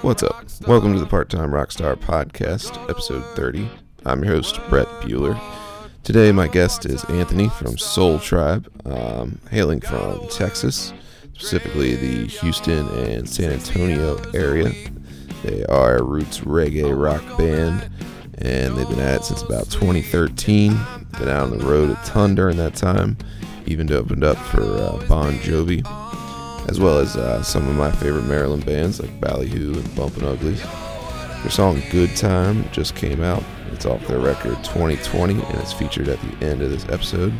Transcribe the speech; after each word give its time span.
What's 0.00 0.22
up? 0.22 0.46
Welcome 0.66 0.94
to 0.94 1.00
the 1.00 1.06
Part 1.06 1.28
Time 1.28 1.50
Rockstar 1.50 1.94
Podcast, 1.94 2.78
episode 2.88 3.22
30. 3.36 3.68
I'm 4.06 4.24
your 4.24 4.36
host, 4.36 4.58
Brett 4.70 4.86
Bueller. 5.02 5.38
Today, 6.02 6.32
my 6.32 6.48
guest 6.48 6.86
is 6.86 7.04
Anthony 7.04 7.50
from 7.50 7.76
Soul 7.76 8.18
Tribe, 8.18 8.70
um, 8.86 9.38
hailing 9.50 9.82
from 9.82 10.26
Texas, 10.28 10.94
specifically 11.34 11.94
the 11.94 12.26
Houston 12.26 12.88
and 12.88 13.28
San 13.28 13.52
Antonio 13.52 14.16
area. 14.32 14.72
They 15.42 15.66
are 15.66 15.98
a 15.98 16.02
roots 16.02 16.40
reggae 16.40 16.98
rock 16.98 17.22
band, 17.36 17.90
and 18.38 18.78
they've 18.78 18.88
been 18.88 18.98
at 19.00 19.20
it 19.20 19.24
since 19.24 19.42
about 19.42 19.68
2013. 19.68 20.70
Been 21.18 21.28
out 21.28 21.52
on 21.52 21.58
the 21.58 21.66
road 21.66 21.90
a 21.90 22.00
ton 22.06 22.34
during 22.34 22.56
that 22.56 22.76
time, 22.76 23.18
even 23.66 23.92
opened 23.92 24.24
up 24.24 24.38
for 24.38 24.62
uh, 24.62 25.06
Bon 25.06 25.34
Jovi 25.34 25.84
as 26.70 26.78
well 26.78 26.98
as 26.98 27.16
uh, 27.16 27.42
some 27.42 27.68
of 27.68 27.74
my 27.74 27.90
favorite 27.90 28.22
Maryland 28.26 28.64
bands 28.64 29.00
like 29.00 29.20
Ballyhoo 29.20 29.74
and 29.74 29.96
Bumpin' 29.96 30.24
Uglies. 30.24 30.62
Their 30.62 31.50
song 31.50 31.82
Good 31.90 32.16
Time 32.16 32.70
just 32.70 32.94
came 32.94 33.22
out. 33.22 33.42
It's 33.72 33.86
off 33.86 34.06
their 34.06 34.20
record 34.20 34.54
2020 34.62 35.34
and 35.34 35.58
it's 35.58 35.72
featured 35.72 36.06
at 36.06 36.20
the 36.20 36.46
end 36.46 36.62
of 36.62 36.70
this 36.70 36.84
episode. 36.84 37.34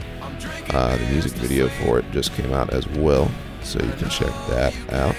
Uh, 0.71 0.97
the 0.97 1.07
music 1.07 1.31
video 1.35 1.69
for 1.69 2.01
it 2.01 2.11
just 2.11 2.33
came 2.35 2.53
out 2.53 2.71
as 2.71 2.89
well, 2.89 3.31
so 3.63 3.81
you 3.81 3.93
can 3.93 4.09
check 4.09 4.33
that 4.49 4.75
out. 4.93 5.15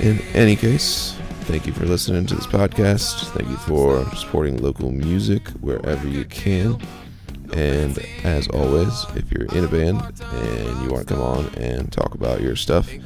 In 0.00 0.20
any 0.34 0.56
case, 0.56 1.14
thank 1.42 1.66
you 1.66 1.74
for 1.74 1.84
listening 1.84 2.24
to 2.26 2.34
this 2.34 2.46
podcast. 2.46 3.28
Thank 3.32 3.50
you 3.50 3.56
for 3.58 4.02
supporting 4.16 4.62
local 4.62 4.90
music 4.90 5.46
wherever 5.60 6.08
you 6.08 6.24
can. 6.24 6.80
And 7.52 7.98
as 8.24 8.48
always, 8.48 9.04
if 9.14 9.30
you're 9.30 9.44
in 9.46 9.64
a 9.64 9.68
band 9.68 10.00
and 10.22 10.82
you 10.82 10.88
want 10.90 11.06
to 11.06 11.14
come 11.14 11.22
on 11.22 11.46
and 11.56 11.92
talk 11.92 12.14
about 12.14 12.40
your 12.40 12.56
stuff, 12.56 12.92
you 12.92 13.00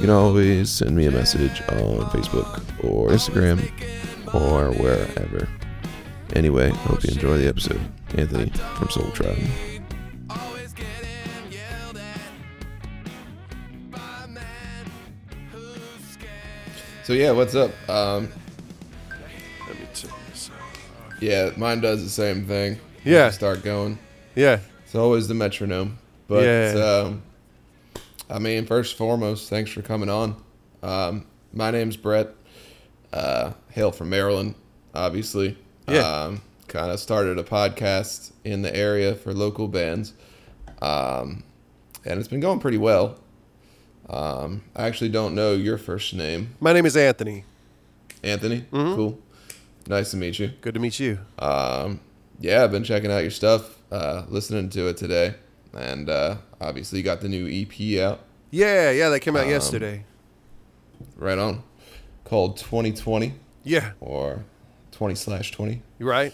can 0.00 0.10
always 0.10 0.70
send 0.70 0.96
me 0.96 1.06
a 1.06 1.10
message 1.10 1.60
on 1.68 2.00
Facebook 2.10 2.62
or 2.84 3.08
Instagram 3.08 3.60
or 4.34 4.70
wherever. 4.80 5.48
Anyway, 6.34 6.70
hope 6.70 7.04
you 7.04 7.10
enjoy 7.12 7.36
the 7.36 7.48
episode. 7.48 7.80
Anthony 8.14 8.50
from 8.76 8.88
Soul 8.88 9.10
Tribe. 9.10 9.38
So 17.04 17.14
yeah, 17.14 17.32
what's 17.32 17.54
up? 17.54 17.70
Um, 17.90 18.28
Let 19.66 19.78
me 19.78 19.86
turn 19.92 20.10
this 20.30 20.50
off. 20.50 21.16
yeah, 21.20 21.50
mine 21.56 21.80
does 21.80 22.02
the 22.02 22.08
same 22.08 22.46
thing. 22.46 22.78
Yeah. 23.04 23.30
start 23.30 23.62
going. 23.62 23.98
Yeah. 24.34 24.60
It's 24.84 24.94
always 24.94 25.28
the 25.28 25.34
metronome. 25.34 25.98
But 26.28 26.44
Yeah. 26.44 27.02
um, 27.06 27.22
I 28.30 28.38
mean, 28.38 28.66
first 28.66 28.92
and 28.92 28.98
foremost, 28.98 29.50
thanks 29.50 29.70
for 29.70 29.82
coming 29.82 30.08
on. 30.08 30.36
Um, 30.82 31.26
my 31.52 31.70
name's 31.70 31.96
Brett. 31.96 32.28
Uh, 33.12 33.52
hail 33.70 33.92
from 33.92 34.08
Maryland, 34.08 34.54
obviously. 34.94 35.58
Yeah. 35.86 35.98
Um, 36.00 36.40
kind 36.68 36.90
of 36.90 36.98
started 36.98 37.38
a 37.38 37.42
podcast 37.42 38.30
in 38.44 38.62
the 38.62 38.74
area 38.74 39.14
for 39.14 39.34
local 39.34 39.68
bands, 39.68 40.14
um, 40.80 41.42
and 42.06 42.18
it's 42.18 42.28
been 42.28 42.40
going 42.40 42.58
pretty 42.60 42.78
well. 42.78 43.18
Um, 44.08 44.62
I 44.74 44.86
actually 44.86 45.10
don't 45.10 45.34
know 45.34 45.52
your 45.52 45.76
first 45.76 46.14
name, 46.14 46.54
My 46.60 46.72
name 46.72 46.86
is 46.86 46.96
Anthony. 46.96 47.44
Anthony. 48.22 48.62
Mm-hmm. 48.72 48.94
Cool. 48.94 49.18
Nice 49.86 50.12
to 50.12 50.16
meet 50.16 50.38
you. 50.38 50.52
Good 50.62 50.72
to 50.74 50.80
meet 50.80 50.98
you. 50.98 51.18
Um, 51.38 52.00
yeah, 52.40 52.64
I've 52.64 52.72
been 52.72 52.84
checking 52.84 53.10
out 53.10 53.18
your 53.22 53.30
stuff, 53.30 53.76
uh, 53.90 54.24
listening 54.28 54.68
to 54.70 54.88
it 54.88 54.96
today, 54.96 55.34
and 55.74 56.08
uh, 56.08 56.36
obviously 56.60 56.98
you 56.98 57.04
got 57.04 57.20
the 57.20 57.28
new 57.28 57.46
EP 57.48 58.00
out. 58.02 58.20
Yeah, 58.50 58.90
yeah, 58.90 59.08
that 59.08 59.20
came 59.20 59.36
out 59.36 59.44
Um, 59.44 59.50
yesterday. 59.50 60.04
Right 61.16 61.38
on, 61.38 61.62
called 62.24 62.56
2020 62.58 63.34
Yeah, 63.64 63.92
or 64.00 64.44
20 64.92 65.14
slash 65.14 65.50
20. 65.50 65.82
you 65.98 66.08
right. 66.08 66.32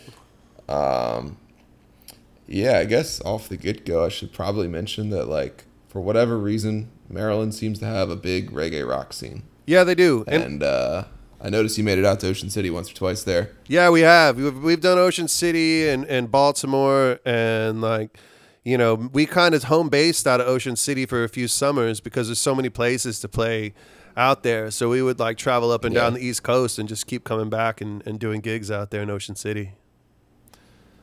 Yeah, 2.51 2.79
I 2.79 2.85
guess 2.87 3.21
off 3.23 3.49
the 3.49 3.57
get 3.59 3.85
go, 3.85 4.05
I 4.07 4.09
should 4.09 4.33
probably 4.33 4.69
mention 4.69 5.11
that 5.11 5.27
like 5.29 5.65
for 5.89 6.01
whatever 6.01 6.39
reason, 6.39 6.89
Maryland 7.09 7.55
seems 7.55 7.79
to 7.81 7.85
have 7.87 8.09
a 8.11 8.17
big 8.17 8.51
reggae 8.51 8.89
rock 8.89 9.13
scene, 9.13 9.43
Yeah, 9.67 9.85
they 9.85 9.95
do. 9.95 10.25
And, 10.27 10.43
and 10.43 10.63
uh, 10.63 11.05
I 11.41 11.51
noticed 11.51 11.79
you 11.79 11.85
made 11.85 11.99
it 11.99 12.05
out 12.05 12.21
to 12.21 12.29
Ocean 12.29 12.51
City 12.51 12.69
once 12.69 12.91
or 12.91 12.95
twice 12.95 13.23
there. 13.23 13.51
yeah, 13.69 13.91
we 13.91 14.01
have. 14.01 14.37
We've, 14.37 14.63
we've 14.63 14.81
done 14.81 14.99
Ocean 14.99 15.29
City 15.29 15.89
and, 15.89 16.05
and 16.07 16.31
Baltimore 16.31 17.21
and 17.25 17.81
like, 17.81 18.19
you 18.65 18.77
know, 18.77 18.95
we 18.95 19.25
kind 19.25 19.55
of 19.55 19.65
home 19.65 19.89
based 19.89 20.27
out 20.27 20.41
of 20.41 20.49
Ocean 20.49 20.75
City 20.77 21.07
for 21.07 21.23
a 21.23 21.29
few 21.29 21.47
summers 21.47 22.01
because 22.01 22.27
there's 22.27 22.41
so 22.41 22.55
many 22.55 22.69
places 22.69 23.21
to 23.21 23.29
play 23.29 23.73
out 24.17 24.43
there. 24.43 24.71
So 24.73 24.89
we 24.89 25.01
would 25.01 25.21
like 25.21 25.39
travel 25.39 25.71
up 25.71 25.85
and 25.85 25.95
down 25.95 26.15
the 26.15 26.21
East 26.21 26.43
Coast 26.43 26.79
and 26.79 26.89
just 26.89 27.07
keep 27.07 27.23
coming 27.23 27.49
back 27.49 27.81
and, 27.81 28.05
and 28.07 28.19
doing 28.19 28.41
gigs 28.41 28.71
out 28.71 28.91
there 28.91 29.03
in 29.03 29.11
Ocean 29.11 29.37
City. 29.37 29.73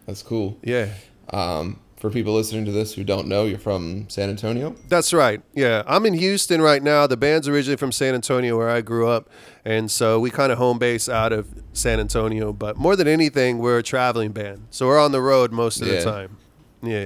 That's 0.06 0.22
cool. 0.22 0.59
Yeah. 0.62 0.90
Um, 1.29 1.79
for 2.05 2.13
people 2.13 2.33
listening 2.35 2.66
to 2.66 2.71
this 2.71 2.93
who 2.93 3.03
don't 3.03 3.27
know, 3.27 3.45
you're 3.45 3.57
from 3.57 4.07
San 4.09 4.29
Antonio. 4.29 4.75
That's 4.88 5.11
right. 5.11 5.41
Yeah, 5.55 5.81
I'm 5.88 6.05
in 6.05 6.13
Houston 6.13 6.61
right 6.61 6.83
now. 6.83 7.07
The 7.07 7.17
band's 7.17 7.47
originally 7.47 7.77
from 7.77 7.91
San 7.91 8.13
Antonio, 8.13 8.55
where 8.57 8.69
I 8.69 8.81
grew 8.81 9.07
up, 9.07 9.27
and 9.63 9.89
so 9.89 10.19
we 10.19 10.29
kind 10.29 10.51
of 10.51 10.57
home 10.59 10.77
base 10.77 11.09
out 11.09 11.33
of 11.33 11.47
San 11.73 11.99
Antonio. 11.99 12.53
But 12.53 12.77
more 12.77 12.95
than 12.95 13.07
anything, 13.07 13.57
we're 13.57 13.79
a 13.79 13.83
traveling 13.83 14.31
band, 14.33 14.67
so 14.69 14.85
we're 14.85 14.99
on 14.99 15.11
the 15.11 15.21
road 15.21 15.51
most 15.51 15.81
of 15.81 15.88
Yeah. 15.88 15.95
the 15.95 16.03
time. 16.03 16.38
Yeah, 16.83 17.05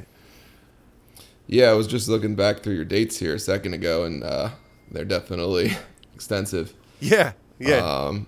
Yeah, 1.47 1.69
I 1.69 1.73
was 1.73 1.88
just 1.88 2.09
looking 2.09 2.35
back 2.35 2.61
through 2.61 2.75
your 2.75 2.85
dates 2.85 3.17
here 3.19 3.33
a 3.35 3.39
second 3.39 3.73
ago, 3.73 4.03
and 4.03 4.21
uh, 4.23 4.49
they're 4.91 5.05
definitely 5.05 5.71
extensive. 6.13 6.73
yeah, 6.99 7.31
yeah. 7.57 7.77
Um, 7.77 8.27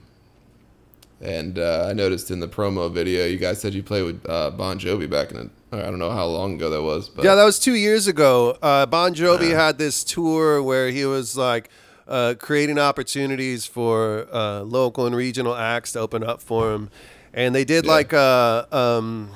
and 1.19 1.59
uh, 1.59 1.87
I 1.89 1.93
noticed 1.93 2.31
in 2.31 2.39
the 2.39 2.47
promo 2.47 2.91
video, 2.91 3.25
you 3.25 3.37
guys 3.37 3.59
said 3.61 3.73
you 3.73 3.83
played 3.83 4.03
with 4.03 4.25
uh, 4.29 4.49
Bon 4.51 4.79
Jovi 4.79 5.09
back 5.09 5.31
in 5.31 5.37
the, 5.37 5.49
I 5.71 5.77
don't 5.83 5.99
know 5.99 6.11
how 6.11 6.25
long 6.25 6.55
ago 6.55 6.69
that 6.69 6.81
was, 6.81 7.07
but 7.09 7.23
yeah, 7.23 7.35
that 7.35 7.43
was 7.45 7.57
two 7.59 7.75
years 7.75 8.07
ago. 8.07 8.57
Uh, 8.61 8.85
bon 8.85 9.13
Jovi 9.13 9.51
had 9.55 9.77
this 9.77 10.03
tour 10.03 10.61
where 10.61 10.89
he 10.89 11.05
was 11.05 11.37
like 11.37 11.69
uh, 12.07 12.33
creating 12.37 12.77
opportunities 12.77 13.65
for 13.65 14.27
uh, 14.33 14.61
local 14.61 15.05
and 15.05 15.15
regional 15.15 15.55
acts 15.55 15.93
to 15.93 15.99
open 15.99 16.23
up 16.23 16.41
for 16.41 16.73
him, 16.73 16.89
and 17.33 17.55
they 17.55 17.63
did 17.63 17.85
Yeah. 17.85 17.91
like 17.91 18.11
a 18.13 18.67
um, 18.71 19.31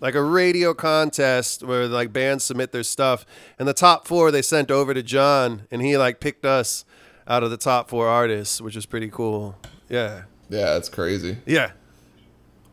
like 0.00 0.14
a 0.14 0.22
radio 0.22 0.74
contest 0.74 1.62
where 1.62 1.86
like 1.86 2.12
bands 2.12 2.44
submit 2.44 2.72
their 2.72 2.82
stuff, 2.82 3.24
and 3.58 3.66
the 3.66 3.72
top 3.72 4.06
four 4.06 4.30
they 4.30 4.42
sent 4.42 4.70
over 4.70 4.92
to 4.92 5.02
John, 5.02 5.62
and 5.70 5.80
he 5.80 5.96
like 5.96 6.20
picked 6.20 6.44
us 6.44 6.84
out 7.26 7.42
of 7.42 7.50
the 7.50 7.56
top 7.56 7.88
four 7.88 8.06
artists, 8.06 8.60
which 8.60 8.76
is 8.76 8.84
pretty 8.84 9.08
cool. 9.08 9.56
Yeah, 9.88 10.24
yeah, 10.50 10.76
it's 10.76 10.90
crazy. 10.90 11.38
yeah. 11.46 11.70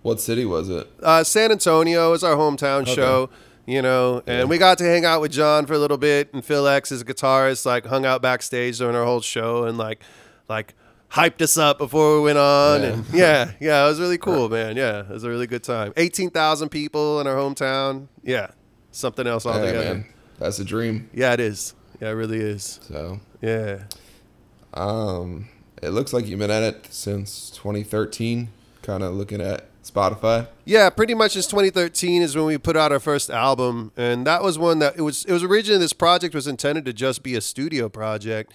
What 0.01 0.19
city 0.19 0.45
was 0.45 0.69
it? 0.69 0.87
Uh, 1.01 1.23
San 1.23 1.51
Antonio 1.51 2.13
is 2.13 2.23
our 2.23 2.35
hometown 2.35 2.81
Okay. 2.81 2.95
show, 2.95 3.29
you 3.67 3.81
know, 3.81 4.23
and 4.25 4.49
we 4.49 4.57
got 4.57 4.77
to 4.79 4.83
hang 4.83 5.05
out 5.05 5.21
with 5.21 5.31
John 5.31 5.65
for 5.67 5.73
a 5.73 5.77
little 5.77 5.97
bit, 5.97 6.33
and 6.33 6.43
Phil 6.43 6.67
X, 6.67 6.89
his 6.89 7.03
guitarist, 7.03 7.65
like 7.65 7.85
hung 7.85 8.05
out 8.05 8.21
backstage 8.21 8.79
during 8.79 8.95
our 8.95 9.05
whole 9.05 9.21
show 9.21 9.65
and 9.65 9.77
like, 9.77 10.01
like 10.49 10.73
hyped 11.11 11.41
us 11.41 11.57
up 11.57 11.77
before 11.77 12.17
we 12.17 12.23
went 12.25 12.37
on, 12.39 12.81
Yeah. 12.81 12.87
and 12.87 13.05
yeah, 13.13 13.51
yeah, 13.59 13.85
it 13.85 13.89
was 13.89 13.99
really 13.99 14.17
cool, 14.17 14.49
man. 14.49 14.75
Yeah, 14.75 15.01
it 15.01 15.09
was 15.09 15.23
a 15.23 15.29
really 15.29 15.45
good 15.47 15.63
time. 15.63 15.93
Eighteen 15.97 16.29
thousand 16.31 16.69
people 16.69 17.19
in 17.21 17.27
our 17.27 17.35
hometown. 17.35 18.07
Yeah, 18.23 18.47
something 18.91 19.27
else 19.27 19.45
Yeah, 19.45 19.51
altogether. 19.51 19.93
man, 19.95 20.05
that's 20.39 20.57
a 20.59 20.63
dream. 20.65 21.09
Yeah, 21.13 21.33
it 21.33 21.39
is. 21.39 21.75
Yeah, 22.01 22.09
it 22.09 22.13
really 22.13 22.39
is. 22.39 22.79
So, 22.87 23.19
Yeah. 23.41 23.83
um, 24.73 25.47
it 25.81 25.89
looks 25.89 26.13
like 26.13 26.27
you've 26.27 26.39
been 26.39 26.49
at 26.51 26.63
it 26.63 26.87
since 26.89 27.49
2013. 27.51 28.49
Kind 28.81 29.03
of 29.03 29.13
looking 29.13 29.41
at 29.41 29.65
Spotify. 29.83 30.47
Yeah, 30.65 30.89
pretty 30.89 31.13
much 31.13 31.33
since 31.33 31.47
2013 31.47 32.21
is 32.21 32.35
when 32.35 32.45
we 32.45 32.57
put 32.57 32.77
out 32.77 32.91
our 32.91 32.99
first 32.99 33.29
album, 33.29 33.91
and 33.97 34.25
that 34.27 34.43
was 34.43 34.57
one 34.59 34.79
that 34.79 34.95
it 34.97 35.01
was. 35.01 35.25
It 35.25 35.33
was 35.33 35.43
originally 35.43 35.79
this 35.79 35.93
project 35.93 36.35
was 36.35 36.47
intended 36.47 36.85
to 36.85 36.93
just 36.93 37.23
be 37.23 37.35
a 37.35 37.41
studio 37.41 37.89
project, 37.89 38.53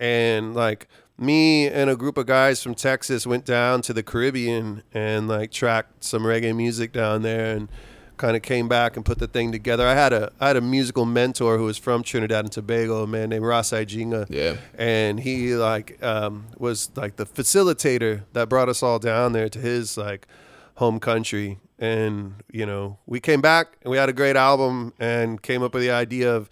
and 0.00 0.54
like 0.54 0.88
me 1.18 1.68
and 1.68 1.90
a 1.90 1.96
group 1.96 2.16
of 2.16 2.26
guys 2.26 2.62
from 2.62 2.74
Texas 2.74 3.26
went 3.26 3.44
down 3.44 3.82
to 3.82 3.92
the 3.92 4.02
Caribbean 4.02 4.82
and 4.92 5.28
like 5.28 5.50
tracked 5.52 6.02
some 6.04 6.22
reggae 6.22 6.56
music 6.56 6.92
down 6.92 7.22
there, 7.22 7.54
and 7.54 7.68
kind 8.16 8.36
of 8.36 8.42
came 8.42 8.68
back 8.68 8.94
and 8.96 9.04
put 9.04 9.18
the 9.18 9.26
thing 9.26 9.50
together. 9.52 9.86
I 9.86 9.94
had 9.94 10.12
a 10.12 10.32
I 10.40 10.46
had 10.48 10.56
a 10.56 10.60
musical 10.60 11.04
mentor 11.04 11.58
who 11.58 11.64
was 11.64 11.76
from 11.76 12.02
Trinidad 12.02 12.44
and 12.44 12.52
Tobago, 12.52 13.02
a 13.02 13.06
man 13.06 13.28
named 13.30 13.44
Ras 13.44 13.70
Ijinga 13.70 14.26
Yeah. 14.30 14.56
and 14.78 15.20
he 15.20 15.54
like 15.54 16.02
um, 16.02 16.46
was 16.56 16.90
like 16.96 17.16
the 17.16 17.26
facilitator 17.26 18.22
that 18.32 18.48
brought 18.48 18.68
us 18.68 18.82
all 18.82 18.98
down 18.98 19.32
there 19.32 19.48
to 19.48 19.58
his 19.58 19.96
like 19.96 20.26
home 20.82 20.98
country 20.98 21.48
and 21.78 22.34
you 22.58 22.66
know 22.66 22.98
we 23.06 23.18
came 23.28 23.40
back 23.40 23.66
and 23.82 23.90
we 23.92 23.96
had 23.96 24.08
a 24.08 24.12
great 24.12 24.34
album 24.34 24.92
and 24.98 25.40
came 25.42 25.62
up 25.62 25.72
with 25.74 25.82
the 25.82 25.90
idea 26.04 26.28
of 26.34 26.50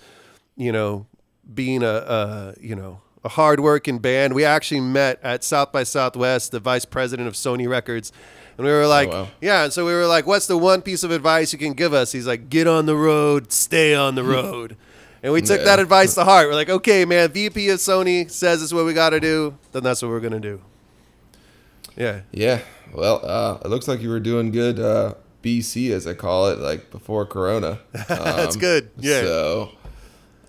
you 0.56 0.70
know 0.70 1.04
being 1.52 1.82
a, 1.82 1.96
a 2.18 2.54
you 2.60 2.76
know 2.76 3.00
a 3.24 3.28
hardworking 3.28 3.98
band 3.98 4.32
we 4.32 4.44
actually 4.44 4.80
met 4.80 5.18
at 5.22 5.42
south 5.42 5.72
by 5.72 5.82
southwest 5.82 6.52
the 6.52 6.60
vice 6.60 6.84
president 6.84 7.26
of 7.26 7.34
sony 7.34 7.68
records 7.68 8.12
and 8.56 8.64
we 8.64 8.72
were 8.72 8.84
oh, 8.84 8.88
like 8.98 9.10
wow. 9.10 9.26
yeah 9.40 9.64
and 9.64 9.72
so 9.72 9.84
we 9.84 9.92
were 9.92 10.06
like 10.06 10.26
what's 10.28 10.46
the 10.46 10.56
one 10.56 10.80
piece 10.80 11.02
of 11.02 11.10
advice 11.10 11.52
you 11.52 11.58
can 11.58 11.72
give 11.72 11.92
us 11.92 12.12
he's 12.12 12.26
like 12.26 12.48
get 12.48 12.66
on 12.68 12.86
the 12.86 12.96
road 12.96 13.50
stay 13.52 13.94
on 13.94 14.14
the 14.14 14.24
road 14.36 14.76
And 15.22 15.32
we 15.34 15.42
took 15.42 15.58
Yeah. 15.58 15.64
that 15.70 15.78
advice 15.80 16.14
to 16.14 16.24
heart. 16.24 16.48
We're 16.48 16.54
like, 16.62 16.70
okay, 16.70 17.04
man, 17.04 17.30
VP 17.30 17.68
of 17.74 17.78
Sony 17.78 18.30
says 18.30 18.60
this 18.60 18.68
is 18.70 18.72
what 18.72 18.86
we 18.86 18.94
got 18.94 19.10
to 19.10 19.20
do, 19.20 19.52
then 19.72 19.82
that's 19.82 20.00
what 20.00 20.08
we're 20.08 20.24
going 20.28 20.40
to 20.40 20.48
do. 20.52 20.62
Yeah. 22.00 22.20
Yeah. 22.32 22.60
Well, 22.94 23.20
uh, 23.24 23.58
it 23.64 23.68
looks 23.68 23.86
like 23.86 24.00
you 24.00 24.08
were 24.08 24.20
doing 24.20 24.50
good 24.50 24.80
uh, 24.80 25.14
BC, 25.42 25.90
as 25.90 26.06
I 26.06 26.14
call 26.14 26.48
it, 26.48 26.58
like 26.58 26.90
before 26.90 27.26
Corona. 27.26 27.78
That's 27.92 28.54
Um, 28.56 28.60
good. 28.60 28.90
Yeah. 28.98 29.20
So, 29.20 29.70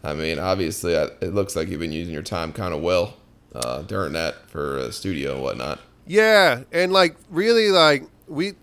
I 0.04 0.14
mean, 0.14 0.40
obviously, 0.40 0.98
I, 0.98 1.04
it 1.22 1.34
looks 1.34 1.56
like 1.56 1.68
you've 1.68 1.80
been 1.82 1.92
using 1.92 2.14
your 2.14 2.24
time 2.24 2.54
kind 2.54 2.74
of 2.74 2.82
well 2.82 3.18
uh, 3.54 3.82
during 3.84 4.14
that 4.14 4.50
for 4.50 4.80
uh, 4.80 4.92
studio 4.92 5.34
and 5.34 5.44
whatnot. 5.44 5.80
Yeah, 6.08 6.64
and 6.72 6.92
like 6.92 7.16
really 7.30 7.70
like 7.70 8.04
we 8.28 8.54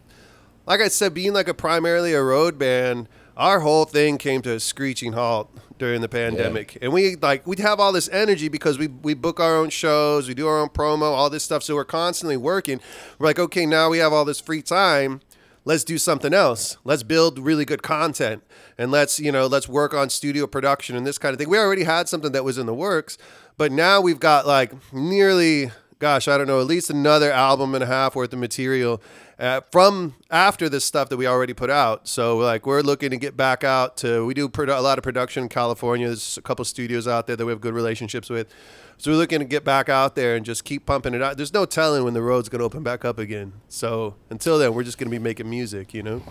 like 0.66 0.80
I 0.80 0.88
said 0.88 1.14
being 1.14 1.32
like 1.32 1.46
a 1.48 1.54
primarily 1.54 2.12
a 2.14 2.22
road 2.22 2.58
band, 2.58 3.08
our 3.36 3.60
whole 3.60 3.84
thing 3.84 4.18
came 4.18 4.42
to 4.42 4.54
a 4.54 4.60
screeching 4.60 5.12
halt 5.12 5.48
during 5.78 6.00
the 6.00 6.08
pandemic. 6.08 6.76
And 6.82 6.92
we 6.92 7.16
like 7.16 7.46
we'd 7.46 7.58
have 7.58 7.80
all 7.80 7.92
this 7.92 8.08
energy 8.10 8.48
because 8.48 8.78
we 8.78 8.88
we 8.88 9.14
book 9.14 9.40
our 9.40 9.56
own 9.56 9.70
shows, 9.70 10.28
we 10.28 10.34
do 10.34 10.46
our 10.46 10.60
own 10.60 10.68
promo, 10.68 11.02
all 11.02 11.30
this 11.30 11.44
stuff, 11.44 11.62
so 11.62 11.74
we're 11.74 11.84
constantly 11.84 12.36
working. 12.36 12.80
We're 13.18 13.26
like, 13.26 13.38
"Okay, 13.38 13.66
now 13.66 13.88
we 13.88 13.98
have 13.98 14.12
all 14.12 14.24
this 14.24 14.40
free 14.40 14.62
time. 14.62 15.20
Let's 15.64 15.84
do 15.84 15.98
something 15.98 16.32
else. 16.32 16.78
Let's 16.84 17.02
build 17.02 17.38
really 17.38 17.64
good 17.64 17.82
content 17.82 18.42
and 18.78 18.90
let's, 18.90 19.20
you 19.20 19.30
know, 19.30 19.46
let's 19.46 19.68
work 19.68 19.92
on 19.92 20.08
studio 20.08 20.46
production 20.46 20.96
and 20.96 21.06
this 21.06 21.18
kind 21.18 21.32
of 21.32 21.38
thing." 21.38 21.48
We 21.48 21.58
already 21.58 21.84
had 21.84 22.08
something 22.08 22.32
that 22.32 22.44
was 22.44 22.58
in 22.58 22.66
the 22.66 22.74
works, 22.74 23.18
but 23.56 23.72
now 23.72 24.00
we've 24.00 24.20
got 24.20 24.46
like 24.46 24.72
nearly 24.92 25.70
gosh, 25.98 26.28
I 26.28 26.38
don't 26.38 26.46
know, 26.46 26.60
at 26.60 26.66
least 26.66 26.90
another 26.90 27.32
album 27.32 27.74
and 27.74 27.82
a 27.82 27.86
half 27.86 28.14
worth 28.14 28.32
of 28.32 28.38
material 28.38 29.02
uh, 29.38 29.60
from 29.70 30.14
after 30.30 30.68
this 30.68 30.84
stuff 30.84 31.08
that 31.10 31.16
we 31.16 31.26
already 31.26 31.54
put 31.54 31.70
out. 31.70 32.08
So 32.08 32.36
like 32.38 32.66
we're 32.66 32.80
looking 32.80 33.10
to 33.10 33.16
get 33.16 33.36
back 33.36 33.62
out 33.64 33.96
to. 33.98 34.24
We 34.26 34.34
do 34.34 34.48
produ- 34.48 34.76
a 34.76 34.80
lot 34.80 34.98
of 34.98 35.04
production 35.04 35.44
in 35.44 35.48
California. 35.48 36.06
There's 36.08 36.36
a 36.36 36.42
couple 36.42 36.64
studios 36.64 37.06
out 37.06 37.26
there 37.26 37.36
that 37.36 37.44
we 37.46 37.52
have 37.52 37.60
good 37.60 37.74
relationships 37.74 38.28
with. 38.30 38.52
So 38.96 39.12
we're 39.12 39.16
looking 39.16 39.38
to 39.38 39.44
get 39.44 39.62
back 39.64 39.88
out 39.88 40.16
there 40.16 40.34
and 40.34 40.44
just 40.44 40.64
keep 40.64 40.84
pumping 40.84 41.14
it 41.14 41.22
out. 41.22 41.36
There's 41.36 41.52
no 41.54 41.64
telling 41.66 42.02
when 42.02 42.14
the 42.14 42.22
road's 42.22 42.48
going 42.48 42.58
to 42.58 42.64
open 42.64 42.82
back 42.82 43.04
up 43.04 43.18
again. 43.18 43.52
So 43.68 44.16
until 44.28 44.58
then, 44.58 44.74
we're 44.74 44.82
just 44.82 44.98
going 44.98 45.06
to 45.08 45.16
be 45.16 45.22
making 45.22 45.48
music, 45.48 45.94
you 45.94 46.02
know. 46.02 46.22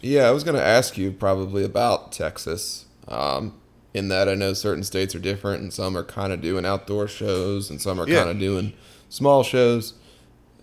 Yeah, 0.00 0.24
I 0.24 0.32
was 0.32 0.42
going 0.42 0.56
to 0.56 0.64
ask 0.64 0.98
you 0.98 1.12
probably 1.12 1.64
about 1.64 2.10
Texas. 2.12 2.86
Um, 3.08 3.54
in 3.94 4.08
that 4.08 4.28
I 4.28 4.34
know 4.34 4.52
certain 4.52 4.82
states 4.82 5.14
are 5.14 5.18
different, 5.20 5.62
and 5.62 5.72
some 5.72 5.96
are 5.96 6.02
kind 6.04 6.32
of 6.32 6.40
doing 6.42 6.66
outdoor 6.66 7.06
shows, 7.08 7.70
and 7.70 7.80
some 7.80 7.98
are 8.00 8.06
Yeah. 8.08 8.18
kind 8.18 8.30
of 8.30 8.38
doing 8.40 8.72
small 9.08 9.42
shows. 9.44 9.94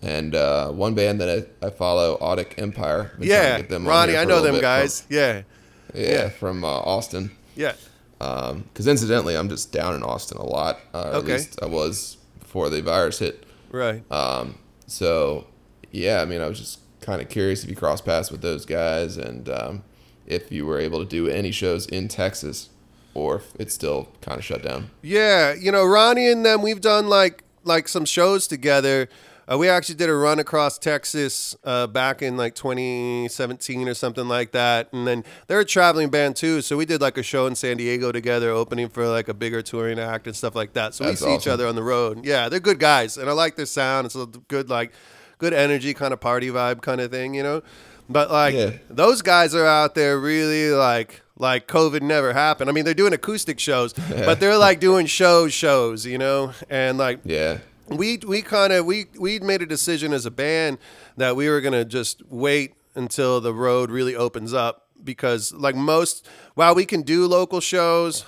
And 0.04 0.34
uh, 0.34 0.70
one 0.70 0.94
band 0.94 1.20
that 1.22 1.46
I, 1.62 1.66
I 1.66 1.70
follow, 1.70 2.18
Audic 2.18 2.58
Empire. 2.58 3.12
been 3.18 3.26
Yeah, 3.26 3.64
Ronnie, 3.88 4.16
I 4.16 4.24
know 4.24 4.42
them 4.42 4.60
guys. 4.60 5.04
yeah, 5.08 5.42
From, 5.90 6.00
yeah, 6.00 6.28
from 6.28 6.64
uh, 6.64 6.68
Austin. 6.68 7.30
yeah, 7.56 7.72
Because 8.18 8.86
incidentally, 8.86 9.34
I'm 9.36 9.48
just 9.48 9.72
down 9.72 9.94
in 9.94 10.02
Austin 10.02 10.36
a 10.38 10.44
lot. 10.44 10.78
Uh, 10.92 10.98
or 10.98 11.06
At 11.08 11.14
Okay. 11.16 11.32
least 11.32 11.58
I 11.62 11.66
was 11.66 12.18
before 12.38 12.68
the 12.68 12.82
virus 12.82 13.18
hit. 13.18 13.44
right. 13.72 14.02
Um, 14.12 14.58
so, 14.86 15.46
yeah, 15.90 16.20
I 16.20 16.26
mean, 16.26 16.42
I 16.42 16.48
was 16.48 16.58
just 16.58 16.80
kind 17.00 17.22
of 17.22 17.28
curious 17.30 17.64
if 17.64 17.70
you 17.70 17.76
crossed 17.76 18.04
paths 18.04 18.30
with 18.30 18.42
those 18.42 18.66
guys 18.66 19.16
and 19.16 19.48
um, 19.48 19.82
if 20.26 20.52
you 20.52 20.66
were 20.66 20.78
able 20.78 20.98
to 20.98 21.06
do 21.08 21.28
any 21.28 21.50
shows 21.50 21.86
in 21.86 22.08
Texas 22.08 22.68
or 23.14 23.36
if 23.36 23.52
it's 23.58 23.72
still 23.74 24.08
kind 24.20 24.38
of 24.38 24.44
shut 24.44 24.62
down. 24.62 24.90
Yeah, 25.00 25.54
you 25.54 25.72
know, 25.72 25.84
Ronnie 25.86 26.28
and 26.30 26.44
them, 26.44 26.60
we've 26.60 26.80
done 26.82 27.08
like 27.08 27.42
like 27.64 27.88
some 27.88 28.04
shows 28.04 28.46
together. 28.46 29.08
Uh, 29.50 29.58
we 29.58 29.68
actually 29.68 29.94
did 29.96 30.08
a 30.08 30.14
run 30.14 30.38
across 30.38 30.78
Texas 30.78 31.54
uh, 31.64 31.86
back 31.86 32.22
in 32.22 32.36
like 32.36 32.54
2017 32.54 33.88
or 33.88 33.94
something 33.94 34.28
like 34.28 34.52
that, 34.52 34.92
and 34.92 35.06
then 35.06 35.24
they're 35.46 35.60
a 35.60 35.64
traveling 35.64 36.08
band 36.10 36.36
too. 36.36 36.60
So 36.62 36.76
we 36.76 36.84
did 36.86 37.00
like 37.00 37.18
a 37.18 37.22
show 37.22 37.46
in 37.46 37.54
San 37.54 37.76
Diego 37.76 38.12
together, 38.12 38.50
opening 38.50 38.88
for 38.88 39.06
like 39.06 39.28
a 39.28 39.34
bigger 39.34 39.62
touring 39.62 39.98
act 39.98 40.26
and 40.26 40.34
stuff 40.34 40.54
like 40.54 40.72
that. 40.74 40.94
So 40.94 41.04
That's 41.04 41.20
we 41.20 41.28
see 41.28 41.34
each 41.34 41.46
other 41.46 41.66
on 41.66 41.74
the 41.74 41.82
road. 41.82 42.24
Yeah, 42.24 42.48
they're 42.48 42.60
good 42.60 42.78
guys, 42.78 43.16
and 43.18 43.28
I 43.28 43.32
like 43.32 43.56
their 43.56 43.66
sound. 43.66 44.06
It's 44.06 44.16
a 44.16 44.26
good 44.26 44.70
like 44.70 44.92
good 45.38 45.52
energy 45.52 45.94
kind 45.94 46.12
of 46.12 46.20
party 46.20 46.48
vibe 46.48 46.80
kind 46.82 47.00
of 47.00 47.10
thing, 47.10 47.34
you 47.34 47.42
know. 47.42 47.62
But 48.08 48.30
like 48.30 48.54
Yeah. 48.54 48.70
those 48.90 49.22
guys 49.22 49.54
are 49.54 49.66
out 49.66 49.94
there 49.94 50.18
really 50.18 50.70
like 50.70 51.22
like 51.36 51.66
COVID 51.66 52.02
never 52.02 52.32
happened. 52.32 52.70
I 52.70 52.72
mean, 52.72 52.84
they're 52.84 52.94
doing 52.94 53.12
acoustic 53.12 53.58
shows, 53.58 53.92
but 54.08 54.40
they're 54.40 54.58
like 54.58 54.78
doing 54.80 55.06
shows, 55.06 55.52
shows, 55.52 56.06
you 56.06 56.18
know, 56.18 56.52
and 56.70 56.98
like 56.98 57.20
Yeah. 57.24 57.58
We 57.88 58.18
we 58.26 58.42
kind 58.42 58.72
of 58.72 58.86
we 58.86 59.06
we 59.18 59.38
made 59.40 59.62
a 59.62 59.66
decision 59.66 60.12
as 60.12 60.26
a 60.26 60.30
band 60.30 60.78
that 61.16 61.36
we 61.36 61.48
were 61.48 61.60
gonna 61.60 61.84
just 61.84 62.22
wait 62.28 62.74
until 62.94 63.40
the 63.40 63.52
road 63.52 63.90
really 63.90 64.14
opens 64.16 64.54
up 64.54 64.88
because 65.02 65.52
like 65.52 65.74
most 65.74 66.26
while 66.54 66.74
we 66.74 66.86
can 66.86 67.02
do 67.02 67.26
local 67.26 67.60
shows 67.60 68.24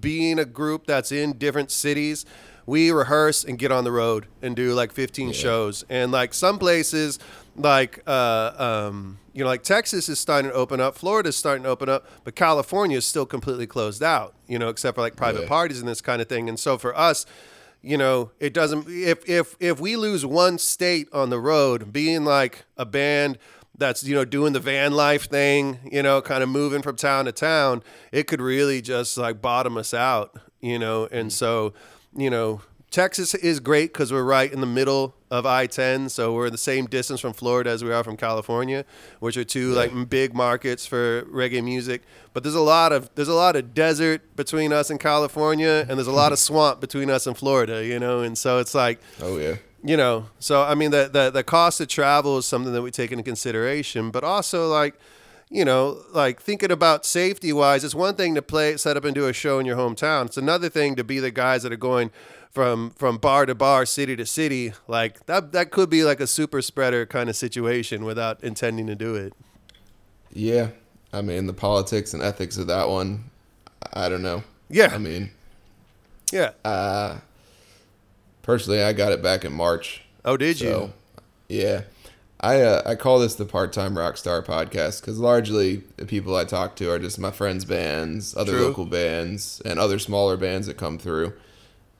being 0.00 0.38
a 0.38 0.44
group 0.44 0.86
that's 0.86 1.12
in 1.12 1.36
different 1.36 1.70
cities 1.70 2.24
we 2.64 2.90
rehearse 2.90 3.44
and 3.44 3.58
get 3.58 3.70
on 3.70 3.84
the 3.84 3.92
road 3.92 4.26
and 4.42 4.56
do 4.56 4.74
like 4.74 4.90
15 4.90 5.32
shows. 5.32 5.84
And 5.88 6.10
like 6.10 6.34
some 6.34 6.58
places 6.58 7.18
like 7.54 8.02
uh 8.06 8.82
um 8.88 9.18
you 9.32 9.42
know 9.42 9.48
like 9.48 9.62
texas 9.62 10.08
is 10.10 10.18
starting 10.20 10.50
to 10.50 10.54
open 10.56 10.78
up 10.78 10.94
florida's 10.94 11.36
starting 11.36 11.62
to 11.62 11.68
open 11.70 11.88
up 11.88 12.06
but 12.22 12.34
california 12.36 12.98
is 12.98 13.06
still 13.06 13.24
completely 13.24 13.66
closed 13.66 14.02
out 14.02 14.34
you 14.46 14.58
know 14.58 14.68
except 14.68 14.94
for 14.94 15.00
like 15.00 15.16
private 15.16 15.42
Yeah. 15.42 15.48
parties 15.48 15.80
and 15.80 15.88
this 15.88 16.02
kind 16.02 16.20
of 16.20 16.28
thing. 16.28 16.48
And 16.50 16.58
so 16.60 16.76
for 16.76 16.94
us 16.96 17.24
you 17.86 17.96
know 17.96 18.30
it 18.40 18.52
doesn't 18.52 18.86
if 18.88 19.28
if 19.28 19.56
if 19.60 19.80
we 19.80 19.96
lose 19.96 20.26
one 20.26 20.58
state 20.58 21.08
on 21.12 21.30
the 21.30 21.40
road 21.40 21.92
being 21.92 22.24
like 22.24 22.64
a 22.76 22.84
band 22.84 23.38
that's 23.78 24.02
you 24.04 24.14
know 24.14 24.24
doing 24.24 24.52
the 24.52 24.60
van 24.60 24.92
life 24.92 25.28
thing 25.28 25.78
you 25.90 26.02
know 26.02 26.20
kind 26.20 26.42
of 26.42 26.48
moving 26.48 26.82
from 26.82 26.96
town 26.96 27.26
to 27.26 27.32
town 27.32 27.82
it 28.12 28.26
could 28.26 28.40
really 28.40 28.80
just 28.82 29.16
like 29.16 29.40
bottom 29.40 29.76
us 29.76 29.94
out 29.94 30.36
you 30.60 30.78
know? 30.78 31.08
And 31.10 31.30
mm. 31.30 31.32
so 31.32 31.72
you 32.16 32.30
know 32.30 32.60
texas 32.96 33.34
is 33.34 33.60
great 33.60 33.92
because 33.92 34.10
we're 34.10 34.24
right 34.24 34.50
in 34.50 34.60
the 34.62 34.66
middle 34.66 35.14
of 35.30 35.44
i-10 35.44 36.10
so 36.10 36.32
we're 36.32 36.48
the 36.48 36.56
same 36.56 36.86
distance 36.86 37.20
from 37.20 37.34
florida 37.34 37.68
as 37.68 37.84
we 37.84 37.92
are 37.92 38.02
from 38.02 38.16
california 38.16 38.86
which 39.20 39.36
are 39.36 39.44
two 39.44 39.72
like 39.72 40.08
big 40.08 40.32
markets 40.32 40.86
for 40.86 41.20
reggae 41.24 41.62
music. 41.62 42.00
But 42.32 42.42
there's 42.42 42.54
a 42.54 42.62
lot 42.62 42.92
of 42.92 43.10
there's 43.14 43.28
a 43.28 43.34
lot 43.34 43.54
of 43.54 43.74
desert 43.74 44.34
between 44.34 44.72
us 44.72 44.88
and 44.88 44.98
california 44.98 45.84
and 45.86 45.98
there's 45.98 46.06
a 46.06 46.12
lot 46.24 46.32
of 46.32 46.38
swamp 46.48 46.80
between 46.80 47.10
us 47.10 47.26
and 47.26 47.36
florida 47.36 47.84
you 47.84 47.98
know? 47.98 48.20
And 48.20 48.38
so 48.38 48.60
it's 48.60 48.74
like 48.74 48.98
Oh, 49.20 49.36
yeah. 49.36 49.56
you 49.84 49.98
know 49.98 50.28
so 50.38 50.62
i 50.62 50.74
mean 50.74 50.90
the, 50.90 51.10
the 51.12 51.28
the 51.28 51.44
cost 51.44 51.82
of 51.82 51.88
travel 51.88 52.38
is 52.38 52.46
something 52.46 52.72
that 52.72 52.80
we 52.80 52.90
take 52.90 53.12
into 53.12 53.24
consideration 53.24 54.10
but 54.10 54.24
also 54.24 54.68
like 54.68 54.94
you 55.50 55.64
know 55.66 56.02
like 56.12 56.40
thinking 56.40 56.70
about 56.72 57.04
safety 57.04 57.52
wise 57.52 57.84
it's 57.84 57.94
one 57.94 58.14
thing 58.14 58.34
to 58.34 58.42
play 58.42 58.76
set 58.78 58.96
up 58.96 59.04
and 59.04 59.14
do 59.14 59.28
a 59.28 59.32
show 59.34 59.58
in 59.60 59.66
your 59.66 59.76
hometown. 59.76 60.26
It's 60.26 60.36
another 60.38 60.68
thing 60.68 60.96
to 60.96 61.04
be 61.04 61.20
the 61.20 61.30
guys 61.30 61.62
that 61.62 61.72
are 61.72 61.76
going 61.90 62.10
from 62.56 62.88
from 62.92 63.18
bar 63.18 63.44
to 63.44 63.54
bar 63.54 63.84
city 63.84 64.16
to 64.16 64.24
city 64.24 64.72
like 64.88 65.26
that 65.26 65.52
that 65.52 65.70
could 65.70 65.90
be 65.90 66.02
like 66.04 66.20
a 66.20 66.26
super 66.26 66.62
spreader 66.62 67.04
kind 67.04 67.28
of 67.28 67.36
situation 67.36 68.02
without 68.02 68.42
intending 68.42 68.86
to 68.86 68.94
do 68.94 69.14
it 69.14 69.34
Yeah. 70.32 70.68
I 71.12 71.20
mean, 71.20 71.46
the 71.46 71.52
politics 71.52 72.14
and 72.14 72.22
ethics 72.22 72.56
of 72.56 72.66
that 72.68 72.88
one, 72.88 73.24
I 73.92 74.08
don't 74.08 74.22
know. 74.22 74.42
yeah 74.70 74.90
I 74.94 74.98
mean, 74.98 75.30
yeah 76.32 76.52
uh, 76.64 77.18
personally, 78.42 78.82
I 78.82 78.92
got 78.94 79.12
it 79.12 79.22
back 79.22 79.44
in 79.44 79.52
March. 79.52 80.00
oh 80.24 80.38
did 80.38 80.58
you 80.60 80.92
yeah. 81.48 81.82
I 82.40 82.60
uh, 82.62 82.82
I 82.86 82.94
call 82.94 83.18
this 83.18 83.34
the 83.34 83.44
part 83.46 83.72
time 83.74 83.96
rock 83.98 84.16
star 84.16 84.42
podcast 84.42 85.00
because 85.00 85.18
largely 85.18 85.82
the 85.98 86.06
people 86.06 86.34
I 86.36 86.44
talk 86.44 86.74
to 86.76 86.90
are 86.90 86.98
just 86.98 87.18
my 87.18 87.30
friends' 87.30 87.64
bands, 87.66 88.34
other 88.36 88.52
True. 88.52 88.66
local 88.68 88.84
bands, 88.86 89.60
and 89.64 89.78
other 89.78 89.98
smaller 89.98 90.36
bands 90.38 90.66
that 90.68 90.76
come 90.78 90.98
through. 90.98 91.32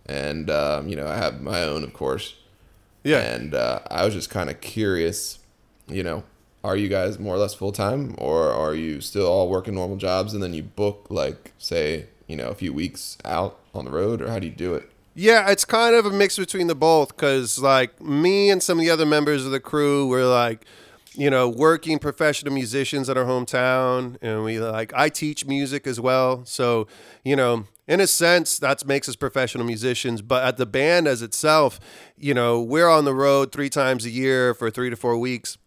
And 0.06 0.50
um, 0.50 0.88
you 0.88 0.96
know, 0.96 1.06
I 1.06 1.16
have 1.16 1.40
my 1.40 1.62
own, 1.62 1.82
of 1.84 1.92
course. 1.92 2.34
yeah 3.04 3.18
And 3.18 3.54
uh, 3.54 3.80
I 3.90 4.04
was 4.04 4.14
just 4.14 4.30
kind 4.30 4.48
of 4.48 4.60
curious, 4.60 5.38
you 5.88 6.02
know, 6.02 6.22
are 6.64 6.76
you 6.76 6.88
guys 6.88 7.18
more 7.18 7.34
or 7.34 7.38
less 7.38 7.54
full 7.54 7.72
time, 7.72 8.14
or 8.18 8.50
are 8.50 8.74
you 8.74 9.00
still 9.00 9.26
all 9.26 9.48
working 9.48 9.74
normal 9.74 9.96
jobs 9.96 10.34
and 10.34 10.42
then 10.42 10.54
you 10.54 10.62
book 10.62 11.06
like 11.10 11.52
say, 11.58 12.06
you 12.26 12.36
know, 12.36 12.48
a 12.48 12.54
few 12.54 12.72
weeks 12.72 13.18
out 13.24 13.58
on 13.74 13.84
the 13.84 13.90
road, 13.90 14.20
or 14.20 14.28
how 14.28 14.38
do 14.38 14.46
you 14.46 14.52
do 14.52 14.74
it? 14.74 14.90
Yeah, 15.14 15.50
it's 15.50 15.64
kind 15.64 15.94
of 15.94 16.04
a 16.04 16.10
mix 16.10 16.36
between 16.36 16.66
the 16.66 16.74
both 16.74 17.16
because, 17.16 17.58
like, 17.58 18.02
me 18.02 18.50
and 18.50 18.62
some 18.62 18.78
of 18.78 18.84
the 18.84 18.90
other 18.90 19.06
members 19.06 19.46
of 19.46 19.50
the 19.50 19.60
crew 19.60 20.06
were 20.06 20.26
like, 20.26 20.66
you 21.14 21.30
know, 21.30 21.48
working 21.48 21.98
professional 21.98 22.52
musicians 22.52 23.08
in 23.08 23.16
our 23.16 23.24
hometown, 23.24 24.18
and 24.20 24.44
we 24.44 24.58
like 24.60 24.92
I 24.94 25.08
teach 25.08 25.46
music 25.46 25.86
as 25.86 25.98
well, 25.98 26.44
so 26.44 26.86
you 27.24 27.34
know, 27.34 27.64
in 27.88 28.00
a 28.00 28.06
sense, 28.06 28.58
that 28.58 28.84
makes 28.86 29.08
us 29.08 29.16
professional 29.16 29.64
musicians. 29.64 30.22
But 30.22 30.44
at 30.44 30.56
the 30.56 30.66
band 30.66 31.06
as 31.06 31.22
itself, 31.22 31.78
you 32.18 32.34
know, 32.34 32.60
we're 32.60 32.88
on 32.88 33.04
the 33.04 33.14
road 33.14 33.52
three 33.52 33.68
times 33.70 34.04
a 34.04 34.10
year 34.10 34.54
for 34.54 34.70
three 34.70 34.90
to 34.90 34.96
four 34.96 35.16
weeks 35.18 35.58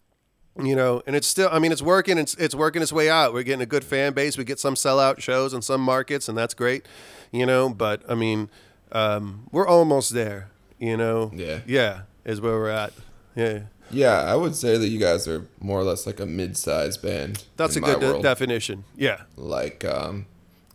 you 0.60 0.74
know 0.74 1.00
and 1.06 1.14
it's 1.14 1.28
still 1.28 1.48
i 1.52 1.60
mean 1.60 1.70
it's 1.70 1.80
working 1.80 2.18
it's, 2.18 2.34
it's 2.34 2.56
working 2.56 2.82
its 2.82 2.92
way 2.92 3.08
out 3.08 3.32
we're 3.32 3.44
getting 3.44 3.62
a 3.62 3.66
good 3.66 3.84
fan 3.84 4.12
base 4.12 4.36
we 4.36 4.42
get 4.44 4.58
some 4.58 4.74
sellout 4.74 5.20
shows 5.20 5.54
in 5.54 5.62
some 5.62 5.80
markets 5.80 6.28
and 6.28 6.36
that's 6.36 6.54
great 6.54 6.84
you 7.30 7.46
know 7.46 7.70
but 7.70 8.02
i 8.10 8.14
mean 8.16 8.50
um, 8.90 9.46
we're 9.52 9.66
almost 9.66 10.12
there 10.12 10.50
you 10.80 10.96
know 10.96 11.30
Yeah. 11.32 11.60
yeah 11.66 12.00
is 12.24 12.40
where 12.40 12.54
we're 12.54 12.68
at 12.68 12.92
yeah 13.36 13.60
Yeah, 13.92 14.22
I 14.22 14.34
would 14.34 14.56
say 14.56 14.76
that 14.76 14.88
you 14.88 14.98
guys 14.98 15.28
are 15.28 15.46
more 15.60 15.78
or 15.78 15.84
less 15.84 16.04
like 16.04 16.18
a 16.18 16.26
mid-sized 16.26 17.00
band. 17.00 17.44
that's 17.56 17.76
a 17.76 17.80
good 17.80 18.00
de- 18.00 18.20
definition 18.20 18.82
yeah 18.96 19.22
like 19.36 19.84
um, 19.84 20.26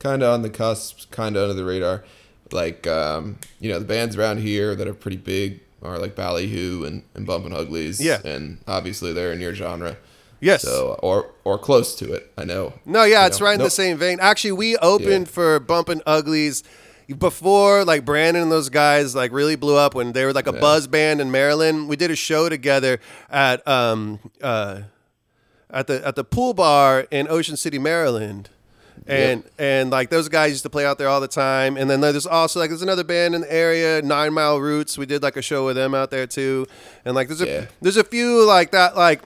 kind 0.05 0.23
of 0.23 0.33
on 0.33 0.41
the 0.41 0.49
cusp, 0.49 1.09
kind 1.11 1.35
of 1.35 1.43
under 1.49 1.53
the 1.53 1.65
radar. 1.65 2.03
Like 2.51 2.85
um, 2.87 3.39
you 3.59 3.69
know, 3.71 3.79
the 3.79 3.85
bands 3.85 4.15
around 4.15 4.39
here 4.39 4.75
that 4.75 4.87
are 4.87 4.93
pretty 4.93 5.17
big 5.17 5.61
are 5.81 5.97
like 5.99 6.15
Ballyhoo 6.15 6.83
and, 6.85 7.03
and 7.15 7.25
Bumpin' 7.25 7.53
Uglies. 7.53 7.99
Yeah. 8.03 8.21
And 8.23 8.59
obviously 8.67 9.13
they're 9.13 9.31
in 9.33 9.39
your 9.39 9.53
genre. 9.55 9.97
Yes. 10.41 10.61
So 10.61 10.99
or 11.01 11.31
or 11.43 11.57
close 11.57 11.95
to 11.95 12.13
it. 12.13 12.31
I 12.37 12.43
know. 12.45 12.73
No, 12.85 13.03
yeah, 13.03 13.21
You 13.21 13.27
it's 13.27 13.39
know, 13.39 13.45
right 13.47 13.55
in 13.55 13.61
the 13.63 13.69
same 13.69 13.97
vein. 13.97 14.19
Actually, 14.21 14.51
we 14.53 14.77
opened 14.77 15.25
Yeah. 15.27 15.33
for 15.33 15.59
Bumpin' 15.59 16.01
Uglies 16.05 16.63
before 17.17 17.83
like 17.85 18.03
Brandon 18.05 18.43
and 18.43 18.51
those 18.51 18.69
guys 18.69 19.15
like 19.15 19.31
really 19.31 19.55
blew 19.55 19.75
up 19.77 19.93
when 19.95 20.11
they 20.13 20.25
were 20.25 20.33
like 20.33 20.47
a 20.47 20.53
Yeah. 20.53 20.59
buzz 20.59 20.87
band 20.87 21.21
in 21.21 21.31
Maryland. 21.31 21.87
We 21.89 21.95
did 21.95 22.11
a 22.11 22.15
show 22.15 22.47
together 22.49 22.99
at 23.29 23.67
um 23.67 24.19
uh 24.41 24.81
at 25.71 25.87
the 25.87 26.05
at 26.05 26.15
the 26.15 26.23
pool 26.23 26.53
bar 26.53 27.07
in 27.11 27.27
Ocean 27.27 27.57
City, 27.57 27.79
Maryland. 27.79 28.49
And 29.07 29.43
and 29.59 29.91
like 29.91 30.09
those 30.09 30.29
guys 30.29 30.51
used 30.51 30.63
to 30.63 30.69
play 30.69 30.85
out 30.85 30.97
there 30.97 31.07
all 31.09 31.21
the 31.21 31.27
time. 31.27 31.77
And 31.77 31.89
then 31.89 32.01
there's 32.01 32.25
also 32.25 32.59
like 32.59 32.69
there's 32.71 32.81
another 32.81 33.03
band 33.03 33.35
in 33.35 33.41
the 33.41 33.53
area, 33.53 34.01
Nine 34.01 34.33
Mile 34.33 34.59
Roots. 34.59 34.97
We 34.97 35.05
did 35.05 35.21
like 35.21 35.37
a 35.37 35.41
show 35.43 35.65
with 35.67 35.75
them 35.75 35.93
out 35.93 36.09
there 36.11 36.25
too. 36.25 36.65
And 37.05 37.13
like 37.15 37.27
there's 37.27 37.41
a 37.41 37.47
Yeah. 37.47 37.65
there's 37.81 37.97
a 37.97 38.03
few 38.03 38.43
like 38.45 38.71
that 38.71 38.95
like 38.97 39.21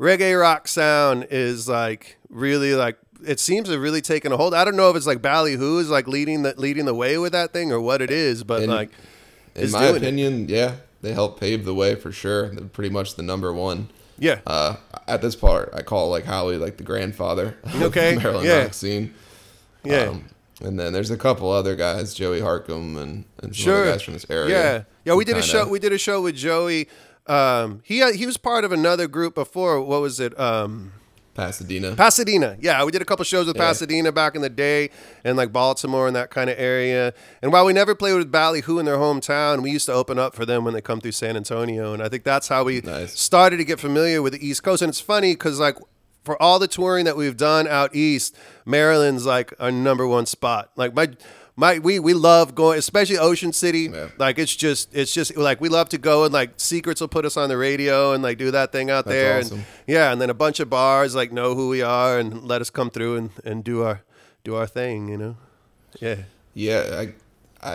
reggae 0.00 0.38
rock 0.40 0.68
sound 0.68 1.26
is 1.30 1.68
like 1.68 2.16
really 2.28 2.74
like 2.74 2.96
it 3.26 3.40
seems 3.40 3.66
to 3.66 3.72
have 3.72 3.80
really 3.82 4.00
taken 4.00 4.32
a 4.32 4.36
hold. 4.36 4.54
I 4.54 4.64
don't 4.64 4.76
know 4.76 4.90
if 4.90 4.96
it's 4.96 5.06
like 5.06 5.20
Ballyhoo 5.20 5.78
is 5.80 5.90
like 5.90 6.06
leading 6.06 6.42
the 6.42 6.54
leading 6.56 6.84
the 6.84 6.94
way 6.94 7.18
with 7.18 7.32
that 7.32 7.52
thing 7.52 7.72
or 7.72 7.80
what 7.80 8.00
it 8.00 8.10
is, 8.10 8.44
but 8.44 8.62
And- 8.62 8.72
like 8.72 8.90
In 9.56 9.70
my 9.72 9.80
doing 9.80 9.96
it. 9.96 10.02
opinion, 10.02 10.46
yeah, 10.48 10.76
they 11.02 11.12
helped 11.12 11.40
pave 11.40 11.64
the 11.64 11.74
way 11.74 11.96
for 11.96 12.12
sure. 12.12 12.48
They're 12.54 12.64
pretty 12.66 12.90
much 12.90 13.16
the 13.16 13.22
number 13.22 13.52
one. 13.52 13.88
Yeah, 14.18 14.40
Uh, 14.46 14.74
at 15.06 15.22
this 15.22 15.36
part, 15.36 15.70
I 15.74 15.82
call 15.82 16.10
like 16.10 16.24
Howie 16.24 16.56
like 16.56 16.76
the 16.76 16.82
grandfather 16.84 17.56
of 17.64 17.82
Okay, 17.82 18.14
the 18.14 18.20
Maryland 18.20 18.46
yeah. 18.46 18.62
rock 18.64 18.74
scene. 18.74 19.14
yeah. 19.84 20.04
Um, 20.08 20.24
and 20.60 20.78
then 20.78 20.92
there's 20.92 21.10
a 21.12 21.16
couple 21.16 21.50
other 21.52 21.76
guys, 21.76 22.14
Joey 22.14 22.40
Harkum 22.40 22.96
and, 23.00 23.24
and 23.42 23.54
some 23.54 23.64
Sure. 23.64 23.82
other 23.82 23.92
guys 23.92 24.02
from 24.02 24.14
this 24.14 24.26
area. 24.28 24.50
Yeah, 24.58 24.82
yeah. 25.04 25.14
We 25.14 25.24
did 25.24 25.36
a 25.36 25.40
kinda- 25.40 25.46
show. 25.46 25.68
We 25.68 25.78
did 25.78 25.92
a 25.92 25.98
show 25.98 26.20
with 26.20 26.34
Joey. 26.34 26.88
Um, 27.28 27.80
he 27.84 28.02
he 28.14 28.26
was 28.26 28.36
part 28.38 28.64
of 28.64 28.72
another 28.72 29.06
group 29.06 29.34
before. 29.36 29.80
What 29.80 30.00
was 30.00 30.18
it? 30.18 30.38
Um, 30.40 30.92
Pasadena. 31.38 31.94
Pasadena. 31.94 32.56
Yeah, 32.60 32.82
we 32.84 32.90
did 32.90 33.00
a 33.00 33.04
couple 33.04 33.24
shows 33.24 33.46
with 33.46 33.56
Yeah. 33.56 33.62
Pasadena 33.68 34.10
back 34.10 34.34
in 34.34 34.42
the 34.42 34.48
day, 34.50 34.90
and 35.24 35.36
like 35.36 35.52
Baltimore 35.52 36.08
and 36.08 36.16
that 36.16 36.30
kind 36.30 36.50
of 36.50 36.58
area. 36.58 37.14
And 37.42 37.52
while 37.52 37.64
we 37.64 37.72
never 37.72 37.94
played 37.94 38.14
with 38.14 38.32
Ballyhoo 38.32 38.78
in 38.80 38.86
their 38.86 38.96
hometown, 38.96 39.62
we 39.62 39.70
used 39.70 39.86
to 39.86 39.92
open 39.92 40.18
up 40.18 40.34
for 40.34 40.44
them 40.44 40.64
when 40.64 40.74
they 40.74 40.80
come 40.80 41.00
through 41.00 41.12
San 41.12 41.36
Antonio. 41.36 41.92
And 41.94 42.02
I 42.02 42.08
think 42.08 42.24
that's 42.24 42.48
how 42.48 42.64
we 42.64 42.80
Nice. 42.80 43.18
started 43.18 43.58
to 43.58 43.64
get 43.64 43.78
familiar 43.78 44.20
with 44.20 44.32
the 44.32 44.44
East 44.44 44.64
Coast. 44.64 44.82
And 44.82 44.90
it's 44.90 45.00
funny 45.00 45.32
because 45.34 45.60
like 45.60 45.76
for 46.24 46.40
all 46.42 46.58
the 46.58 46.66
touring 46.68 47.04
that 47.04 47.16
we've 47.16 47.36
done 47.36 47.68
out 47.68 47.94
east, 47.94 48.34
Maryland's 48.66 49.24
like 49.24 49.54
our 49.60 49.70
number 49.70 50.06
one 50.06 50.26
spot. 50.26 50.70
Like 50.76 50.92
my. 50.94 51.10
My, 51.60 51.80
we, 51.80 51.98
we 51.98 52.14
love 52.14 52.54
going, 52.54 52.78
especially 52.78 53.18
Ocean 53.18 53.52
City. 53.52 53.90
Yeah. 53.92 54.10
Like 54.16 54.38
it's 54.38 54.54
just 54.54 54.94
it's 54.94 55.12
just 55.12 55.36
like 55.36 55.60
we 55.60 55.68
love 55.68 55.88
to 55.88 55.98
go 55.98 56.22
and 56.22 56.32
like 56.32 56.50
Secrets 56.56 57.00
will 57.00 57.08
put 57.08 57.24
us 57.24 57.36
on 57.36 57.48
the 57.48 57.56
radio 57.56 58.12
and 58.12 58.22
like 58.22 58.38
do 58.38 58.52
that 58.52 58.70
thing 58.70 58.90
out 58.90 59.06
That's 59.06 59.14
there. 59.14 59.38
awesome. 59.40 59.58
And, 59.58 59.66
yeah, 59.88 60.12
and 60.12 60.20
then 60.20 60.30
a 60.30 60.34
bunch 60.34 60.60
of 60.60 60.70
bars 60.70 61.16
like 61.16 61.32
know 61.32 61.56
who 61.56 61.68
we 61.68 61.82
are 61.82 62.16
and 62.20 62.44
let 62.44 62.60
us 62.60 62.70
come 62.70 62.90
through 62.90 63.16
and, 63.16 63.30
and 63.44 63.64
do 63.64 63.82
our 63.82 64.02
do 64.44 64.54
our 64.54 64.68
thing, 64.68 65.08
you 65.08 65.16
know. 65.18 65.36
Yeah. 66.00 66.18
Yeah, 66.54 67.02
I 67.02 67.14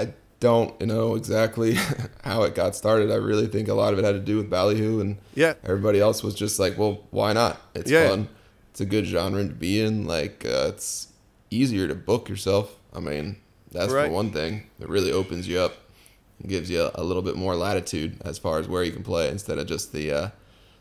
I 0.01 0.13
don't 0.39 0.79
know 0.79 1.15
exactly 1.15 1.75
how 2.23 2.43
it 2.43 2.55
got 2.55 2.77
started. 2.77 3.11
I 3.11 3.15
really 3.15 3.47
think 3.47 3.67
a 3.67 3.73
lot 3.73 3.91
of 3.91 3.99
it 3.99 4.05
had 4.05 4.13
to 4.13 4.19
do 4.19 4.37
with 4.37 4.49
Ballyhoo, 4.49 5.01
and 5.01 5.17
Yeah. 5.35 5.55
everybody 5.63 5.99
else 5.99 6.23
was 6.23 6.35
just 6.35 6.57
like, 6.57 6.77
well, 6.77 7.01
why 7.11 7.33
not? 7.33 7.59
It's 7.75 7.91
Yeah. 7.91 8.07
fun. 8.07 8.29
It's 8.71 8.79
a 8.81 8.85
good 8.85 9.05
genre 9.05 9.43
to 9.43 9.53
be 9.53 9.81
in. 9.81 10.05
Like, 10.05 10.45
uh, 10.45 10.67
it's 10.73 11.09
easier 11.51 11.87
to 11.89 11.95
book 11.95 12.29
yourself. 12.29 12.77
I 12.93 12.99
mean, 13.01 13.37
that's 13.73 13.91
Right. 13.91 14.07
for 14.07 14.13
one 14.13 14.31
thing. 14.31 14.63
It 14.79 14.87
really 14.89 15.11
opens 15.11 15.47
you 15.47 15.59
up, 15.59 15.73
and 16.39 16.49
gives 16.49 16.69
you 16.69 16.89
a, 16.95 17.03
little 17.03 17.21
bit 17.23 17.35
more 17.35 17.55
latitude 17.55 18.17
as 18.25 18.37
far 18.37 18.59
as 18.59 18.67
where 18.67 18.83
you 18.83 18.91
can 18.91 19.03
play 19.03 19.29
instead 19.29 19.57
of 19.57 19.67
just 19.67 19.91
the 19.93 20.11
uh, 20.11 20.29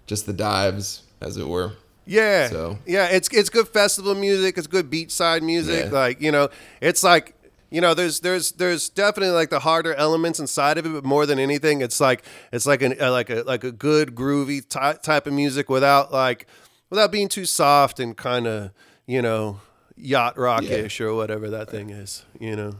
just 0.07 0.27
the 0.27 0.33
dives, 0.33 1.03
as 1.21 1.37
it 1.37 1.47
were. 1.49 1.73
Yeah. 2.07 2.49
So- 2.51 2.79
Yeah, 2.87 3.07
it's 3.07 3.29
it's 3.33 3.49
good 3.51 3.69
festival 3.69 4.15
music, 4.15 4.59
it's 4.59 4.67
good 4.67 4.91
beachside 4.91 5.43
music. 5.43 5.87
Yeah. 5.87 5.91
Like, 5.91 6.21
you 6.21 6.33
know, 6.33 6.49
it's 6.81 7.03
like 7.03 7.35
you 7.71 7.81
know, 7.81 7.95
there's 7.95 8.21
there's 8.21 8.53
there's 8.53 8.89
definitely 8.91 9.35
like 9.35 9.49
the 9.49 9.61
harder 9.61 9.95
elements 9.95 10.39
inside 10.39 10.77
of 10.79 10.85
it, 10.85 10.91
but 10.91 11.05
more 11.05 11.25
than 11.25 11.39
anything, 11.39 11.81
it's 11.81 12.01
like 12.01 12.23
it's 12.53 12.67
like 12.67 12.83
an 12.83 12.95
uh, 13.01 13.11
like 13.11 13.31
a 13.31 13.43
like 13.45 13.65
a 13.65 13.73
good 13.73 14.15
groovy 14.15 14.63
ty- 14.69 14.99
type 15.03 15.27
of 15.27 15.33
music 15.33 15.71
without 15.71 16.13
like 16.13 16.47
without 16.91 17.11
being 17.11 17.29
too 17.29 17.47
soft 17.47 17.99
and 18.01 18.15
kind 18.17 18.47
of 18.47 18.73
you 19.07 19.23
know 19.23 19.61
yacht 19.97 20.39
rockish 20.39 21.01
or 21.01 21.15
whatever 21.15 21.51
that 21.51 21.71
thing 21.71 21.91
is. 21.91 22.25
You 22.39 22.57
know. 22.57 22.75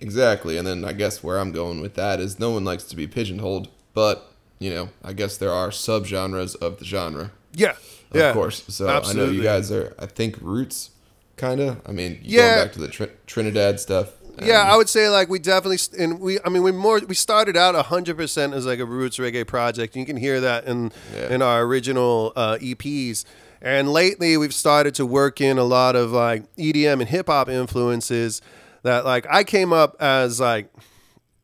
Exactly. 0.00 0.56
And 0.56 0.66
then 0.66 0.84
I 0.84 0.92
guess 0.92 1.22
where 1.22 1.38
I'm 1.38 1.52
going 1.52 1.80
with 1.80 1.94
that 1.94 2.20
is 2.20 2.38
no 2.38 2.50
one 2.50 2.64
likes 2.64 2.84
to 2.84 2.96
be 2.96 3.06
pigeonholed, 3.06 3.68
but 3.94 4.32
you 4.58 4.70
know, 4.70 4.90
I 5.02 5.12
guess 5.12 5.36
there 5.36 5.52
are 5.52 5.70
subgenres 5.70 6.54
of 6.56 6.78
the 6.78 6.84
genre. 6.84 7.32
Yeah. 7.52 7.70
Of 8.10 8.16
yeah. 8.16 8.32
course. 8.32 8.64
So 8.68 8.88
I 8.88 9.12
know 9.12 9.24
you 9.26 9.42
guys 9.42 9.72
are 9.72 9.94
I 9.98 10.06
think 10.06 10.36
roots 10.40 10.90
kind 11.36 11.60
of. 11.60 11.80
I 11.86 11.92
mean, 11.92 12.20
Yeah. 12.22 12.54
going 12.54 12.64
back 12.66 12.72
to 12.74 12.78
the 12.80 12.88
Tr- 12.88 13.04
Trinidad 13.26 13.80
stuff. 13.80 14.10
Yeah, 14.42 14.62
I 14.62 14.76
would 14.76 14.88
say 14.88 15.08
like 15.10 15.28
we 15.28 15.38
definitely 15.38 15.78
and 15.98 16.20
we 16.20 16.38
I 16.44 16.48
mean 16.48 16.62
we 16.62 16.72
more 16.72 17.00
we 17.00 17.14
started 17.14 17.56
out 17.56 17.74
hundred 17.86 18.16
percent 18.16 18.54
as 18.54 18.64
like 18.64 18.78
a 18.78 18.84
roots 18.84 19.18
reggae 19.18 19.46
project. 19.46 19.96
You 19.96 20.06
can 20.06 20.16
hear 20.16 20.40
that 20.40 20.64
in 20.66 20.92
Yeah. 21.14 21.34
in 21.34 21.42
our 21.42 21.62
original 21.62 22.32
uh, 22.36 22.56
EPs. 22.60 23.24
And 23.62 23.92
lately 23.92 24.36
we've 24.36 24.54
started 24.54 24.94
to 24.96 25.06
work 25.06 25.40
in 25.40 25.58
a 25.58 25.64
lot 25.64 25.96
of 25.96 26.12
like 26.12 26.44
EDM 26.56 27.00
and 27.00 27.08
hip 27.08 27.26
hop 27.26 27.48
influences 27.48 28.40
that 28.82 29.04
like 29.04 29.26
I 29.30 29.44
came 29.44 29.72
up 29.72 29.96
as 30.00 30.40
like 30.40 30.72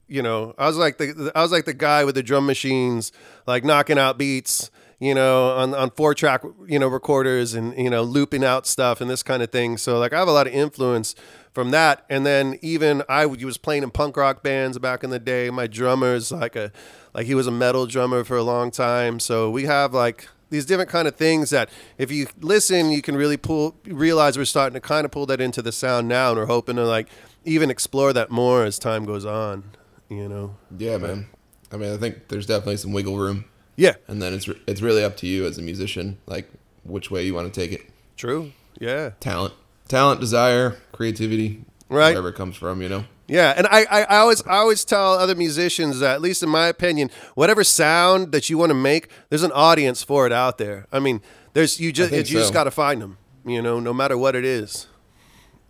you 0.08 0.23
know, 0.23 0.54
I 0.56 0.66
was 0.68 0.76
like 0.76 0.99
the 0.99 1.32
I 1.35 1.42
was 1.42 1.52
like 1.52 1.64
the 1.64 1.75
guy 1.75 2.04
with 2.04 2.14
the 2.14 2.23
drum 2.23 2.46
machines, 2.46 3.12
like 3.46 3.64
knocking 3.64 3.99
out 3.99 4.18
beats, 4.18 4.70
you 4.99 5.14
know, 5.14 5.50
on 5.50 5.75
on 5.75 5.90
four 5.90 6.14
track, 6.14 6.42
you 6.66 6.78
know, 6.78 6.88
recorders 6.88 7.54
and 7.54 7.76
you 7.76 7.90
know, 7.90 8.02
looping 8.02 8.44
out 8.44 8.66
stuff 8.66 9.00
and 9.00 9.11
this 9.11 9.23
kind 9.23 9.42
of 9.42 9.50
thing. 9.50 9.76
So 9.76 9.99
like 9.99 10.12
I 10.12 10.18
have 10.18 10.28
a 10.28 10.32
lot 10.32 10.46
of 10.46 10.52
influence 10.52 11.14
from 11.52 11.70
that. 11.73 12.04
And 12.08 12.25
then 12.25 12.58
even 12.62 13.02
I 13.08 13.26
was 13.26 13.58
playing 13.58 13.82
in 13.82 13.90
punk 13.90 14.16
rock 14.16 14.42
bands 14.42 14.78
back 14.78 15.02
in 15.02 15.11
the 15.11 15.18
day. 15.18 15.50
My 15.50 15.66
drummer's 15.66 16.30
like 16.30 16.54
a 16.54 16.70
like 17.12 17.26
he 17.26 17.35
was 17.35 17.46
a 17.46 17.52
metal 17.52 17.87
drummer 17.87 18.25
for 18.25 18.37
a 18.37 18.42
long 18.42 18.70
time. 18.70 19.18
So 19.18 19.50
we 19.50 19.64
have 19.64 19.92
like 19.92 20.28
these 20.50 20.64
different 20.66 20.90
kind 20.90 21.08
of 21.08 21.16
things 21.16 21.50
that 21.50 21.68
if 21.98 22.10
you 22.10 22.26
listen, 22.40 22.90
you 22.90 23.02
can 23.02 23.16
really 23.16 23.36
pull 23.36 23.74
realize 23.84 24.36
we're 24.38 24.44
starting 24.44 24.74
to 24.74 24.80
kind 24.80 25.04
of 25.04 25.10
pull 25.10 25.26
that 25.26 25.40
into 25.40 25.62
the 25.62 25.72
sound 25.72 26.08
now, 26.08 26.30
and 26.30 26.38
we're 26.38 26.46
hoping 26.46 26.76
to 26.76 26.84
like 26.86 27.08
even 27.44 27.70
explore 27.70 28.12
that 28.12 28.30
more 28.30 28.64
as 28.64 28.78
time 28.78 29.04
goes 29.04 29.24
on. 29.24 29.64
You 30.08 30.28
know. 30.28 30.56
yeah, 30.78 30.98
man. 30.98 31.26
I 31.72 31.76
mean, 31.76 31.92
I 31.92 31.96
think 31.96 32.28
there's 32.28 32.46
definitely 32.46 32.76
some 32.76 32.92
wiggle 32.92 33.16
room, 33.18 33.44
Yeah. 33.74 33.94
and 34.06 34.22
then 34.22 34.32
it's 34.32 34.46
re- 34.46 34.60
it's 34.68 34.80
really 34.80 35.02
up 35.02 35.16
to 35.18 35.26
you 35.26 35.46
as 35.46 35.58
a 35.58 35.62
musician, 35.62 36.18
like 36.26 36.48
which 36.84 37.10
way 37.10 37.26
you 37.26 37.34
want 37.34 37.52
to 37.52 37.60
take 37.60 37.72
it. 37.72 37.86
True. 38.16 38.52
Yeah. 38.78 39.10
Talent, 39.18 39.54
talent, 39.88 40.20
desire, 40.20 40.76
creativity, 40.92 41.64
Right. 41.88 42.10
Wherever 42.10 42.28
it 42.30 42.34
comes 42.36 42.56
from, 42.56 42.82
you 42.82 42.88
know. 42.88 43.04
Yeah, 43.28 43.54
and 43.56 43.66
I, 43.66 43.85
I, 43.90 44.02
I 44.04 44.16
always 44.18 44.42
I 44.47 44.56
always 44.59 44.85
tell 44.85 45.14
other 45.14 45.35
musicians 45.35 45.99
that 45.99 46.14
at 46.14 46.23
least 46.23 46.42
in 46.42 46.49
my 46.49 46.68
opinion, 46.68 47.11
whatever 47.35 47.64
sound 47.64 48.30
that 48.33 48.49
you 48.49 48.56
want 48.59 48.71
to 48.71 48.75
make, 48.75 49.09
there's 49.30 49.42
an 49.42 49.52
audience 49.52 50.02
for 50.02 50.26
it 50.26 50.33
out 50.33 50.59
there. 50.59 50.87
I 50.92 51.00
mean, 51.00 51.21
there's 51.52 51.80
you 51.80 51.92
just 51.92 52.12
you 52.12 52.18
think 52.18 52.28
just 52.28 52.52
got 52.52 52.64
to 52.64 52.71
find 52.71 53.02
them. 53.02 53.18
You 53.45 53.62
know, 53.62 53.80
no 53.80 53.92
matter 53.92 54.16
what 54.18 54.35
it 54.37 54.45
is. 54.45 54.87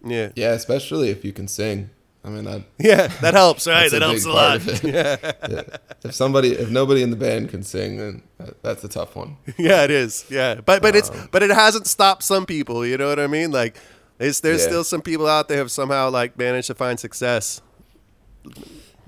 Yeah. 0.04 0.30
Yeah, 0.34 0.52
especially 0.52 1.10
if 1.10 1.24
you 1.24 1.32
can 1.32 1.48
sing. 1.48 1.90
I 2.24 2.28
mean, 2.28 2.44
that 2.44 2.62
Yeah, 2.78 3.06
that 3.20 3.34
helps, 3.34 3.66
right? 3.66 3.90
That's 3.90 3.94
a 3.94 3.98
that 4.00 4.06
helps 4.06 4.24
a 4.24 4.32
lot. 4.32 4.60
it. 4.66 4.82
Yeah. 5.50 5.76
If 6.04 6.14
somebody, 6.14 6.52
if 6.52 6.70
nobody 6.70 7.02
in 7.02 7.10
the 7.10 7.16
band 7.16 7.50
can 7.50 7.62
sing, 7.62 7.96
then 7.96 8.22
that's 8.62 8.82
a 8.84 8.88
tough 8.88 9.14
one. 9.16 9.36
yeah, 9.58 9.84
it 9.84 9.90
is. 9.90 10.24
Yeah, 10.28 10.56
but 10.56 10.82
but 10.82 10.94
it's 10.96 11.10
um, 11.10 11.28
but 11.32 11.42
it 11.42 11.50
hasn't 11.50 11.86
stopped 11.86 12.22
some 12.22 12.44
people. 12.46 12.84
You 12.84 12.96
know 12.98 13.08
what 13.08 13.18
I 13.20 13.26
mean? 13.28 13.50
Like, 13.52 13.76
it's, 14.18 14.40
there's 14.40 14.62
Yeah. 14.62 14.68
still 14.68 14.84
some 14.84 15.02
people 15.02 15.26
out 15.26 15.48
there 15.48 15.56
who 15.58 15.62
have 15.62 15.70
somehow 15.70 16.10
like 16.10 16.38
managed 16.38 16.66
to 16.68 16.74
find 16.74 16.98
success. 16.98 17.60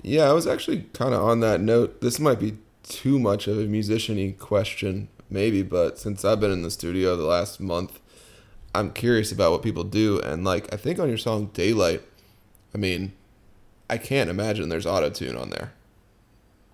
Yeah, 0.01 0.29
I 0.29 0.33
was 0.33 0.47
actually 0.47 0.85
kind 0.93 1.13
of 1.13 1.21
on 1.23 1.39
that 1.41 1.61
note. 1.61 2.01
This 2.01 2.19
might 2.19 2.39
be 2.39 2.57
too 2.83 3.19
much 3.19 3.47
of 3.47 3.57
a 3.57 3.63
musician-y 3.65 4.35
question, 4.39 5.09
maybe, 5.29 5.61
but 5.61 5.99
since 5.99 6.23
I've 6.25 6.39
been 6.39 6.51
in 6.51 6.61
the 6.61 6.71
studio 6.71 7.15
the 7.15 7.23
last 7.25 7.59
month, 7.59 7.99
I'm 8.73 8.91
curious 8.91 9.31
about 9.31 9.51
what 9.51 9.61
people 9.61 9.83
do. 9.83 10.19
And 10.21 10.43
like, 10.43 10.71
I 10.73 10.77
think 10.77 10.99
on 10.99 11.09
your 11.09 11.17
song 11.17 11.49
"Daylight," 11.53 12.01
I 12.73 12.77
mean, 12.77 13.13
I 13.89 13.97
can't 13.97 14.29
imagine 14.29 14.69
there's 14.69 14.85
auto 14.85 15.09
tune 15.09 15.35
on 15.35 15.49
there. 15.49 15.73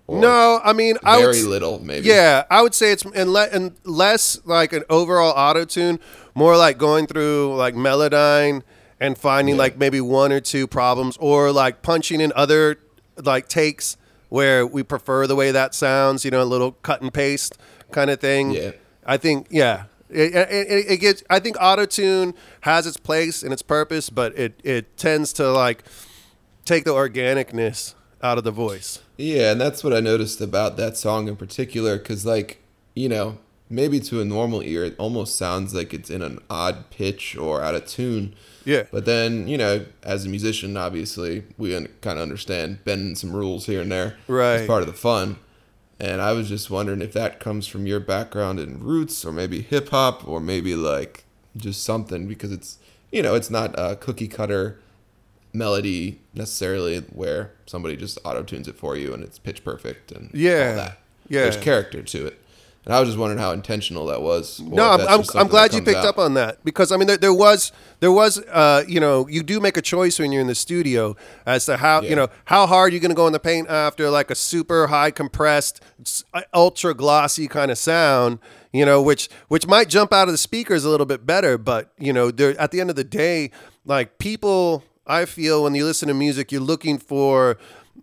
No, 0.08 0.60
I 0.62 0.72
mean 0.72 0.96
I 1.04 1.16
would 1.16 1.22
very 1.24 1.38
s- 1.38 1.44
little, 1.44 1.82
maybe. 1.84 2.06
Yeah, 2.08 2.44
I 2.50 2.62
would 2.62 2.74
say 2.74 2.92
it's 2.92 3.04
and, 3.04 3.32
le- 3.32 3.48
and 3.50 3.72
less 3.84 4.38
like 4.44 4.72
an 4.72 4.84
overall 4.88 5.32
auto 5.36 5.64
tune, 5.64 5.98
more 6.34 6.56
like 6.56 6.78
going 6.78 7.06
through 7.06 7.56
like 7.56 7.74
Melodyne 7.74 8.62
and 9.00 9.18
finding 9.18 9.56
Yeah. 9.56 9.62
like 9.62 9.78
maybe 9.78 10.00
one 10.00 10.30
or 10.32 10.40
two 10.40 10.66
problems, 10.66 11.16
or 11.18 11.50
like 11.50 11.82
punching 11.82 12.20
in 12.20 12.32
other 12.36 12.76
like 13.22 13.48
takes 13.48 13.96
where 14.28 14.64
we 14.66 14.82
prefer 14.82 15.26
the 15.26 15.34
way 15.36 15.50
that 15.50 15.74
sounds. 15.74 16.24
You 16.24 16.30
know, 16.30 16.42
a 16.42 16.44
little 16.44 16.72
cut 16.72 17.02
and 17.02 17.12
paste 17.12 17.58
kind 17.90 18.08
of 18.10 18.20
thing. 18.20 18.52
Yeah. 18.52 18.70
I 19.04 19.16
think 19.16 19.48
yeah. 19.50 19.84
It, 20.08 20.36
it, 20.36 20.48
it, 20.52 20.86
it 20.92 20.96
gets. 21.00 21.24
I 21.28 21.40
think 21.40 21.56
auto 21.60 21.84
tune 21.84 22.34
has 22.60 22.86
its 22.86 22.96
place 22.96 23.42
and 23.42 23.52
its 23.52 23.62
purpose, 23.62 24.08
but 24.08 24.38
it, 24.38 24.60
it 24.62 24.96
tends 24.96 25.32
to 25.34 25.50
like 25.50 25.82
take 26.64 26.84
the 26.84 26.92
organicness 26.92 27.94
out 28.22 28.38
of 28.38 28.44
the 28.44 28.50
voice. 28.50 29.00
Yeah, 29.16 29.52
and 29.52 29.60
that's 29.60 29.84
what 29.84 29.92
I 29.92 30.00
noticed 30.00 30.40
about 30.40 30.76
that 30.76 30.96
song 30.96 31.28
in 31.28 31.36
particular, 31.36 31.98
because 31.98 32.26
like 32.26 32.62
you 32.94 33.08
know, 33.08 33.38
maybe 33.68 34.00
to 34.00 34.20
a 34.20 34.24
normal 34.24 34.62
ear, 34.62 34.84
it 34.84 34.96
almost 34.98 35.36
sounds 35.36 35.74
like 35.74 35.92
it's 35.92 36.10
in 36.10 36.22
an 36.22 36.38
odd 36.48 36.90
pitch 36.90 37.36
or 37.36 37.62
out 37.62 37.74
of 37.74 37.86
tune. 37.86 38.34
Yeah. 38.64 38.84
But 38.90 39.04
then 39.04 39.46
you 39.46 39.58
know, 39.58 39.86
as 40.02 40.26
a 40.26 40.28
musician, 40.28 40.76
obviously 40.76 41.44
we 41.58 41.72
kind 42.00 42.18
of 42.18 42.22
understand 42.22 42.84
bending 42.84 43.14
some 43.14 43.32
rules 43.34 43.66
here 43.66 43.82
and 43.82 43.92
there. 43.92 44.16
Right. 44.26 44.56
It's 44.56 44.66
part 44.66 44.82
of 44.82 44.88
the 44.88 44.94
fun. 44.94 45.36
And 45.98 46.20
I 46.20 46.32
was 46.32 46.48
just 46.48 46.70
wondering 46.70 47.00
if 47.00 47.12
that 47.14 47.40
comes 47.40 47.66
from 47.66 47.86
your 47.86 48.00
background 48.00 48.60
in 48.60 48.82
roots 48.82 49.24
or 49.24 49.32
maybe 49.32 49.62
hip 49.62 49.88
hop 49.88 50.28
or 50.28 50.40
maybe 50.40 50.74
like 50.74 51.24
just 51.56 51.82
something 51.82 52.28
because 52.28 52.52
it's 52.52 52.78
you 53.10 53.22
know 53.22 53.34
it's 53.34 53.50
not 53.50 53.74
a 53.78 53.96
cookie 53.96 54.28
cutter 54.28 54.78
melody 55.56 56.20
necessarily 56.34 56.98
where 57.12 57.52
somebody 57.66 57.96
just 57.96 58.18
auto 58.24 58.42
tunes 58.42 58.68
it 58.68 58.76
for 58.76 58.96
you 58.96 59.14
and 59.14 59.22
it's 59.24 59.38
pitch 59.38 59.64
perfect 59.64 60.12
and 60.12 60.30
Yeah. 60.32 60.68
all 60.70 60.76
that. 60.76 60.98
Yeah. 61.28 61.42
There's 61.42 61.56
character 61.56 62.02
to 62.02 62.26
it. 62.26 62.38
And 62.84 62.94
I 62.94 63.00
was 63.00 63.08
just 63.08 63.18
wondering 63.18 63.40
how 63.40 63.50
intentional 63.50 64.06
that 64.06 64.22
was. 64.22 64.60
No, 64.60 64.88
I'm, 64.88 65.00
I'm, 65.00 65.24
I'm 65.34 65.48
glad 65.48 65.74
you 65.74 65.82
picked 65.82 65.96
out. 65.98 66.04
up 66.04 66.18
on 66.18 66.34
that 66.34 66.64
because 66.64 66.92
I 66.92 66.96
mean 66.96 67.08
there, 67.08 67.16
there 67.16 67.34
was 67.34 67.72
there 67.98 68.12
was 68.12 68.38
uh, 68.46 68.84
you 68.86 69.00
know 69.00 69.26
you 69.26 69.42
do 69.42 69.58
make 69.58 69.76
a 69.76 69.82
choice 69.82 70.20
when 70.20 70.30
you're 70.30 70.40
in 70.40 70.46
the 70.46 70.54
studio 70.54 71.16
as 71.44 71.66
to 71.66 71.78
how 71.78 72.02
Yeah. 72.02 72.10
you 72.10 72.14
know 72.14 72.28
how 72.44 72.64
hard 72.68 72.92
you're 72.92 73.00
going 73.00 73.10
to 73.10 73.16
go 73.16 73.26
in 73.26 73.32
the 73.32 73.40
paint 73.40 73.68
after 73.68 74.08
like 74.08 74.30
a 74.30 74.36
super 74.36 74.86
high 74.86 75.10
compressed 75.10 75.80
uh, 76.32 76.42
ultra 76.54 76.94
glossy 76.94 77.48
kind 77.48 77.72
of 77.72 77.78
sound 77.78 78.38
you 78.72 78.86
know 78.86 79.02
which 79.02 79.28
which 79.48 79.66
might 79.66 79.88
jump 79.88 80.12
out 80.12 80.28
of 80.28 80.32
the 80.32 80.38
speakers 80.38 80.84
a 80.84 80.88
little 80.88 81.06
bit 81.06 81.26
better 81.26 81.58
but 81.58 81.90
you 81.98 82.12
know 82.12 82.30
there 82.30 82.56
at 82.60 82.70
the 82.70 82.80
end 82.80 82.88
of 82.88 82.94
the 82.94 83.02
day 83.02 83.50
like 83.84 84.18
people 84.18 84.84
I 85.06 85.24
feel 85.24 85.62
when 85.62 85.74
you 85.74 85.84
listen 85.84 86.08
to 86.08 86.14
music 86.14 86.50
you're 86.52 86.60
looking 86.60 86.98
for 86.98 87.56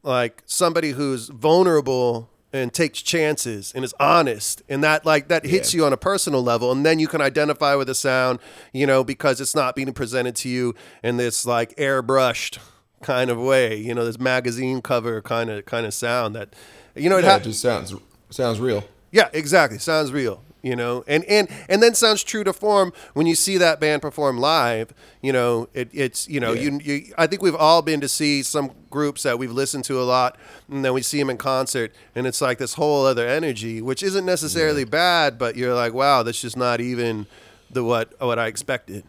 like 0.04 0.42
somebody 0.46 0.92
who's 0.92 1.30
vulnerable 1.30 2.30
and 2.52 2.72
takes 2.74 3.02
chances 3.02 3.72
and 3.76 3.84
is 3.84 3.94
honest 4.00 4.62
and 4.70 4.84
that 4.84 5.06
like 5.06 5.28
that 5.28 5.46
hits 5.46 5.74
Yeah. 5.74 5.80
you 5.80 5.86
on 5.86 5.94
a 5.94 5.98
personal 5.98 6.44
level 6.44 6.72
and 6.72 6.86
then 6.86 7.00
you 7.00 7.08
can 7.08 7.22
identify 7.22 7.76
with 7.76 7.88
the 7.88 7.96
sound 7.96 8.40
you 8.74 8.86
know 8.86 9.04
because 9.04 9.42
it's 9.42 9.56
not 9.56 9.76
being 9.76 9.92
presented 9.94 10.36
to 10.38 10.50
you 10.50 10.76
in 11.04 11.18
this 11.18 11.46
like 11.46 11.76
airbrushed 11.78 12.60
kind 13.02 13.30
of 13.30 13.38
way 13.40 13.76
you 13.76 13.94
know 13.94 14.06
this 14.06 14.20
magazine 14.20 14.82
cover 14.82 15.22
kind 15.22 15.50
of 15.50 15.66
kind 15.66 15.86
of 15.86 15.94
sound 15.94 16.36
that 16.36 16.54
you 16.96 17.10
know 17.10 17.18
it 17.18 17.24
Yeah, 17.26 17.32
ha- 17.32 17.40
just 17.40 17.62
sounds 17.62 17.94
sounds 18.30 18.60
real. 18.60 18.84
yeah, 19.12 19.30
exactly. 19.34 19.78
Sounds 19.78 20.12
real, 20.12 20.42
you 20.64 20.76
know, 20.76 21.04
and 21.08 21.24
and 21.26 21.48
and 21.70 21.84
then 21.84 21.94
sounds 21.94 22.24
true 22.24 22.44
to 22.46 22.54
form 22.54 22.92
when 23.14 23.28
you 23.28 23.36
see 23.36 23.58
that 23.58 23.80
band 23.80 24.02
perform 24.02 24.38
live. 24.40 24.94
You 25.22 25.34
know, 25.34 25.68
it, 25.74 25.90
it's 25.94 26.28
you 26.28 26.40
know, 26.40 26.54
Yeah. 26.54 26.62
you, 26.62 26.80
you 26.84 27.14
I 27.18 27.28
think 27.28 27.42
we've 27.44 27.56
all 27.56 27.82
been 27.84 28.02
to 28.02 28.08
see 28.08 28.42
some 28.42 28.72
groups 28.90 29.24
that 29.24 29.38
we've 29.38 29.52
listened 29.52 29.84
to 29.86 30.02
a 30.02 30.04
lot, 30.04 30.38
and 30.70 30.84
then 30.84 30.94
we 30.94 31.02
see 31.04 31.20
them 31.20 31.30
in 31.30 31.38
concert, 31.38 31.94
and 32.16 32.26
it's 32.26 32.42
like 32.42 32.58
this 32.58 32.74
whole 32.76 33.06
other 33.06 33.28
energy, 33.28 33.82
which 33.82 34.02
isn't 34.02 34.26
necessarily 34.26 34.86
bad, 34.86 35.38
but 35.38 35.56
you're 35.56 35.76
like, 35.76 35.94
wow, 35.94 36.24
that's 36.24 36.42
just 36.42 36.58
not 36.58 36.80
even 36.82 37.28
the 37.70 37.84
what 37.84 38.14
what 38.20 38.40
I 38.40 38.48
expected. 38.48 39.04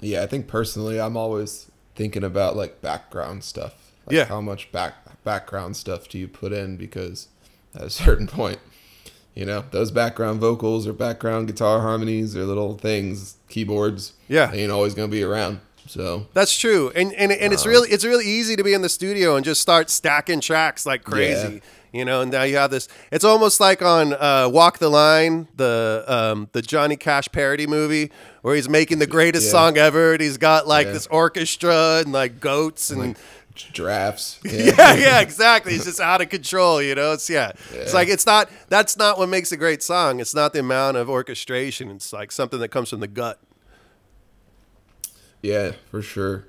Yeah, 0.00 0.22
I 0.22 0.26
think 0.26 0.46
personally, 0.46 1.00
I'm 1.00 1.16
always 1.16 1.70
thinking 1.96 2.22
about 2.24 2.56
like 2.56 2.80
background 2.80 3.44
stuff. 3.44 3.92
Like 4.06 4.16
Yeah. 4.16 4.24
How 4.26 4.40
much 4.40 4.70
back 4.72 4.94
background 5.24 5.76
stuff 5.76 6.08
do 6.08 6.18
you 6.18 6.28
put 6.28 6.52
in? 6.52 6.76
Because 6.76 7.28
at 7.74 7.82
a 7.82 7.90
certain 7.90 8.26
point, 8.26 8.58
you 9.38 9.44
know, 9.46 9.62
those 9.70 9.90
background 9.92 10.40
vocals 10.40 10.86
or 10.88 10.92
background 10.92 11.46
guitar 11.46 11.80
harmonies 11.80 12.36
or 12.36 12.42
little 12.44 12.76
things, 12.76 13.36
keyboards, 13.48 14.12
Yeah. 14.28 14.50
ain't 14.52 14.72
always 14.72 14.94
gonna 14.94 15.06
be 15.08 15.22
around. 15.22 15.60
So 15.86 16.26
That's 16.34 16.54
true, 16.58 16.90
and 16.94 17.12
and 17.14 17.30
and 17.32 17.52
it's 17.52 17.64
really 17.64 17.88
it's 17.88 18.04
really 18.04 18.26
easy 18.26 18.56
to 18.56 18.64
be 18.64 18.74
in 18.74 18.82
the 18.82 18.88
studio 18.90 19.36
and 19.36 19.44
just 19.44 19.62
start 19.62 19.88
stacking 19.88 20.40
tracks 20.40 20.84
like 20.84 21.02
crazy. 21.04 21.54
Yeah. 21.54 21.60
You 22.00 22.04
know, 22.04 22.20
and 22.20 22.30
now 22.30 22.42
you 22.42 22.56
have 22.56 22.70
this. 22.70 22.86
It's 23.10 23.24
almost 23.24 23.60
like 23.60 23.80
on 23.80 24.12
uh, 24.12 24.50
Walk 24.52 24.76
the 24.78 24.90
Line, 24.90 25.48
the 25.56 26.04
um, 26.06 26.48
the 26.52 26.60
Johnny 26.60 26.96
Cash 26.96 27.28
parody 27.32 27.66
movie, 27.66 28.10
where 28.42 28.54
he's 28.54 28.68
making 28.68 28.98
the 28.98 29.06
greatest 29.06 29.46
Yeah. 29.46 29.52
song 29.52 29.78
ever, 29.78 30.12
and 30.12 30.20
he's 30.20 30.36
got 30.36 30.66
like 30.68 30.86
Yeah. 30.88 30.92
this 30.92 31.06
orchestra 31.06 32.02
and 32.04 32.12
like 32.12 32.40
goats 32.40 32.90
and. 32.90 33.00
like 33.00 33.16
giraffes. 33.72 34.38
yeah, 34.44 34.94
yeah, 34.94 35.20
exactly. 35.20 35.74
It's 35.74 35.84
just 35.84 36.00
out 36.00 36.20
of 36.20 36.28
control, 36.28 36.80
you 36.82 36.94
know. 36.94 37.12
It's 37.12 37.28
yeah. 37.28 37.52
It's 37.72 37.94
like 37.94 38.08
it's 38.08 38.26
not. 38.26 38.50
That's 38.68 38.96
not 38.96 39.18
what 39.18 39.28
makes 39.28 39.52
a 39.52 39.56
great 39.56 39.82
song. 39.82 40.20
It's 40.20 40.34
not 40.34 40.52
the 40.52 40.60
amount 40.60 40.96
of 40.96 41.08
orchestration. 41.10 41.90
It's 41.90 42.12
like 42.12 42.32
something 42.32 42.60
that 42.60 42.68
comes 42.68 42.90
from 42.90 43.00
the 43.00 43.08
gut. 43.08 43.38
Yeah, 45.42 45.72
for 45.90 46.02
sure. 46.02 46.46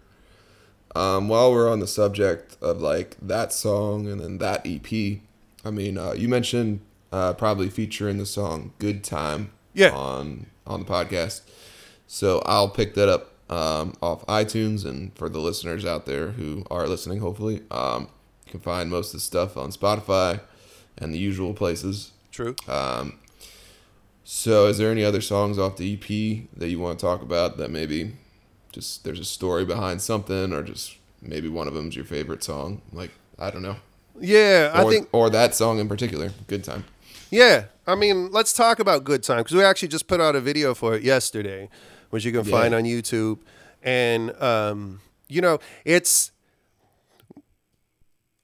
Um, 0.95 1.27
while 1.27 1.51
we're 1.51 1.71
on 1.71 1.79
the 1.79 1.87
subject 1.87 2.57
of 2.61 2.81
like 2.81 3.15
that 3.21 3.53
song 3.53 4.07
and 4.07 4.19
then 4.19 4.37
that 4.39 4.65
EP, 4.65 5.19
I 5.63 5.69
mean, 5.71 5.97
uh, 5.97 6.13
you 6.13 6.27
mentioned 6.27 6.81
uh, 7.11 7.33
probably 7.33 7.69
featuring 7.69 8.17
the 8.17 8.25
song 8.25 8.73
"Good 8.79 9.03
Time" 9.03 9.51
Yeah. 9.73 9.91
on 9.91 10.47
on 10.65 10.79
the 10.81 10.85
podcast, 10.85 11.41
so 12.07 12.41
I'll 12.45 12.69
pick 12.69 12.95
that 12.95 13.07
up 13.09 13.31
um, 13.49 13.95
off 14.01 14.25
iTunes, 14.27 14.85
and 14.85 15.13
for 15.15 15.29
the 15.29 15.39
listeners 15.39 15.85
out 15.85 16.05
there 16.05 16.31
who 16.31 16.65
are 16.71 16.87
listening, 16.87 17.19
hopefully, 17.19 17.63
um, 17.71 18.09
you 18.45 18.51
can 18.51 18.59
find 18.59 18.89
most 18.89 19.07
of 19.07 19.13
the 19.13 19.19
stuff 19.19 19.57
on 19.57 19.71
Spotify 19.71 20.41
and 20.97 21.13
the 21.13 21.17
usual 21.19 21.53
places. 21.53 22.11
True. 22.31 22.55
So, 24.23 24.67
is 24.67 24.77
there 24.77 24.91
any 24.91 25.03
other 25.03 25.21
songs 25.21 25.57
off 25.57 25.77
the 25.77 25.93
EP 25.93 26.47
that 26.57 26.69
you 26.69 26.79
want 26.79 26.99
to 26.99 27.05
talk 27.05 27.23
about 27.23 27.57
that 27.57 27.71
maybe 27.71 28.13
just 28.71 29.03
there's 29.03 29.19
a 29.19 29.25
story 29.25 29.65
behind 29.65 30.01
something, 30.01 30.53
or 30.53 30.61
just 30.61 30.97
maybe 31.21 31.49
one 31.49 31.67
of 31.67 31.73
them's 31.73 31.95
your 31.95 32.05
favorite 32.05 32.43
song? 32.43 32.81
Like 32.93 33.11
I 33.39 33.49
don't 33.49 33.63
know, 33.63 33.77
yeah, 34.19 34.71
I 34.73 34.83
think 34.85 35.09
or 35.11 35.29
that 35.31 35.55
song 35.55 35.79
in 35.79 35.87
particular. 35.87 36.31
Good 36.47 36.63
time. 36.63 36.85
Yeah, 37.31 37.65
I 37.87 37.95
mean, 37.95 38.31
let's 38.31 38.53
talk 38.53 38.79
about 38.79 39.03
Good 39.03 39.23
Time 39.23 39.39
because 39.39 39.55
we 39.55 39.63
actually 39.63 39.87
just 39.87 40.07
put 40.07 40.21
out 40.21 40.35
a 40.35 40.41
video 40.41 40.75
for 40.75 40.95
it 40.95 41.03
yesterday, 41.03 41.69
which 42.09 42.25
you 42.25 42.31
can 42.31 42.43
Yeah. 42.45 42.51
find 42.51 42.73
on 42.73 42.83
YouTube, 42.83 43.39
and 43.83 44.31
um, 44.41 44.99
you 45.27 45.41
know, 45.41 45.59
it's 45.85 46.31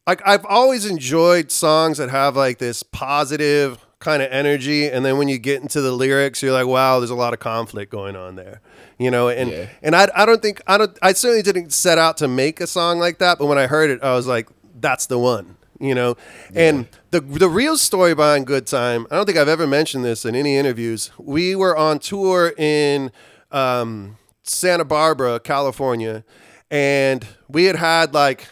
like 0.08 0.22
I've 0.26 0.46
always 0.46 0.86
enjoyed 0.86 1.52
songs 1.52 1.98
that 1.98 2.10
have 2.10 2.36
like 2.36 2.60
this 2.60 2.84
positive 2.84 3.80
kind 4.00 4.22
of 4.22 4.32
energy, 4.32 4.88
and 4.88 5.04
then 5.04 5.18
when 5.18 5.28
you 5.28 5.38
get 5.40 5.62
into 5.62 5.82
the 5.82 5.92
lyrics, 5.92 6.44
you're 6.44 6.52
like, 6.54 6.68
wow, 6.68 7.00
there's 7.00 7.10
a 7.10 7.16
lot 7.16 7.34
of 7.34 7.40
conflict 7.40 7.92
going 7.92 8.16
on 8.16 8.36
there, 8.36 8.62
you 9.00 9.10
know, 9.10 9.30
and 9.30 9.50
Yeah. 9.52 9.68
and 9.82 9.96
I 9.96 10.08
I 10.16 10.26
don't 10.26 10.42
think 10.42 10.62
I 10.68 10.78
don't 10.78 10.96
I 11.02 11.14
certainly 11.14 11.42
didn't 11.42 11.72
set 11.74 11.98
out 11.98 12.18
to 12.18 12.28
make 12.28 12.62
a 12.62 12.68
song 12.68 13.00
like 13.00 13.18
that, 13.20 13.40
but 13.40 13.48
when 13.48 13.58
I 13.58 13.66
heard 13.68 13.90
it, 13.90 14.04
I 14.04 14.14
was 14.16 14.28
like, 14.28 14.48
that's 14.80 15.08
the 15.08 15.18
one, 15.18 15.58
you 15.80 15.96
know, 15.96 16.18
and 16.54 16.88
the 17.10 17.22
the 17.22 17.50
real 17.50 17.76
story 17.78 18.14
behind 18.14 18.46
Good 18.46 18.68
Time, 18.68 19.08
I 19.10 19.16
don't 19.16 19.26
think 19.26 19.40
I've 19.40 19.48
ever 19.50 19.66
mentioned 19.66 20.06
this 20.06 20.24
in 20.24 20.36
any 20.36 20.56
interviews. 20.56 21.10
We 21.18 21.56
were 21.56 21.76
on 21.76 21.98
tour 21.98 22.54
in 22.58 23.12
um, 23.56 24.18
Santa 24.44 24.86
Barbara, 24.86 25.40
California, 25.40 26.24
and 26.70 27.26
we 27.48 27.66
had 27.66 27.78
had 27.78 28.14
like 28.14 28.48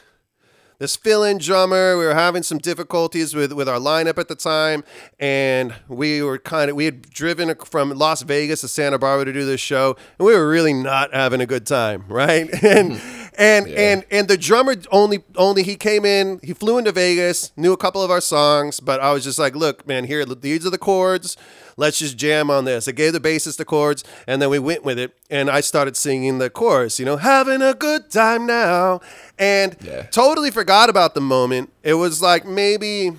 this 0.80 0.96
fill-in 0.96 1.38
drummer. 1.38 1.98
We 1.98 2.06
were 2.06 2.14
having 2.14 2.42
some 2.42 2.58
difficulties 2.58 3.36
with 3.36 3.52
with 3.54 3.68
our 3.68 3.80
lineup 3.80 4.18
at 4.18 4.30
the 4.30 4.36
time, 4.36 4.84
and 5.20 5.76
we 5.88 6.22
were 6.22 6.40
kind 6.40 6.70
of 6.70 6.78
we 6.78 6.86
had 6.86 7.02
driven 7.10 7.54
from 7.66 7.92
Las 7.92 8.22
Vegas 8.22 8.62
to 8.62 8.68
Santa 8.68 8.98
Barbara 8.98 9.26
to 9.26 9.34
do 9.34 9.46
this 9.46 9.62
show, 9.62 9.96
and 10.18 10.26
we 10.26 10.34
were 10.34 10.48
really 10.48 10.74
not 10.74 11.14
having 11.14 11.42
a 11.42 11.46
good 11.46 11.68
time, 11.68 12.06
right? 12.08 12.50
And 12.64 13.00
and 13.38 13.68
Yeah. 13.68 13.80
and 13.80 14.06
and 14.12 14.28
the 14.28 14.38
drummer 14.38 14.76
only 14.92 15.24
only 15.36 15.64
he 15.64 15.76
came 15.76 16.06
in, 16.06 16.40
he 16.44 16.54
flew 16.54 16.78
into 16.78 16.92
Vegas, 16.92 17.52
knew 17.58 17.74
a 17.74 17.78
couple 17.78 18.02
of 18.02 18.10
our 18.12 18.22
songs, 18.22 18.80
but 18.80 19.00
I 19.00 19.12
was 19.14 19.24
just 19.24 19.40
like, 19.40 19.56
look, 19.56 19.88
man, 19.88 20.06
here 20.06 20.26
these 20.26 20.66
are 20.66 20.70
the 20.70 20.78
chords. 20.78 21.38
Let's 21.76 21.98
just 21.98 22.18
jam 22.18 22.52
on 22.52 22.66
this. 22.66 22.88
I 22.88 22.92
gave 22.92 23.14
the 23.14 23.20
bassist 23.20 23.58
the 23.58 23.66
chords, 23.66 24.04
and 24.28 24.40
then 24.42 24.50
we 24.52 24.60
went 24.60 24.84
with 24.86 25.00
it, 25.00 25.18
and 25.32 25.50
I 25.50 25.62
started 25.62 25.98
singing 25.98 26.38
the 26.38 26.50
chorus. 26.52 27.00
You 27.00 27.06
know, 27.06 27.18
having 27.18 27.62
a 27.64 27.74
good 27.74 28.12
time 28.12 28.46
now, 28.46 29.02
and 29.40 29.76
Yeah. 29.82 30.04
totally 30.04 30.52
forgot 30.52 30.90
about 30.90 31.16
the 31.16 31.22
moment. 31.22 31.72
It 31.82 31.96
was 31.96 32.22
like 32.22 32.46
maybe 32.46 33.14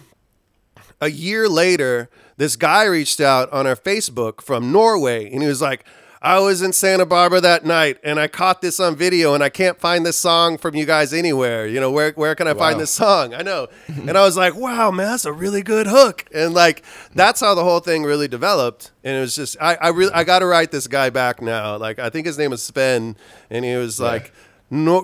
a 1.00 1.10
year 1.10 1.48
later, 1.48 2.08
this 2.36 2.54
guy 2.56 2.84
reached 2.84 3.20
out 3.20 3.52
on 3.52 3.66
our 3.66 3.76
Facebook 3.76 4.40
from 4.40 4.70
Norway, 4.72 5.30
and 5.32 5.42
he 5.42 5.48
was 5.48 5.60
like, 5.60 5.84
I 6.24 6.38
was 6.38 6.62
in 6.62 6.72
Santa 6.72 7.04
Barbara 7.04 7.42
that 7.42 7.66
night 7.66 7.98
and 8.02 8.18
I 8.18 8.28
caught 8.28 8.62
this 8.62 8.80
on 8.80 8.96
video 8.96 9.34
and 9.34 9.44
I 9.44 9.50
can't 9.50 9.78
find 9.78 10.06
this 10.06 10.16
song 10.16 10.56
from 10.56 10.74
you 10.74 10.86
guys 10.86 11.12
anywhere. 11.12 11.66
You 11.66 11.80
know, 11.80 11.90
where, 11.90 12.12
where 12.12 12.34
can 12.34 12.48
I 12.48 12.54
find 12.54 12.80
this 12.80 12.90
song? 12.90 13.34
I 13.34 13.42
know. 13.42 13.68
and 13.88 14.16
I 14.16 14.22
was 14.22 14.34
like, 14.34 14.54
wow, 14.54 14.90
man, 14.90 15.10
that's 15.10 15.26
a 15.26 15.32
really 15.34 15.62
good 15.62 15.86
hook. 15.86 16.24
And 16.34 16.54
like, 16.54 16.82
that's 17.14 17.40
how 17.40 17.54
the 17.54 17.62
whole 17.62 17.80
thing 17.80 18.04
really 18.04 18.26
developed. 18.26 18.90
And 19.04 19.18
it 19.18 19.20
was 19.20 19.36
just, 19.36 19.58
I, 19.60 19.74
I 19.74 19.88
really, 19.88 20.14
I 20.14 20.24
got 20.24 20.38
to 20.38 20.46
write 20.46 20.70
this 20.70 20.86
guy 20.86 21.10
back 21.10 21.42
now. 21.42 21.76
Like, 21.76 21.98
I 21.98 22.08
think 22.08 22.26
his 22.26 22.38
name 22.38 22.54
is 22.54 22.62
Sven. 22.62 23.16
And 23.50 23.62
he 23.62 23.76
was 23.76 24.00
like, 24.00 24.32
no, 24.70 25.02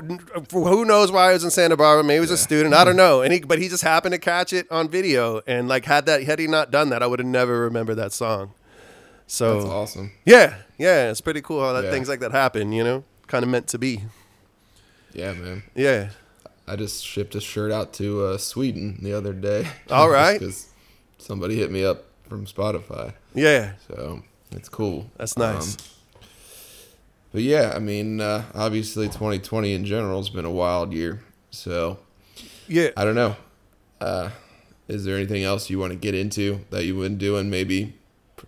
who 0.50 0.87
knows 0.87 1.12
why 1.12 1.28
I 1.28 1.33
was 1.35 1.44
in 1.44 1.50
Santa 1.50 1.76
Barbara? 1.76 2.02
Maybe 2.02 2.14
he 2.14 2.20
was 2.20 2.30
a 2.30 2.38
student. 2.38 2.74
I 2.74 2.83
don't 2.83 2.96
know. 2.96 3.20
And 3.20 3.35
he, 3.35 3.40
but 3.40 3.59
he 3.59 3.68
just 3.68 3.85
happened 3.85 4.14
to 4.14 4.18
catch 4.18 4.54
it 4.54 4.66
on 4.72 4.88
video, 4.88 5.42
and 5.46 5.68
like 5.68 5.85
had 5.85 6.06
that, 6.06 6.24
had 6.24 6.38
he 6.38 6.46
not 6.46 6.70
done 6.70 6.88
that, 6.88 7.02
I 7.02 7.06
would 7.06 7.18
have 7.18 7.28
never 7.28 7.61
remembered 7.61 7.96
that 7.96 8.12
song. 8.12 8.54
So 9.30 9.61
That's 9.61 9.70
awesome. 9.70 10.12
yeah, 10.24 10.56
yeah, 10.80 11.10
it's 11.10 11.20
pretty 11.20 11.42
cool 11.42 11.60
how 11.60 11.72
that 11.74 11.84
Yeah. 11.84 11.90
things 11.90 12.08
like 12.08 12.20
that 12.20 12.32
happen. 12.32 12.72
You 12.72 12.82
know, 12.84 13.04
kind 13.28 13.42
of 13.44 13.48
meant 13.50 13.68
to 13.68 13.78
be. 13.78 14.02
Yeah, 15.12 15.32
man. 15.34 15.62
Yeah, 15.74 16.10
I 16.66 16.76
just 16.76 17.04
shipped 17.04 17.34
a 17.34 17.40
shirt 17.40 17.70
out 17.72 17.92
to 17.94 18.24
uh, 18.24 18.38
Sweden 18.38 18.98
the 19.02 19.12
other 19.12 19.32
day. 19.32 19.66
All 19.90 20.08
right. 20.08 20.38
Because 20.38 20.68
somebody 21.18 21.56
hit 21.56 21.70
me 21.70 21.84
up 21.84 22.04
from 22.28 22.46
Spotify, 22.46 23.14
Yeah, 23.34 23.72
so 23.88 24.22
it's 24.52 24.68
cool. 24.68 25.10
that's 25.16 25.36
nice. 25.36 25.74
Um, 25.74 25.84
but 27.32 27.42
yeah, 27.42 27.72
I 27.74 27.78
mean, 27.78 28.20
uh, 28.20 28.44
obviously, 28.54 29.06
2020 29.06 29.72
in 29.74 29.84
general 29.84 30.18
has 30.20 30.30
been 30.30 30.44
a 30.44 30.50
wild 30.50 30.92
year. 30.92 31.22
So 31.50 31.98
yeah. 32.68 32.90
I 32.96 33.04
don't 33.04 33.14
know. 33.16 33.36
Uh, 34.00 34.30
is 34.88 35.04
there 35.04 35.16
anything 35.16 35.44
else 35.44 35.70
you 35.70 35.78
want 35.78 35.92
to 35.92 35.98
get 35.98 36.14
into 36.14 36.60
that 36.70 36.84
you've 36.84 37.00
been 37.00 37.18
doing? 37.18 37.50
Maybe 37.50 37.94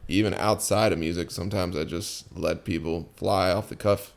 even 0.09 0.35
outside 0.35 0.93
of 0.93 0.99
music. 0.99 1.31
Sometimes 1.31 1.77
I 1.77 1.85
just 1.85 2.27
let 2.37 2.65
people 2.65 3.09
fly 3.17 3.51
off 3.51 3.69
the 3.69 3.77
cuff. 3.77 4.13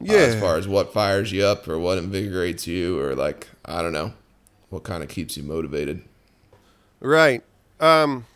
uh, 0.00 0.04
Yeah. 0.12 0.18
as 0.18 0.40
far 0.40 0.56
as 0.56 0.66
what 0.66 0.92
fires 0.92 1.30
you 1.32 1.44
up 1.44 1.68
or 1.68 1.78
what 1.78 1.98
invigorates 1.98 2.66
you 2.66 2.98
or 2.98 3.14
like 3.14 3.48
I 3.64 3.82
don't 3.82 3.92
know, 3.92 4.12
what 4.70 4.82
kind 4.82 5.02
of 5.02 5.08
keeps 5.08 5.36
you 5.36 5.42
motivated. 5.42 6.02
Right. 7.00 7.42
Um, 7.80 8.26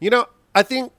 you 0.00 0.10
know, 0.10 0.26
I 0.54 0.62
think 0.62 0.92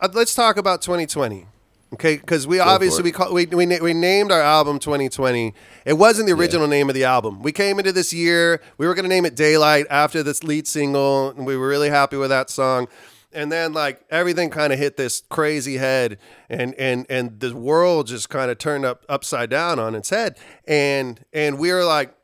uh, 0.00 0.08
let's 0.12 0.34
talk 0.34 0.56
about 0.56 0.82
2020. 0.82 1.46
Okay, 1.94 2.16
because 2.16 2.46
we 2.46 2.58
obviously 2.58 3.02
we, 3.02 3.12
call, 3.12 3.34
we 3.34 3.44
we 3.44 3.66
we 3.78 3.92
named 3.92 4.32
our 4.32 4.40
album 4.40 4.78
2020. 4.78 5.52
It 5.84 5.92
wasn't 5.92 6.26
the 6.26 6.32
original 6.32 6.66
name 6.66 6.88
of 6.88 6.94
the 6.94 7.04
album. 7.04 7.42
We 7.42 7.52
came 7.52 7.78
into 7.78 7.92
this 7.92 8.14
year. 8.14 8.62
We 8.78 8.86
were 8.86 8.94
going 8.94 9.02
to 9.02 9.10
name 9.10 9.26
it 9.26 9.34
Daylight 9.34 9.84
after 9.90 10.22
this 10.22 10.42
lead 10.42 10.66
single, 10.66 11.28
and 11.30 11.44
we 11.44 11.54
were 11.54 11.68
really 11.68 11.90
happy 11.90 12.16
with 12.16 12.30
that 12.30 12.48
song. 12.48 12.88
And 13.34 13.50
then 13.50 13.72
like 13.72 14.04
everything 14.10 14.50
kind 14.50 14.72
of 14.72 14.78
hit 14.78 14.96
this 14.96 15.22
crazy 15.30 15.76
head, 15.78 16.18
and 16.50 16.74
and 16.74 17.06
and 17.08 17.40
the 17.40 17.54
world 17.56 18.06
just 18.08 18.28
kind 18.28 18.50
of 18.50 18.58
turned 18.58 18.84
up 18.84 19.04
upside 19.08 19.48
down 19.50 19.78
on 19.78 19.94
its 19.94 20.10
head. 20.10 20.36
And 20.66 21.24
and 21.32 21.58
we 21.58 21.72
were 21.72 21.84
like, 21.84 22.14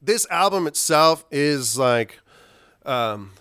this 0.00 0.26
album 0.30 0.66
itself 0.66 1.24
is 1.30 1.78
like 1.78 2.20
um, 2.86 3.32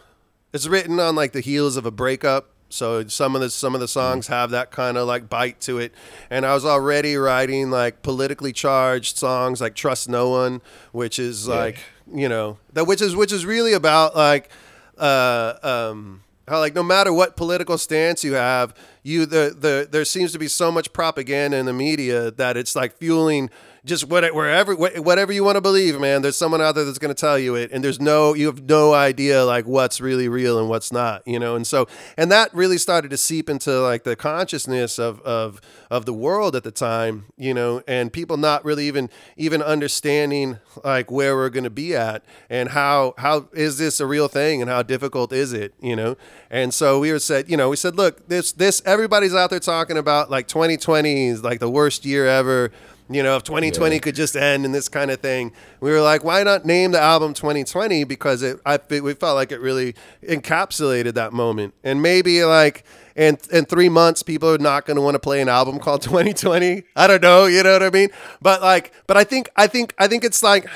it's 0.54 0.68
written 0.68 1.00
on 1.00 1.16
like 1.16 1.32
the 1.34 1.42
heels 1.42 1.78
of 1.78 1.86
a 1.86 1.92
breakup. 1.92 2.50
So 2.70 3.06
some 3.08 3.36
of 3.36 3.42
the 3.42 3.52
some 3.52 3.76
of 3.76 3.82
the 3.82 3.88
songs 3.88 4.28
have 4.28 4.50
that 4.50 4.72
kind 4.72 4.98
of 4.98 5.08
like 5.08 5.30
bite 5.30 5.62
to 5.62 5.78
it. 5.78 5.94
And 6.32 6.44
I 6.44 6.56
was 6.56 6.66
already 6.66 7.16
writing 7.18 7.70
like 7.70 8.02
politically 8.02 8.52
charged 8.52 9.18
songs 9.18 9.62
like 9.62 9.76
Trust 9.76 10.10
No 10.10 10.30
One, 10.30 10.60
which 10.92 11.20
is 11.20 11.48
Yeah. 11.48 11.54
like, 11.56 11.78
you 12.12 12.28
know, 12.28 12.58
that 12.74 12.86
which 12.88 13.00
is 13.02 13.16
which 13.16 13.32
is 13.32 13.46
really 13.46 13.74
about 13.74 14.16
like 14.16 14.50
uh 14.98 15.54
um 15.62 16.23
how 16.48 16.60
like 16.60 16.76
no 16.76 16.84
matter 16.84 17.14
what 17.14 17.36
political 17.38 17.78
stance 17.78 18.24
you 18.24 18.34
have, 18.34 18.74
you 19.02 19.26
the 19.26 19.56
the 19.58 19.88
there 19.90 20.06
seems 20.06 20.32
to 20.34 20.40
be 20.40 20.48
so 20.48 20.72
much 20.72 20.92
propaganda 20.94 21.58
in 21.58 21.66
the 21.66 21.74
media 21.74 22.32
that 22.32 22.58
it's 22.58 22.76
like 22.76 22.98
fueling 22.98 23.50
just 23.86 24.08
what 24.08 24.24
wherever 24.34 24.74
whatever 24.76 25.34
you 25.34 25.44
want 25.44 25.56
to 25.58 25.62
believe, 25.62 26.00
man. 26.00 26.22
There's 26.22 26.38
someone 26.38 26.62
out 26.62 26.76
there 26.76 26.86
that's 26.86 27.00
going 27.00 27.14
to 27.14 27.20
tell 27.20 27.38
you 27.38 27.56
it, 27.56 27.72
and 27.72 27.84
there's 27.84 28.00
no 28.00 28.34
you 28.34 28.46
have 28.46 28.64
no 28.64 28.94
idea 28.94 29.44
like 29.44 29.66
what's 29.66 30.00
really 30.00 30.30
real 30.30 30.58
and 30.58 30.70
what's 30.70 30.92
not, 30.92 31.22
you 31.28 31.38
know. 31.38 31.56
And 31.56 31.68
so 31.68 31.88
and 32.18 32.32
that 32.32 32.54
really 32.54 32.78
started 32.78 33.12
to 33.12 33.18
seep 33.18 33.50
into 33.50 33.82
like 33.82 34.04
the 34.04 34.16
consciousness 34.16 35.00
of 35.00 35.20
of 35.22 35.60
of 35.92 36.06
the 36.06 36.14
world 36.14 36.56
at 36.56 36.64
the 36.64 36.72
time, 36.72 37.26
you 37.36 37.54
know, 37.54 37.84
and 37.86 38.14
people 38.14 38.38
not 38.38 38.64
really 38.64 38.88
even 38.88 39.10
even 39.36 39.62
understanding 39.62 40.60
like 40.84 41.12
where 41.12 41.36
we're 41.36 41.50
going 41.50 41.66
to 41.66 41.70
be 41.70 41.94
at 41.94 42.24
and 42.50 42.70
how 42.70 43.14
how 43.18 43.50
is 43.52 43.78
this 43.78 44.00
a 44.00 44.06
real 44.06 44.30
thing 44.30 44.62
and 44.62 44.70
how 44.70 44.82
difficult 44.82 45.34
is 45.34 45.52
it, 45.52 45.74
you 45.82 45.96
know. 45.96 46.16
And 46.50 46.74
so 46.74 47.00
we 47.00 47.12
were 47.12 47.20
said, 47.20 47.50
you 47.50 47.58
know, 47.58 47.70
we 47.70 47.76
said, 47.76 47.98
look, 47.98 48.30
this 48.30 48.54
this 48.54 48.82
everybody's 48.86 49.36
out 49.36 49.50
there 49.50 49.60
talking 49.60 49.98
about 49.98 50.32
like 50.32 50.48
2020 50.48 51.28
is 51.28 51.44
like 51.44 51.60
the 51.60 51.70
worst 51.70 52.06
year 52.06 52.28
ever. 52.28 52.72
You 53.10 53.22
know, 53.22 53.36
if 53.36 53.44
2020 53.44 53.96
Yeah. 53.96 54.00
could 54.00 54.16
just 54.16 54.36
end 54.36 54.66
and 54.66 54.74
this 54.74 54.88
kind 54.90 55.12
of 55.12 55.20
thing, 55.20 55.52
we 55.82 55.92
were 55.92 56.02
like, 56.02 56.24
why 56.24 56.42
not 56.44 56.66
name 56.66 56.92
the 56.92 57.00
album 57.02 57.34
2020? 57.34 58.06
Because 58.06 58.42
it, 58.42 58.60
I, 58.66 58.78
fe- 58.78 59.02
we 59.02 59.14
felt 59.14 59.36
like 59.36 59.52
it 59.52 59.60
really 59.60 59.94
encapsulated 60.28 61.14
that 61.16 61.34
moment. 61.34 61.74
And 61.84 62.02
maybe 62.02 62.44
like 62.46 62.86
in 63.16 63.38
in 63.52 63.66
three 63.66 63.90
months, 63.90 64.24
people 64.24 64.50
are 64.50 64.58
not 64.58 64.86
going 64.86 64.96
to 64.96 65.02
want 65.02 65.16
to 65.16 65.20
play 65.20 65.42
an 65.42 65.50
album 65.50 65.80
called 65.80 66.02
2020. 66.04 66.84
I 66.96 67.08
don't 67.08 67.22
know, 67.22 67.46
you 67.46 67.62
know 67.62 67.74
what 67.74 67.84
I 67.84 67.90
mean? 67.90 68.10
But 68.42 68.62
like, 68.62 68.94
but 69.06 69.18
I 69.18 69.24
think, 69.26 69.50
I 69.56 69.68
think, 69.68 69.94
I 70.00 70.08
think 70.08 70.24
it's 70.24 70.42
like, 70.42 70.68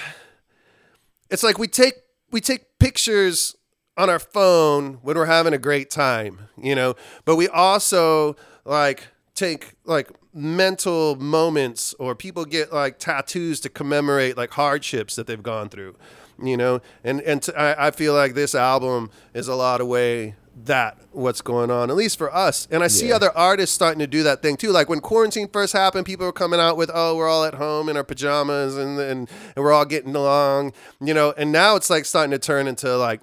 it's 1.30 1.44
like 1.44 1.58
we 1.58 1.68
take 1.68 1.96
we 2.32 2.42
take 2.42 2.78
pictures 2.80 3.56
on 3.98 4.10
our 4.10 4.20
phone 4.20 5.00
when 5.02 5.18
we're 5.18 5.26
having 5.26 5.54
a 5.54 5.58
great 5.58 5.90
time, 5.90 6.50
you 6.62 6.76
know, 6.76 6.96
but 7.26 7.36
we 7.36 7.48
also 7.48 8.36
like 8.66 9.08
take 9.38 9.74
like 9.86 10.10
mental 10.34 11.16
moments 11.16 11.94
or 12.00 12.16
people 12.16 12.44
get 12.44 12.74
like 12.74 13.00
tattoos 13.00 13.60
to 13.62 13.70
commemorate 13.70 14.36
like 14.36 14.52
hardships 14.52 15.16
that 15.16 15.28
they've 15.28 15.44
gone 15.44 15.70
through, 15.70 15.96
you 16.42 16.58
know, 16.58 16.82
and 17.04 17.22
and 17.22 17.44
t- 17.44 17.54
I, 17.54 17.88
I 17.88 17.92
feel 17.92 18.14
like 18.14 18.34
this 18.34 18.56
album 18.56 19.12
is 19.34 19.48
a 19.48 19.56
lot 19.56 19.80
of 19.80 19.88
way 19.88 20.36
that 20.66 20.98
what's 21.12 21.42
going 21.42 21.70
on 21.70 21.92
at 21.92 21.96
least 21.96 22.18
for 22.18 22.34
us. 22.34 22.68
And 22.72 22.84
i 22.84 22.88
see 22.88 23.12
other 23.12 23.32
artists 23.38 23.76
starting 23.76 24.00
to 24.00 24.08
do 24.08 24.24
that 24.24 24.42
thing 24.42 24.58
too. 24.58 24.72
Like 24.72 24.90
when 24.90 25.02
quarantine 25.02 25.48
first 25.48 25.72
happened 25.72 26.08
people 26.08 26.26
were 26.26 26.34
coming 26.34 26.60
out 26.60 26.78
with 26.78 26.90
oh 26.92 27.16
we're 27.16 27.30
all 27.30 27.46
at 27.46 27.54
home 27.54 27.90
in 27.90 27.96
our 27.96 28.04
pajamas 28.04 28.76
and 28.76 29.00
and, 29.00 29.30
and 29.56 29.64
we're 29.64 29.72
all 29.72 29.86
getting 29.86 30.16
along 30.16 30.74
you 31.00 31.14
know? 31.14 31.32
And 31.38 31.52
now 31.52 31.76
it's 31.76 31.92
like 31.92 32.06
starting 32.06 32.32
to 32.32 32.40
turn 32.40 32.68
into 32.68 32.98
like 32.98 33.22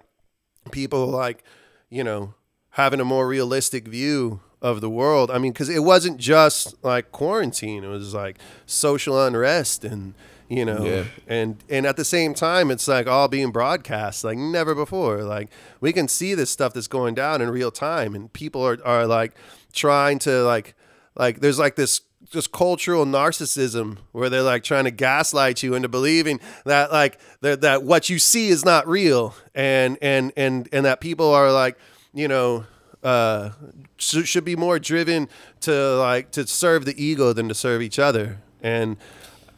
people 0.70 1.08
like 1.08 1.42
you 1.90 2.04
know 2.04 2.34
having 2.70 3.00
a 3.00 3.04
more 3.04 3.26
realistic 3.26 3.88
view 3.88 4.40
of 4.64 4.80
the 4.80 4.88
world. 4.90 5.30
I 5.30 5.38
mean 5.38 5.52
because 5.52 5.68
it 5.68 5.84
wasn't 5.84 6.16
just 6.18 6.74
like 6.82 7.12
quarantine. 7.12 7.84
It 7.84 7.88
was 7.88 8.14
like 8.14 8.38
social 8.66 9.22
unrest 9.22 9.84
and 9.84 10.14
you 10.48 10.64
know 10.64 10.84
Yeah. 10.84 11.04
and 11.26 11.62
and 11.68 11.86
at 11.86 11.96
the 11.96 12.04
same 12.04 12.34
time 12.34 12.70
it's 12.70 12.88
like 12.88 13.06
all 13.06 13.28
being 13.28 13.50
broadcast 13.52 14.24
like 14.24 14.38
never 14.38 14.74
before. 14.74 15.22
Like 15.22 15.50
we 15.80 15.92
can 15.92 16.08
see 16.08 16.34
this 16.34 16.50
stuff 16.50 16.72
that's 16.72 16.88
going 16.88 17.14
down 17.14 17.42
in 17.42 17.50
real 17.50 17.70
time 17.70 18.14
and 18.14 18.32
people 18.32 18.66
are, 18.66 18.78
are 18.84 19.06
like 19.06 19.34
trying 19.72 20.18
to 20.20 20.42
like 20.44 20.74
like 21.14 21.40
there's 21.40 21.58
like 21.58 21.76
this 21.76 22.00
just 22.30 22.50
cultural 22.52 23.04
narcissism 23.04 23.98
where 24.12 24.30
they're 24.30 24.42
like 24.42 24.62
trying 24.64 24.84
to 24.84 24.90
gaslight 24.90 25.62
you 25.62 25.74
into 25.74 25.88
believing 25.88 26.40
that 26.64 26.90
like 26.90 27.18
that 27.42 27.60
that 27.60 27.82
what 27.82 28.08
you 28.08 28.18
see 28.18 28.48
is 28.48 28.64
not 28.64 28.88
real 28.88 29.34
and 29.54 29.98
and 30.00 30.32
and 30.36 30.68
and 30.72 30.86
that 30.86 31.00
people 31.00 31.30
are 31.34 31.52
like 31.52 31.76
you 32.14 32.26
know 32.26 32.64
uh 33.04 33.50
sh- 33.98 34.24
should 34.24 34.44
be 34.44 34.56
more 34.56 34.78
driven 34.78 35.28
to 35.60 35.96
like 35.96 36.30
to 36.32 36.46
serve 36.46 36.84
the 36.84 36.94
ego 37.02 37.32
than 37.32 37.48
to 37.48 37.54
serve 37.54 37.82
each 37.82 37.98
other 37.98 38.38
and 38.62 38.96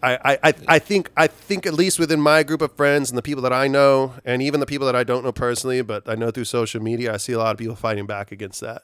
I, 0.03 0.19
I, 0.25 0.39
I- 0.51 0.55
I 0.69 0.79
think 0.79 1.11
I 1.17 1.27
think 1.27 1.65
at 1.67 1.73
least 1.73 1.99
within 1.99 2.21
my 2.21 2.43
group 2.43 2.61
of 2.61 2.73
friends 2.77 3.11
and 3.11 3.17
the 3.17 3.23
people 3.23 3.43
that 3.43 3.53
I 3.53 3.67
know 3.67 4.15
and 4.25 4.43
even 4.43 4.61
the 4.61 4.67
people 4.67 4.87
that 4.87 4.95
I 4.97 5.05
don't 5.05 5.25
know 5.25 5.33
personally 5.33 5.81
but 5.83 6.09
I 6.09 6.15
know 6.17 6.31
through 6.31 6.45
social 6.45 6.83
media 6.83 7.15
I 7.15 7.17
see 7.17 7.33
a 7.33 7.39
lot 7.39 7.53
of 7.53 7.59
people 7.59 7.77
fighting 7.77 8.05
back 8.07 8.31
against 8.31 8.61
that. 8.61 8.83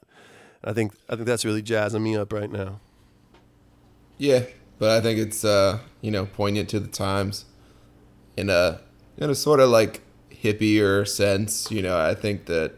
I 0.64 0.72
think 0.72 0.92
I 1.08 1.16
think 1.16 1.26
that's 1.26 1.44
really 1.44 1.60
jazzing 1.62 2.02
me 2.02 2.16
up 2.16 2.32
right 2.32 2.50
now. 2.50 2.80
Yeah, 4.18 4.44
but 4.78 4.90
I 4.90 5.00
think 5.00 5.18
it's 5.18 5.44
uh, 5.44 5.80
you 6.00 6.10
know 6.10 6.26
poignant 6.26 6.68
to 6.70 6.80
the 6.80 6.88
times, 6.88 7.44
in 8.36 8.48
a 8.48 8.80
in 9.18 9.28
a 9.30 9.34
sort 9.34 9.60
of 9.60 9.70
like 9.70 10.00
hippier 10.30 11.06
sense. 11.06 11.70
You 11.70 11.82
know, 11.82 11.98
I 11.98 12.14
think 12.14 12.46
that 12.46 12.72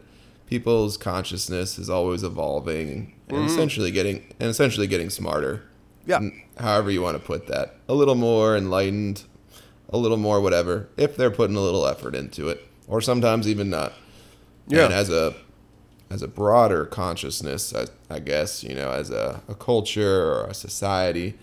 people's 0.47 0.97
consciousness 0.97 1.77
is 1.77 1.89
always 1.89 2.23
evolving 2.23 3.13
and 3.27 3.37
mm-hmm. 3.37 3.47
essentially 3.47 3.91
getting 3.91 4.33
and 4.39 4.49
essentially 4.49 4.87
getting 4.87 5.09
smarter. 5.09 5.63
Yeah. 6.05 6.19
However 6.57 6.91
you 6.91 7.01
want 7.01 7.17
to 7.17 7.23
put 7.23 7.47
that, 7.47 7.75
a 7.89 7.93
little 7.93 8.15
more 8.15 8.55
enlightened, 8.55 9.23
a 9.89 9.97
little 9.97 10.17
more 10.17 10.39
whatever, 10.39 10.87
if 10.97 11.17
they're 11.17 11.31
putting 11.31 11.55
a 11.55 11.61
little 11.61 11.87
effort 11.87 12.15
into 12.15 12.49
it, 12.49 12.65
or 12.87 13.01
sometimes 13.01 13.47
even 13.47 13.69
not. 13.69 13.93
Yeah. 14.67 14.85
And 14.85 14.93
as 14.93 15.09
a 15.09 15.35
as 16.09 16.21
a 16.21 16.27
broader 16.27 16.85
consciousness, 16.85 17.73
I, 17.73 17.85
I 18.09 18.19
guess, 18.19 18.63
you 18.63 18.75
know, 18.75 18.91
as 18.91 19.09
a, 19.09 19.41
a 19.47 19.55
culture 19.55 20.31
or 20.31 20.45
a 20.45 20.53
society, 20.53 21.33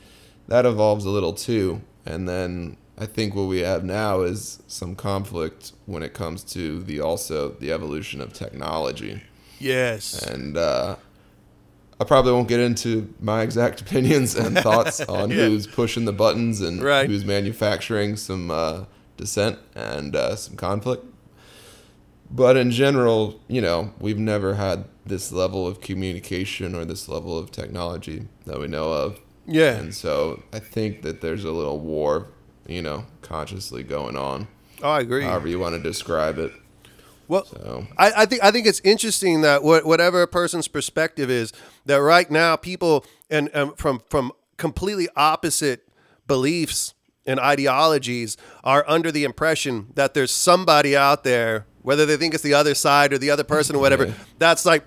that 0.49 0.65
evolves 0.65 1.05
a 1.05 1.11
little 1.11 1.33
too. 1.33 1.83
And 2.07 2.29
then 2.29 2.77
I 3.03 3.07
think 3.07 3.35
what 3.35 3.45
we 3.49 3.61
have 3.61 3.83
now 3.85 4.21
is 4.21 4.63
some 4.69 4.95
conflict 4.95 5.73
when 5.87 6.03
it 6.05 6.15
comes 6.15 6.45
to 6.55 6.83
the 6.85 7.01
also 7.01 7.49
the 7.49 7.73
evolution 7.73 8.21
of 8.21 8.33
technology. 8.33 9.23
Yes. 9.59 10.23
And 10.23 10.57
uh, 10.57 10.97
I 12.01 12.05
probably 12.05 12.31
won't 12.33 12.47
get 12.49 12.61
into 12.61 13.13
my 13.21 13.43
exact 13.43 13.81
opinions 13.85 14.37
and 14.37 14.57
thoughts 14.57 15.01
on 15.19 15.31
Yeah. 15.31 15.49
who's 15.49 15.67
pushing 15.67 16.05
the 16.05 16.13
buttons 16.13 16.61
and 16.61 16.81
Right. 16.83 17.09
who's 17.11 17.25
manufacturing 17.25 18.15
some 18.17 18.51
uh, 18.53 18.85
dissent 19.17 19.59
and 19.75 20.15
uh, 20.15 20.37
some 20.37 20.55
conflict. 20.57 21.05
But 22.31 22.57
in 22.57 22.71
general, 22.71 23.41
you 23.49 23.61
know, 23.61 23.93
we've 23.99 24.19
never 24.19 24.55
had 24.55 24.85
this 25.05 25.33
level 25.33 25.67
of 25.67 25.81
communication 25.81 26.75
or 26.77 26.85
this 26.85 27.09
level 27.09 27.37
of 27.37 27.51
technology 27.51 28.29
that 28.47 28.61
we 28.61 28.69
know 28.69 28.93
of. 28.93 29.19
Yeah. 29.47 29.75
And 29.75 29.93
so 29.93 30.43
I 30.53 30.61
think 30.61 31.03
that 31.03 31.21
there's 31.21 31.45
a 31.45 31.51
little 31.51 31.81
war, 31.81 32.29
you 32.73 32.83
know, 32.83 33.07
consciously 33.23 33.83
going 33.83 34.17
on, 34.17 34.49
Oh, 34.83 34.91
I 34.91 35.01
agree. 35.01 35.25
however 35.25 35.49
you 35.49 35.59
want 35.59 35.75
to 35.77 35.83
describe 35.83 36.39
it. 36.39 36.53
Well, 37.29 37.45
So, 37.47 37.87
I, 37.97 38.13
I 38.19 38.27
think 38.27 38.43
I 38.43 38.51
think 38.51 38.67
it's 38.67 38.81
interesting 38.81 39.41
that 39.43 39.63
what, 39.63 39.87
whatever 39.87 40.23
a 40.23 40.27
person's 40.27 40.69
perspective 40.69 41.31
is, 41.31 41.53
that 41.87 41.97
right 41.97 42.31
now 42.31 42.57
people 42.57 43.05
and 43.31 43.49
um, 43.55 43.75
from 43.77 44.03
from 44.11 44.33
completely 44.59 45.09
opposite 45.17 45.87
beliefs 46.27 46.95
and 47.27 47.39
ideologies 47.39 48.37
are 48.65 48.85
under 48.89 49.13
the 49.13 49.25
impression 49.25 49.89
that 49.95 50.13
there's 50.15 50.31
somebody 50.33 50.97
out 50.97 51.25
there, 51.25 51.67
whether 51.83 52.05
they 52.05 52.17
think 52.17 52.35
it's 52.35 52.43
the 52.43 52.55
other 52.55 52.75
side 52.75 53.13
or 53.13 53.19
the 53.19 53.31
other 53.31 53.45
person 53.45 53.77
or 53.77 53.79
whatever, 53.79 54.07
Yeah. 54.09 54.15
that's 54.39 54.67
like 54.67 54.85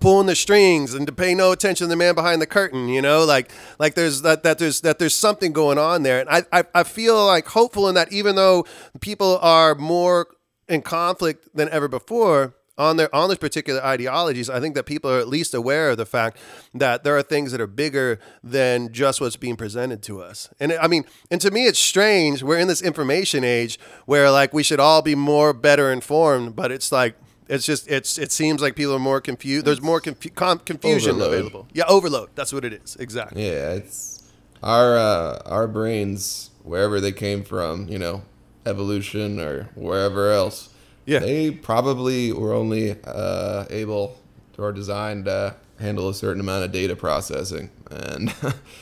pulling 0.00 0.26
the 0.26 0.36
strings 0.36 0.94
and 0.94 1.06
to 1.06 1.12
pay 1.12 1.34
no 1.34 1.52
attention 1.52 1.86
to 1.86 1.88
the 1.88 1.96
man 1.96 2.14
behind 2.14 2.40
the 2.40 2.46
curtain 2.46 2.88
you 2.88 3.02
know? 3.02 3.24
Like 3.24 3.50
like 3.78 3.94
there's 3.94 4.22
that 4.22 4.42
that 4.42 4.58
there's 4.58 4.80
that 4.82 4.98
there's 4.98 5.14
something 5.14 5.52
going 5.52 5.78
on 5.78 6.02
there. 6.02 6.20
And 6.20 6.28
I, 6.28 6.42
I 6.52 6.64
i 6.74 6.82
feel 6.82 7.26
like 7.26 7.46
hopeful 7.48 7.88
in 7.88 7.94
that 7.94 8.12
even 8.12 8.36
though 8.36 8.64
people 9.00 9.38
are 9.38 9.74
more 9.74 10.28
in 10.68 10.82
conflict 10.82 11.48
than 11.54 11.68
ever 11.70 11.88
before 11.88 12.54
on 12.78 12.96
their 12.96 13.14
on 13.14 13.28
those 13.28 13.38
particular 13.38 13.84
ideologies 13.84 14.48
i 14.48 14.58
think 14.58 14.74
that 14.74 14.84
people 14.84 15.10
are 15.10 15.18
at 15.18 15.28
least 15.28 15.52
aware 15.52 15.90
of 15.90 15.98
the 15.98 16.06
fact 16.06 16.38
that 16.72 17.04
there 17.04 17.14
are 17.16 17.22
things 17.22 17.52
that 17.52 17.60
are 17.60 17.66
bigger 17.66 18.18
than 18.42 18.90
just 18.92 19.20
what's 19.20 19.36
being 19.36 19.56
presented 19.56 20.02
to 20.02 20.22
us. 20.22 20.48
And 20.58 20.72
i 20.72 20.86
mean 20.86 21.04
and 21.30 21.40
to 21.42 21.50
me 21.50 21.66
it's 21.66 21.78
strange. 21.78 22.42
We're 22.42 22.58
in 22.58 22.68
this 22.68 22.82
information 22.82 23.44
age 23.44 23.78
where 24.06 24.30
like 24.30 24.54
we 24.54 24.62
should 24.62 24.80
all 24.80 25.02
be 25.02 25.14
more 25.14 25.52
better 25.52 25.92
informed 25.92 26.56
but 26.56 26.72
it's 26.72 26.90
like 26.90 27.16
it's 27.52 27.66
just 27.66 27.88
it's 27.88 28.18
it 28.18 28.32
seems 28.32 28.60
like 28.62 28.74
people 28.76 28.94
are 28.94 28.98
more 28.98 29.20
confused. 29.20 29.66
There's 29.66 29.80
more 29.82 30.00
confu- 30.00 30.30
com- 30.30 30.58
confusion 30.60 31.10
Overload. 31.16 31.32
available. 31.34 31.68
Yeah, 31.72 31.84
overload. 31.88 32.30
That's 32.34 32.52
what 32.52 32.64
it 32.64 32.72
is. 32.72 32.96
Exactly. 32.96 33.44
Yeah, 33.46 33.72
it's 33.72 34.32
our 34.62 34.96
uh, 34.96 35.42
our 35.46 35.66
brains 35.68 36.50
wherever 36.62 37.00
they 37.00 37.12
came 37.12 37.42
from, 37.44 37.88
you 37.88 37.98
know, 37.98 38.22
evolution 38.66 39.38
or 39.40 39.64
wherever 39.74 40.30
else. 40.30 40.68
Yeah. 41.04 41.18
they 41.18 41.50
probably 41.50 42.32
were 42.32 42.52
only 42.52 42.96
uh, 43.04 43.64
able 43.70 44.18
or 44.56 44.72
designed 44.72 45.24
to 45.24 45.56
handle 45.80 46.08
a 46.08 46.14
certain 46.14 46.40
amount 46.40 46.64
of 46.64 46.70
data 46.70 46.94
processing, 46.94 47.70
and 47.90 48.32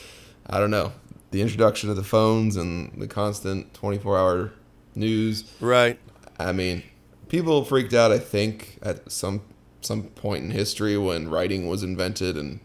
I 0.47 0.59
don't 0.59 0.69
know 0.71 0.93
the 1.31 1.41
introduction 1.41 1.89
of 1.89 1.95
the 1.95 2.03
phones 2.03 2.57
and 2.57 3.01
the 3.01 3.07
constant 3.07 3.73
24 3.73 4.17
hour 4.19 4.51
news. 4.95 5.51
Right. 5.59 5.97
I 6.37 6.51
mean, 6.51 6.83
people 7.31 7.63
freaked 7.63 7.93
out. 7.93 8.11
I 8.11 8.19
think 8.19 8.77
at 8.83 9.09
some 9.09 9.41
some 9.79 10.03
point 10.03 10.43
in 10.43 10.51
history 10.51 10.97
when 10.97 11.29
writing 11.29 11.67
was 11.67 11.81
invented, 11.81 12.35
and 12.37 12.59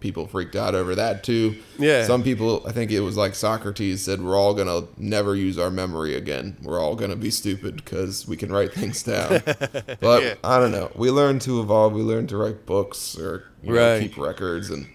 people 0.00 0.26
freaked 0.26 0.54
out 0.56 0.74
over 0.74 0.94
that 0.96 1.22
too. 1.24 1.56
Yeah. 1.78 2.04
Some 2.04 2.22
people, 2.22 2.62
I 2.66 2.72
think 2.72 2.90
it 2.90 3.00
was 3.00 3.16
like 3.16 3.34
Socrates 3.34 4.04
said, 4.04 4.20
"We're 4.22 4.36
all 4.36 4.52
gonna 4.54 4.86
never 4.98 5.34
use 5.34 5.56
our 5.56 5.70
memory 5.70 6.14
again. 6.14 6.56
We're 6.62 6.80
all 6.80 6.94
gonna 6.96 7.16
be 7.16 7.30
stupid 7.30 7.76
because 7.76 8.26
we 8.28 8.36
can 8.36 8.50
write 8.52 8.74
things 8.74 9.02
down." 9.02 9.40
but 10.00 10.22
Yeah. 10.22 10.34
I 10.44 10.58
don't 10.58 10.72
know. 10.72 10.90
We 10.96 11.10
learn 11.10 11.38
to 11.40 11.60
evolve. 11.60 11.92
We 11.94 12.02
learn 12.02 12.26
to 12.26 12.36
write 12.36 12.66
books 12.66 13.16
or 13.16 13.44
you 13.62 13.72
know, 13.72 13.92
Right. 13.94 14.02
keep 14.02 14.18
records, 14.18 14.68
and 14.68 14.88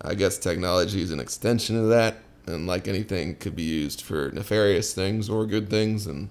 I 0.00 0.14
guess 0.14 0.38
technology 0.38 1.02
is 1.02 1.12
an 1.12 1.20
extension 1.20 1.76
of 1.78 1.88
that. 1.90 2.22
And 2.46 2.66
like 2.66 2.88
anything, 2.88 3.36
could 3.36 3.54
be 3.54 3.62
used 3.62 4.00
for 4.00 4.30
nefarious 4.32 4.94
things 4.94 5.28
or 5.28 5.44
good 5.44 5.68
things, 5.68 6.06
and 6.06 6.30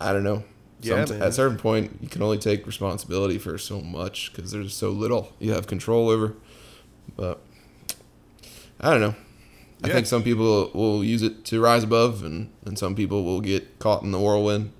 I 0.00 0.12
don't 0.14 0.24
know. 0.24 0.42
Yeah, 0.82 1.04
Some-. 1.04 1.22
At 1.22 1.28
a 1.28 1.32
certain 1.32 1.56
point, 1.58 1.98
you 2.00 2.08
can 2.08 2.22
only 2.22 2.38
take 2.38 2.66
responsibility 2.66 3.38
for 3.38 3.56
so 3.58 3.80
much 3.80 4.32
because 4.34 4.50
there's 4.50 4.74
so 4.74 4.90
little 4.90 5.32
you 5.38 5.52
have 5.52 5.66
control 5.66 6.08
over. 6.08 6.34
But 7.16 7.40
I 8.80 8.90
don't 8.90 9.00
know. 9.00 9.14
I 9.84 9.88
Yeah. 9.88 9.94
think 9.94 10.06
some 10.06 10.22
people 10.22 10.70
will 10.74 11.02
use 11.04 11.22
it 11.22 11.44
to 11.46 11.60
rise 11.60 11.82
above, 11.82 12.22
and, 12.22 12.50
and 12.64 12.78
some 12.78 12.94
people 12.94 13.24
will 13.24 13.40
get 13.40 13.78
caught 13.78 14.02
in 14.02 14.12
the 14.12 14.18
whirlwind. 14.20 14.72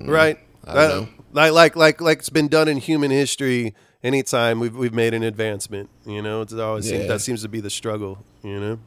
Right. 0.00 0.38
Mm. 0.66 0.70
I 0.70 0.74
don't 0.74 1.02
know. 1.02 1.08
Like 1.32 1.52
like 1.52 1.76
like 1.76 2.00
like 2.00 2.18
it's 2.18 2.30
been 2.30 2.48
done 2.48 2.68
in 2.68 2.78
human 2.78 3.10
history. 3.10 3.74
Anytime 4.02 4.60
we've 4.60 4.76
we've 4.76 4.92
made 4.94 5.14
an 5.14 5.22
advancement, 5.22 5.88
you 6.06 6.20
know, 6.20 6.42
it's 6.42 6.52
always 6.52 6.88
seems, 6.88 7.06
that 7.08 7.20
seems 7.22 7.42
to 7.42 7.48
be 7.48 7.60
the 7.60 7.70
struggle. 7.70 8.18
You 8.42 8.60
know. 8.60 8.78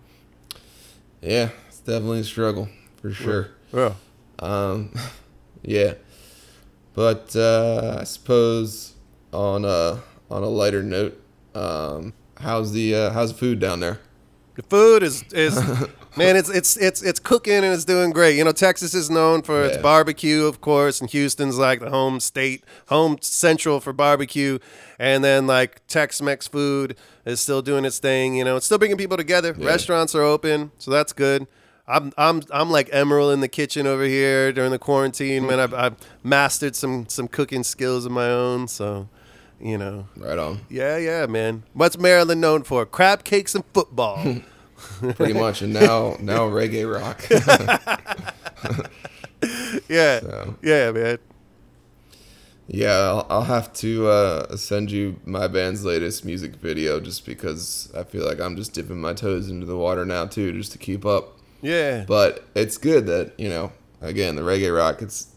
Yeah, 1.21 1.49
it's 1.67 1.79
definitely 1.79 2.19
a 2.19 2.23
struggle 2.23 2.69
for 3.01 3.11
sure. 3.11 3.49
Yeah. 3.73 3.93
Um, 4.39 4.91
yeah, 5.63 5.95
but 6.97 7.35
uh, 7.35 7.97
I 8.01 8.03
suppose 8.05 8.95
on 9.31 9.63
a 9.65 10.01
on 10.31 10.41
a 10.41 10.47
lighter 10.49 10.81
note, 10.81 11.21
um, 11.53 12.13
how's 12.41 12.71
the 12.71 12.95
uh, 12.95 13.11
how's 13.11 13.31
the 13.31 13.37
food 13.37 13.59
down 13.59 13.81
there? 13.81 13.99
The 14.55 14.63
food 14.63 15.03
is 15.03 15.23
is 15.31 15.55
man, 16.17 16.35
it's 16.35 16.49
it's 16.49 16.75
it's 16.75 17.03
it's 17.03 17.19
cooking 17.19 17.53
and 17.53 17.65
it's 17.65 17.85
doing 17.85 18.09
great. 18.09 18.35
You 18.35 18.43
know, 18.43 18.51
Texas 18.51 18.95
is 18.95 19.11
known 19.11 19.43
for 19.43 19.63
its 19.63 19.75
Yeah. 19.75 19.83
barbecue, 19.83 20.45
of 20.45 20.59
course, 20.59 20.99
and 20.99 21.07
Houston's 21.11 21.59
like 21.59 21.81
the 21.81 21.91
home 21.91 22.19
state, 22.19 22.63
home 22.87 23.17
central 23.21 23.79
for 23.79 23.93
barbecue. 23.93 24.57
And 24.97 25.23
then 25.23 25.45
like 25.45 25.85
Tex-Mex 25.87 26.47
food 26.47 26.97
is 27.25 27.39
still 27.39 27.61
doing 27.61 27.85
its 27.85 27.99
thing. 27.99 28.35
You 28.35 28.43
know, 28.43 28.55
it's 28.55 28.65
still 28.65 28.79
bringing 28.79 28.97
people 28.97 29.17
together. 29.17 29.53
Restaurants 29.53 30.15
are 30.15 30.23
open, 30.23 30.71
so 30.79 30.89
that's 30.89 31.13
good. 31.13 31.45
I'm 31.87 32.11
I'm 32.17 32.41
I'm 32.51 32.69
like 32.69 32.89
Emeril 32.89 33.33
in 33.33 33.39
the 33.39 33.47
kitchen 33.47 33.87
over 33.87 34.03
here 34.03 34.51
during 34.51 34.71
the 34.71 34.79
quarantine. 34.79 35.45
Man, 35.47 35.59
I've, 35.59 35.73
I've 35.73 35.95
mastered 36.23 36.75
some 36.75 37.07
some 37.07 37.27
cooking 37.27 37.63
skills 37.63 38.05
of 38.05 38.11
my 38.11 38.27
own. 38.29 38.67
So, 38.67 39.07
you 39.59 39.77
know, 39.77 40.07
Right 40.17 40.37
on, 40.37 40.61
yeah, 40.69 40.97
yeah, 40.97 41.25
man. 41.27 41.63
What's 41.73 41.97
Maryland 41.97 42.41
known 42.41 42.63
for? 42.63 42.85
Crab 42.85 43.23
cakes 43.23 43.55
and 43.55 43.63
football. 43.73 44.41
pretty 45.15 45.33
much. 45.33 45.61
And 45.61 45.73
now 45.73 46.17
now 46.19 46.47
reggae 46.49 46.85
rock. 46.91 47.23
Yeah, 49.87 50.19
So. 50.19 50.55
yeah, 50.63 50.91
man. 50.91 51.19
yeah, 52.67 52.91
I'll, 52.97 53.27
I'll 53.29 53.43
have 53.43 53.71
to 53.73 54.07
uh, 54.07 54.57
send 54.57 54.89
you 54.91 55.19
my 55.25 55.47
band's 55.47 55.85
latest 55.85 56.25
music 56.25 56.55
video 56.55 56.99
just 56.99 57.25
because 57.25 57.91
I 57.95 58.03
feel 58.03 58.25
like 58.25 58.39
I'm 58.41 58.55
just 58.55 58.73
dipping 58.73 58.99
my 58.99 59.13
toes 59.13 59.49
into 59.49 59.65
the 59.67 59.77
water 59.77 60.05
now 60.05 60.25
too, 60.25 60.51
just 60.53 60.71
to 60.73 60.77
keep 60.79 61.05
up. 61.05 61.36
Yeah, 61.61 62.05
But 62.07 62.45
it's 62.55 62.77
good 62.77 63.07
that 63.07 63.33
you 63.39 63.49
know, 63.49 63.71
again, 64.01 64.35
the 64.35 64.41
reggae 64.43 64.75
rock. 64.75 65.01
It's 65.01 65.27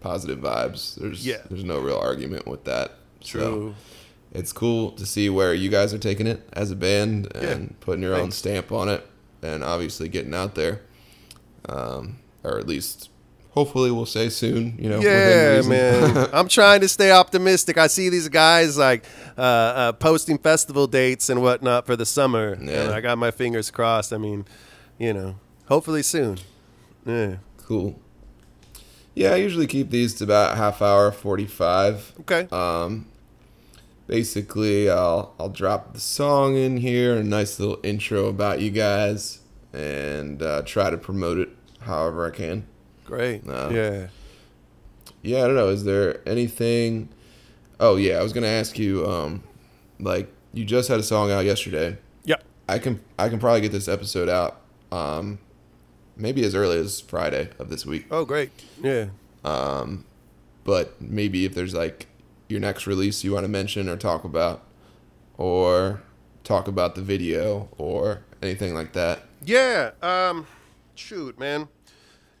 positive 0.00 0.38
vibes. 0.40 0.96
There's 0.96 1.24
Yeah. 1.26 1.38
there's 1.48 1.64
no 1.64 1.78
real 1.78 1.98
argument 1.98 2.46
with 2.46 2.64
that. 2.64 2.92
So 3.20 3.38
true. 3.38 3.74
it's 4.32 4.52
cool 4.52 4.92
to 4.92 5.04
see 5.06 5.28
where 5.30 5.54
you 5.54 5.68
guys 5.70 5.92
are 5.94 5.98
taking 5.98 6.26
it 6.26 6.48
as 6.52 6.70
a 6.70 6.76
band 6.76 7.34
and 7.36 7.78
putting 7.80 8.02
your 8.02 8.14
own 8.14 8.30
stamp 8.30 8.70
on 8.72 8.88
it, 8.88 9.06
and 9.42 9.62
obviously 9.64 10.08
getting 10.08 10.34
out 10.34 10.54
there, 10.54 10.80
um, 11.68 12.18
or 12.44 12.58
at 12.58 12.66
least 12.66 13.10
hopefully 13.50 13.90
we'll 13.90 14.06
say 14.06 14.28
soon. 14.28 14.76
You 14.78 14.88
know, 14.90 15.00
Yeah, 15.00 15.62
man. 15.66 16.28
I'm 16.32 16.48
trying 16.48 16.80
to 16.82 16.88
stay 16.88 17.10
optimistic. 17.10 17.76
I 17.76 17.88
see 17.88 18.08
these 18.08 18.28
guys 18.28 18.78
like 18.78 19.04
uh, 19.36 19.40
uh, 19.40 19.92
posting 19.92 20.38
festival 20.38 20.86
dates 20.86 21.28
and 21.28 21.42
whatnot 21.42 21.86
for 21.86 21.96
the 21.96 22.06
summer, 22.06 22.56
Yeah. 22.60 22.84
and 22.84 22.94
I 22.94 23.00
got 23.00 23.18
my 23.18 23.30
fingers 23.32 23.70
crossed. 23.70 24.12
I 24.12 24.18
mean, 24.18 24.44
you 24.98 25.12
know, 25.12 25.36
hopefully 25.68 26.02
soon. 26.02 26.38
Yeah. 27.06 27.36
cool. 27.58 27.98
Yeah, 29.14 29.30
I 29.32 29.36
usually 29.36 29.66
keep 29.66 29.90
these 29.90 30.14
to 30.16 30.24
about 30.24 30.56
half 30.56 30.80
hour, 30.80 31.10
forty 31.10 31.46
five. 31.46 32.12
Okay. 32.20 32.46
Um, 32.52 33.06
basically, 34.06 34.88
I'll 34.88 35.34
I'll 35.40 35.48
drop 35.48 35.94
the 35.94 36.00
song 36.00 36.56
in 36.56 36.76
here, 36.76 37.16
a 37.16 37.24
nice 37.24 37.58
little 37.58 37.78
intro 37.82 38.26
about 38.26 38.60
you 38.60 38.70
guys, 38.70 39.40
and 39.72 40.40
uh, 40.42 40.62
try 40.62 40.90
to 40.90 40.96
promote 40.98 41.38
it 41.38 41.48
however 41.80 42.26
I 42.26 42.30
can. 42.30 42.66
Great. 43.04 43.44
no. 43.44 43.70
Yeah. 43.70 44.08
Yeah, 45.22 45.38
I 45.42 45.46
don't 45.46 45.56
know. 45.56 45.68
Is 45.68 45.82
there 45.84 46.20
anything? 46.28 47.08
Oh 47.80 47.96
yeah, 47.96 48.18
I 48.18 48.22
was 48.22 48.32
gonna 48.32 48.46
ask 48.46 48.78
you. 48.78 49.04
Um, 49.08 49.42
like 49.98 50.32
you 50.52 50.64
just 50.64 50.88
had 50.88 51.00
a 51.00 51.02
song 51.02 51.30
out 51.32 51.44
yesterday. 51.44 51.98
Yeah. 52.24 52.36
I 52.68 52.78
can 52.78 53.00
I 53.18 53.28
can 53.28 53.38
probably 53.40 53.62
get 53.62 53.72
this 53.72 53.88
episode 53.88 54.28
out. 54.28 54.60
Um, 54.92 55.38
maybe 56.18 56.44
as 56.44 56.54
early 56.54 56.78
as 56.78 57.00
Friday 57.00 57.50
of 57.58 57.70
this 57.70 57.86
week. 57.86 58.06
Oh, 58.10 58.24
great. 58.24 58.50
Yeah. 58.82 59.06
Um, 59.44 60.04
but 60.64 61.00
maybe 61.00 61.44
if 61.44 61.54
there's 61.54 61.74
like 61.74 62.06
your 62.48 62.60
next 62.60 62.86
release 62.86 63.24
you 63.24 63.32
want 63.32 63.44
to 63.44 63.48
mention 63.48 63.88
or 63.88 63.96
talk 63.96 64.24
about, 64.24 64.62
or 65.36 66.02
talk 66.44 66.66
about 66.68 66.94
the 66.94 67.02
video 67.02 67.68
or 67.78 68.22
anything 68.42 68.74
like 68.74 68.92
that. 68.92 69.22
Yeah. 69.44 69.92
Um, 70.02 70.46
shoot, 70.94 71.38
man. 71.38 71.68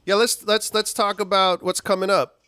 Yeah. 0.04 0.16
Let's 0.16 0.44
let's 0.46 0.74
let's 0.74 0.92
talk 0.92 1.20
about 1.20 1.62
what's 1.62 1.80
coming 1.80 2.10
up. 2.10 2.40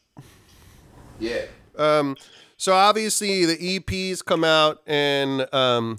Yeah. 1.19 1.45
Um, 1.79 2.17
so 2.57 2.75
obviously 2.75 3.47
the 3.47 3.57
EPs 3.57 4.25
come 4.25 4.45
out, 4.45 4.83
and 4.87 5.53
um, 5.55 5.99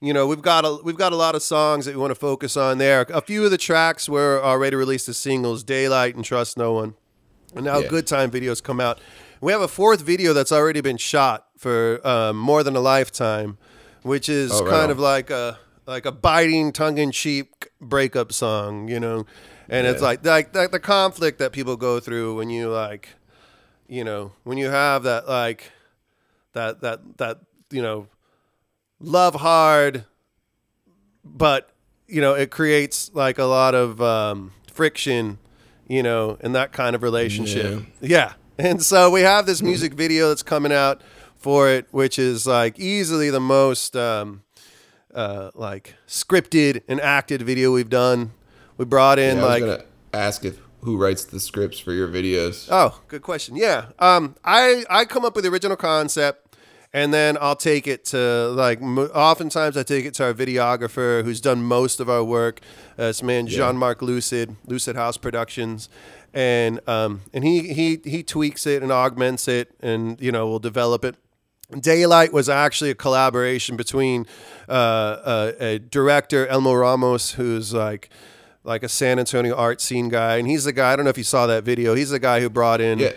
you 0.00 0.12
know 0.12 0.26
we've 0.26 0.42
got 0.42 0.64
a 0.64 0.78
we've 0.84 0.96
got 0.96 1.12
a 1.12 1.16
lot 1.16 1.34
of 1.34 1.42
songs 1.42 1.84
that 1.86 1.94
we 1.94 2.00
want 2.00 2.10
to 2.10 2.14
focus 2.14 2.56
on 2.56 2.78
there. 2.78 3.06
A 3.10 3.20
few 3.20 3.44
of 3.44 3.50
the 3.50 3.58
tracks 3.58 4.08
were 4.08 4.40
already 4.42 4.76
released 4.76 5.08
as 5.08 5.16
singles, 5.16 5.62
"Daylight" 5.64 6.14
and 6.14 6.24
"Trust 6.24 6.56
No 6.56 6.72
One," 6.72 6.94
and 7.54 7.64
now 7.64 7.78
Yeah. 7.78 7.88
"Good 7.88 8.06
Time" 8.06 8.30
videos 8.30 8.62
come 8.62 8.80
out. 8.80 8.98
We 9.40 9.52
have 9.52 9.60
a 9.60 9.68
fourth 9.68 10.00
video 10.00 10.32
that's 10.32 10.50
already 10.52 10.80
been 10.80 10.96
shot 10.96 11.46
for 11.56 12.00
um, 12.06 12.36
more 12.36 12.62
than 12.62 12.74
a 12.76 12.80
lifetime, 12.80 13.56
which 14.02 14.28
is 14.28 14.50
Oh, 14.52 14.64
right 14.64 14.70
kind 14.70 14.84
on. 14.84 14.90
of 14.90 14.98
like 14.98 15.30
a 15.30 15.58
like 15.86 16.04
a 16.06 16.12
biting, 16.12 16.70
tongue-in-cheek 16.72 17.70
breakup 17.80 18.32
song, 18.32 18.88
you 18.88 19.00
know. 19.00 19.24
And 19.70 19.86
it's 19.86 20.02
like, 20.02 20.24
like 20.24 20.54
like 20.54 20.70
the 20.70 20.80
conflict 20.80 21.38
that 21.40 21.52
people 21.52 21.76
go 21.76 22.00
through 22.00 22.36
when 22.36 22.48
you 22.50 22.68
like 22.70 23.10
you 23.88 24.02
know 24.04 24.32
when 24.44 24.58
you 24.58 24.68
have 24.70 25.02
that 25.04 25.28
like 25.28 25.72
that 26.54 26.80
that 26.82 27.00
that 27.18 27.38
you 27.70 27.80
know 27.82 28.06
love 29.00 29.36
hard 29.36 30.04
but 31.24 31.70
you 32.06 32.20
know 32.20 32.34
it 32.34 32.50
creates 32.50 33.10
like 33.14 33.38
a 33.38 33.44
lot 33.44 33.74
of 33.74 34.00
um, 34.00 34.52
friction, 34.72 35.38
you 35.88 36.02
know, 36.02 36.38
in 36.40 36.52
that 36.52 36.72
kind 36.72 36.94
of 36.94 37.02
relationship. 37.02 37.82
Yeah. 38.00 38.34
And 38.56 38.82
so 38.82 39.10
we 39.10 39.20
have 39.20 39.46
this 39.46 39.62
music 39.62 39.94
video 40.04 40.28
that's 40.28 40.42
coming 40.42 40.72
out 40.72 41.02
for 41.36 41.68
it, 41.68 41.86
which 41.90 42.18
is 42.18 42.46
like 42.46 42.78
easily 42.78 43.30
the 43.30 43.40
most 43.40 43.96
um, 43.96 44.42
uh, 45.14 45.50
like 45.54 45.94
scripted 46.06 46.82
and 46.88 47.00
acted 47.00 47.42
video 47.42 47.72
we've 47.72 47.90
done. 47.90 48.32
We 48.76 48.84
brought 48.84 49.18
in 49.18 49.38
Yeah, 49.38 49.44
like 49.44 49.60
gonna 49.60 49.84
ask 50.14 50.44
if 50.44 50.60
who 50.82 50.96
writes 50.96 51.24
the 51.24 51.40
scripts 51.40 51.80
for 51.80 51.92
your 51.92 52.08
videos. 52.08 52.68
Oh, 52.70 53.00
good 53.08 53.22
question. 53.22 53.56
Yeah. 53.56 53.86
Um, 53.98 54.36
I 54.44 54.84
I 54.88 55.04
come 55.04 55.24
up 55.24 55.34
with 55.34 55.44
the 55.44 55.50
original 55.50 55.76
concept, 55.76 56.47
and 56.92 57.12
then 57.12 57.36
I'll 57.40 57.56
take 57.56 57.86
it 57.86 58.04
to 58.06 58.48
like. 58.48 58.80
mo- 58.80 59.06
Oftentimes, 59.14 59.76
I 59.76 59.82
take 59.82 60.04
it 60.06 60.14
to 60.14 60.24
our 60.24 60.34
videographer, 60.34 61.22
who's 61.24 61.40
done 61.40 61.62
most 61.62 62.00
of 62.00 62.08
our 62.08 62.24
work. 62.24 62.60
Uh, 62.98 63.06
this 63.08 63.22
man 63.22 63.46
Jean 63.46 63.76
Marc 63.76 64.02
Lucid, 64.02 64.56
Lucid 64.66 64.96
House 64.96 65.16
Productions, 65.16 65.88
and 66.34 66.80
um, 66.88 67.20
and 67.34 67.44
he 67.44 67.72
he 67.74 68.00
he 68.04 68.22
tweaks 68.22 68.66
it 68.66 68.82
and 68.82 68.90
augments 68.90 69.48
it, 69.48 69.74
and 69.80 70.20
you 70.20 70.32
know 70.32 70.48
we'll 70.48 70.58
develop 70.58 71.04
it. 71.04 71.14
Daylight 71.80 72.32
was 72.32 72.48
actually 72.48 72.88
a 72.90 72.94
collaboration 72.94 73.76
between 73.76 74.26
uh, 74.68 74.72
uh, 74.72 75.52
a 75.60 75.78
director 75.78 76.46
Elmo 76.46 76.72
Ramos, 76.72 77.32
who's 77.32 77.74
like 77.74 78.08
like 78.64 78.82
a 78.82 78.88
San 78.88 79.18
Antonio 79.18 79.54
art 79.54 79.80
scene 79.82 80.08
guy, 80.08 80.36
and 80.38 80.48
he's 80.48 80.64
the 80.64 80.72
guy. 80.72 80.92
I 80.92 80.96
don't 80.96 81.04
know 81.04 81.10
if 81.10 81.18
you 81.18 81.24
saw 81.24 81.46
that 81.46 81.64
video. 81.64 81.94
He's 81.94 82.08
the 82.10 82.18
guy 82.18 82.40
who 82.40 82.48
brought 82.48 82.80
in. 82.80 82.98
Yeah, 82.98 83.12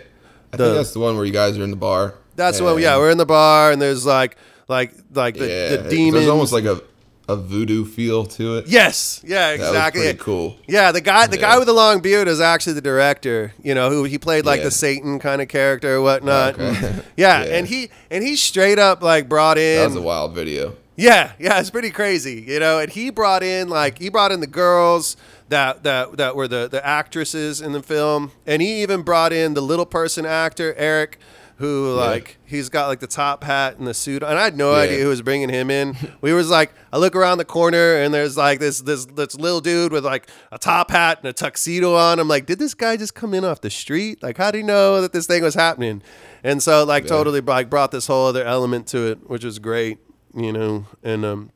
I 0.52 0.56
The- 0.58 0.64
think 0.64 0.76
that's 0.76 0.92
the 0.92 1.00
one 1.00 1.16
where 1.16 1.24
you 1.24 1.32
guys 1.32 1.56
are 1.58 1.64
in 1.64 1.70
the 1.70 1.76
bar. 1.76 2.14
That's 2.36 2.60
what. 2.60 2.80
Yeah, 2.80 2.96
we're 2.96 3.10
in 3.10 3.18
the 3.18 3.26
bar, 3.26 3.72
and 3.72 3.80
there's 3.80 4.04
like 4.06 4.36
like 4.68 4.92
like 5.12 5.36
the, 5.36 5.48
yeah. 5.48 5.76
the 5.76 5.88
demons. 5.90 6.14
There's 6.14 6.28
almost 6.28 6.52
like 6.52 6.64
a 6.64 6.80
a 7.28 7.36
voodoo 7.36 7.84
feel 7.84 8.26
to 8.26 8.58
it. 8.58 8.66
yes, 8.66 9.22
yeah, 9.24 9.50
that 9.50 9.54
exactly. 9.54 10.02
pretty 10.02 10.18
cool. 10.18 10.56
Yeah, 10.66 10.90
the 10.90 11.00
guy, 11.00 11.28
the 11.28 11.38
guy 11.38 11.56
with 11.56 11.66
the 11.66 11.72
long 11.72 12.00
beard 12.00 12.26
is 12.26 12.40
actually 12.40 12.72
the 12.72 12.80
director. 12.80 13.52
You 13.62 13.74
know, 13.74 13.90
who 13.90 14.04
he 14.04 14.18
played 14.18 14.44
like 14.44 14.58
Yeah. 14.58 14.64
the 14.64 14.70
Satan 14.72 15.18
kind 15.20 15.40
of 15.40 15.46
character 15.48 15.94
or 15.96 16.00
whatnot. 16.02 16.54
Okay. 16.54 16.66
And- 16.66 17.04
yeah, 17.16 17.44
Yeah. 17.44 17.54
and 17.58 17.66
he 17.68 17.90
and 18.10 18.24
he 18.24 18.34
straight 18.36 18.78
up 18.78 19.02
like 19.02 19.28
brought 19.28 19.56
in. 19.56 19.78
That 19.78 19.86
was 19.86 19.96
a 19.96 20.02
wild 20.02 20.34
video. 20.34 20.76
Yeah, 20.96 21.32
yeah, 21.38 21.58
it's 21.58 21.70
pretty 21.70 21.90
crazy, 21.90 22.44
you 22.46 22.58
know. 22.60 22.78
And 22.78 22.90
he 22.90 23.08
brought 23.10 23.42
in 23.42 23.68
like 23.68 23.98
he 23.98 24.08
brought 24.10 24.30
in 24.32 24.40
the 24.40 24.46
girls 24.46 25.16
that 25.48 25.84
that 25.84 26.16
that 26.16 26.34
were 26.36 26.48
the 26.48 26.68
the 26.68 26.84
actresses 26.84 27.60
in 27.60 27.72
the 27.72 27.82
film, 27.82 28.32
and 28.46 28.60
he 28.60 28.82
even 28.82 29.02
brought 29.02 29.32
in 29.32 29.54
the 29.54 29.62
little 29.62 29.86
person 29.86 30.26
actor 30.26 30.74
Eric, 30.76 31.18
who 31.62 31.94
like 31.94 32.38
he's 32.44 32.68
got 32.68 32.88
like 32.88 32.98
the 33.00 33.06
top 33.06 33.44
hat 33.44 33.78
and 33.78 33.86
the 33.86 33.94
suit, 33.94 34.22
and 34.22 34.38
I 34.38 34.42
had 34.44 34.56
no 34.56 34.72
Yeah. 34.72 34.78
idea 34.82 35.02
who 35.02 35.08
was 35.08 35.22
bringing 35.22 35.48
him 35.48 35.70
in. 35.70 35.96
We 36.20 36.32
was 36.32 36.50
like, 36.50 36.72
I 36.92 36.98
look 36.98 37.14
around 37.16 37.38
the 37.38 37.44
corner 37.44 37.96
and 37.96 38.12
there's 38.12 38.36
like 38.36 38.58
this 38.58 38.80
this 38.80 39.06
this 39.06 39.36
little 39.36 39.60
dude 39.60 39.92
with 39.92 40.04
like 40.04 40.28
a 40.50 40.58
top 40.58 40.90
hat 40.90 41.18
and 41.20 41.28
a 41.28 41.32
tuxedo 41.32 41.94
on. 41.94 42.18
I'm 42.18 42.28
like, 42.28 42.46
did 42.46 42.58
this 42.58 42.74
guy 42.74 42.96
just 42.96 43.14
come 43.14 43.32
in 43.32 43.44
off 43.44 43.60
the 43.60 43.70
street? 43.70 44.22
Like, 44.22 44.36
how 44.38 44.50
do 44.50 44.58
you 44.58 44.64
know 44.64 45.00
that 45.00 45.12
this 45.12 45.26
thing 45.26 45.42
was 45.42 45.54
happening? 45.54 46.02
And 46.44 46.62
so 46.62 46.84
like 46.84 47.06
totally 47.06 47.40
like 47.40 47.70
brought 47.70 47.90
this 47.92 48.06
whole 48.08 48.26
other 48.26 48.44
element 48.44 48.88
to 48.88 49.12
it, 49.12 49.30
which 49.30 49.44
was 49.44 49.58
great 49.58 49.98
you 50.34 50.50
know 50.50 50.86
and 51.02 51.26
um 51.26 51.50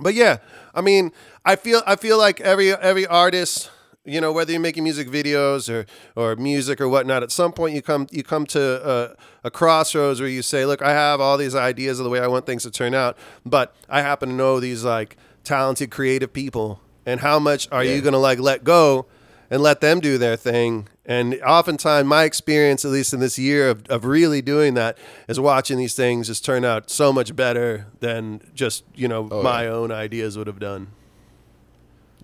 but 0.00 0.14
yeah 0.14 0.36
i 0.76 0.80
mean 0.80 1.10
i 1.44 1.56
feel 1.56 1.82
i 1.88 1.96
feel 1.96 2.16
like 2.16 2.40
every 2.40 2.72
every 2.72 3.04
artist 3.04 3.68
you 4.04 4.20
know 4.20 4.32
whether 4.32 4.50
you're 4.52 4.60
making 4.60 4.82
music 4.84 5.08
videos 5.08 5.68
or 5.72 5.86
or 6.16 6.34
music 6.36 6.80
or 6.80 6.88
whatnot 6.88 7.22
at 7.22 7.30
some 7.30 7.52
point 7.52 7.74
you 7.74 7.82
come 7.82 8.06
you 8.10 8.22
come 8.22 8.44
to 8.46 8.60
a, 8.90 9.16
a 9.46 9.50
crossroads 9.50 10.18
where 10.20 10.28
you 10.28 10.42
say 10.42 10.66
look 10.66 10.82
i 10.82 10.90
have 10.90 11.20
all 11.20 11.36
these 11.38 11.54
ideas 11.54 12.00
of 12.00 12.04
the 12.04 12.10
way 12.10 12.18
i 12.20 12.26
want 12.26 12.44
things 12.44 12.64
to 12.64 12.70
turn 12.70 12.94
out 12.94 13.16
but 13.46 13.74
i 13.88 14.00
happen 14.02 14.28
to 14.30 14.34
know 14.34 14.58
these 14.58 14.82
like 14.84 15.16
talented 15.44 15.90
creative 15.90 16.32
people 16.32 16.80
and 17.06 17.20
how 17.20 17.38
much 17.38 17.68
are 17.70 17.84
Yeah. 17.84 17.94
you 17.94 18.00
going 18.00 18.12
to 18.12 18.18
like 18.18 18.38
let 18.40 18.64
go 18.64 19.06
and 19.50 19.60
let 19.62 19.80
them 19.82 20.00
do 20.00 20.16
their 20.16 20.36
thing. 20.36 20.88
And 21.04 21.34
oftentimes, 21.44 22.06
my 22.08 22.24
experience, 22.24 22.86
at 22.86 22.90
least 22.92 23.12
in 23.12 23.20
this 23.20 23.38
year 23.38 23.68
of, 23.68 23.84
of 23.90 24.06
really 24.06 24.40
doing 24.40 24.72
that, 24.74 24.96
is 25.28 25.38
watching 25.38 25.76
these 25.76 25.94
things 25.94 26.28
just 26.28 26.42
turn 26.42 26.64
out 26.64 26.88
so 26.88 27.12
much 27.12 27.36
better 27.36 27.86
than 28.00 28.40
just, 28.54 28.84
you 28.94 29.08
know, 29.08 29.28
Oh, 29.30 29.42
my 29.42 29.64
yeah. 29.64 29.70
own 29.72 29.92
ideas 29.92 30.38
would 30.38 30.46
have 30.46 30.58
done. 30.58 30.92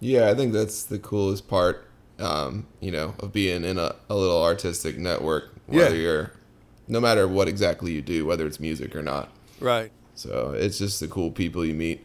Yeah, 0.00 0.30
I 0.30 0.34
think 0.34 0.52
that's 0.52 0.84
the 0.84 0.98
coolest 0.98 1.48
part. 1.48 1.84
Um, 2.18 2.66
you 2.80 2.90
know, 2.90 3.14
of 3.20 3.32
being 3.32 3.64
in 3.64 3.78
a, 3.78 3.94
a 4.10 4.16
little 4.16 4.42
artistic 4.42 4.98
network. 4.98 5.50
Whether 5.66 5.94
Yeah. 5.94 6.02
you're, 6.02 6.32
no 6.88 7.00
matter 7.00 7.28
what 7.28 7.46
exactly 7.46 7.92
you 7.92 8.02
do, 8.02 8.26
whether 8.26 8.44
it's 8.44 8.58
music 8.58 8.96
or 8.96 9.02
not. 9.02 9.28
Right. 9.60 9.92
So 10.16 10.52
it's 10.56 10.78
just 10.78 10.98
the 10.98 11.06
cool 11.06 11.30
people 11.30 11.64
you 11.64 11.74
meet. 11.74 12.04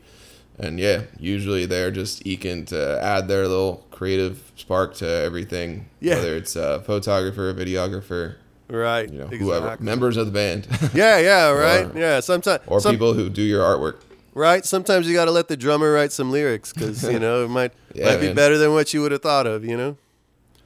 And 0.59 0.79
yeah, 0.79 1.03
usually 1.19 1.65
they're 1.65 1.89
just 1.89 2.27
eking 2.27 2.65
to 2.65 2.99
add 3.01 3.27
their 3.27 3.47
little 3.47 3.87
creative 3.89 4.51
spark 4.55 4.93
to 4.97 5.07
everything. 5.07 5.89
Yeah. 5.99 6.15
Whether 6.17 6.35
it's 6.35 6.55
a 6.55 6.81
photographer, 6.81 7.51
videographer, 7.55 8.35
Right. 8.69 9.11
you 9.11 9.17
know, 9.17 9.25
whoever, 9.27 9.77
members 9.79 10.15
of 10.15 10.27
the 10.27 10.31
band, 10.31 10.67
Yeah, 10.93 11.17
yeah, 11.17 11.49
right. 11.49 11.87
Or- 11.95 11.99
yeah, 11.99 12.19
sometimes 12.19 12.61
or 12.67 12.79
people 12.81 13.13
who 13.15 13.29
do 13.31 13.41
your 13.41 13.63
artwork. 13.63 13.95
Right? 14.33 14.65
Sometimes 14.65 15.07
you 15.07 15.13
got 15.13 15.25
to 15.25 15.31
let 15.31 15.47
the 15.47 15.57
drummer 15.57 15.91
write 15.93 16.11
some 16.11 16.31
lyrics 16.31 16.71
cuz, 16.73 17.03
you 17.03 17.19
know, 17.19 17.45
it 17.45 17.49
might 17.49 17.71
Yeah, 17.93 18.05
might 18.05 18.17
be 18.19 18.27
man. 18.27 18.35
better 18.35 18.57
than 18.57 18.73
what 18.73 18.93
you 18.93 19.01
would 19.01 19.11
have 19.11 19.21
thought 19.21 19.47
of, 19.47 19.63
you 19.65 19.77
know? 19.77 19.97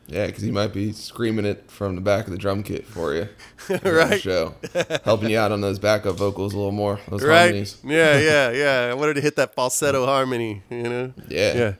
Yeah, 0.09 0.27
because 0.27 0.41
he 0.41 0.51
might 0.51 0.71
be 0.73 0.93
screaming 0.93 1.43
it 1.45 1.69
from 1.69 1.95
the 1.95 2.01
back 2.01 2.25
of 2.27 2.31
the 2.31 2.37
drum 2.37 2.63
kit 2.63 2.85
for 2.85 3.13
you. 3.13 3.27
Right. 3.83 4.21
Show. 4.21 4.55
Helping 5.03 5.29
you 5.31 5.37
out 5.37 5.51
on 5.51 5.59
those 5.59 5.79
backup 5.79 6.15
vocals 6.15 6.53
a 6.53 6.57
little 6.57 6.71
more. 6.71 6.99
Those 7.09 7.23
Right? 7.23 7.39
harmonies. 7.39 7.77
Yeah, 7.83 8.17
yeah, 8.17 8.51
yeah. 8.51 8.89
I 8.89 8.93
wanted 8.93 9.15
to 9.15 9.21
hit 9.21 9.35
that 9.35 9.53
falsetto 9.53 10.05
harmony, 10.05 10.61
you 10.69 10.83
know? 10.83 11.13
Yeah. 11.27 11.73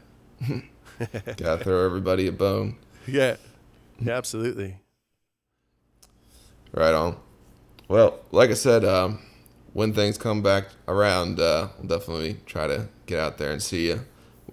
Yeah. 0.49 0.59
Gotta 1.37 1.63
throw 1.63 1.85
everybody 1.85 2.27
a 2.27 2.31
bone. 2.33 2.75
Yeah. 3.07 3.37
Yeah, 3.99 4.17
absolutely. 4.17 4.75
Right 6.73 6.93
on. 6.93 7.15
Well, 7.87 8.19
like 8.31 8.49
I 8.49 8.53
said, 8.55 8.83
um, 8.83 9.19
when 9.77 9.93
things 9.93 10.17
come 10.17 10.41
back 10.41 10.69
around, 10.87 11.39
uh, 11.39 11.67
I'll 11.77 11.85
definitely 11.85 12.37
try 12.47 12.65
to 12.65 12.87
get 13.05 13.19
out 13.19 13.37
there 13.37 13.51
and 13.51 13.61
see 13.61 13.89
you. 13.89 14.03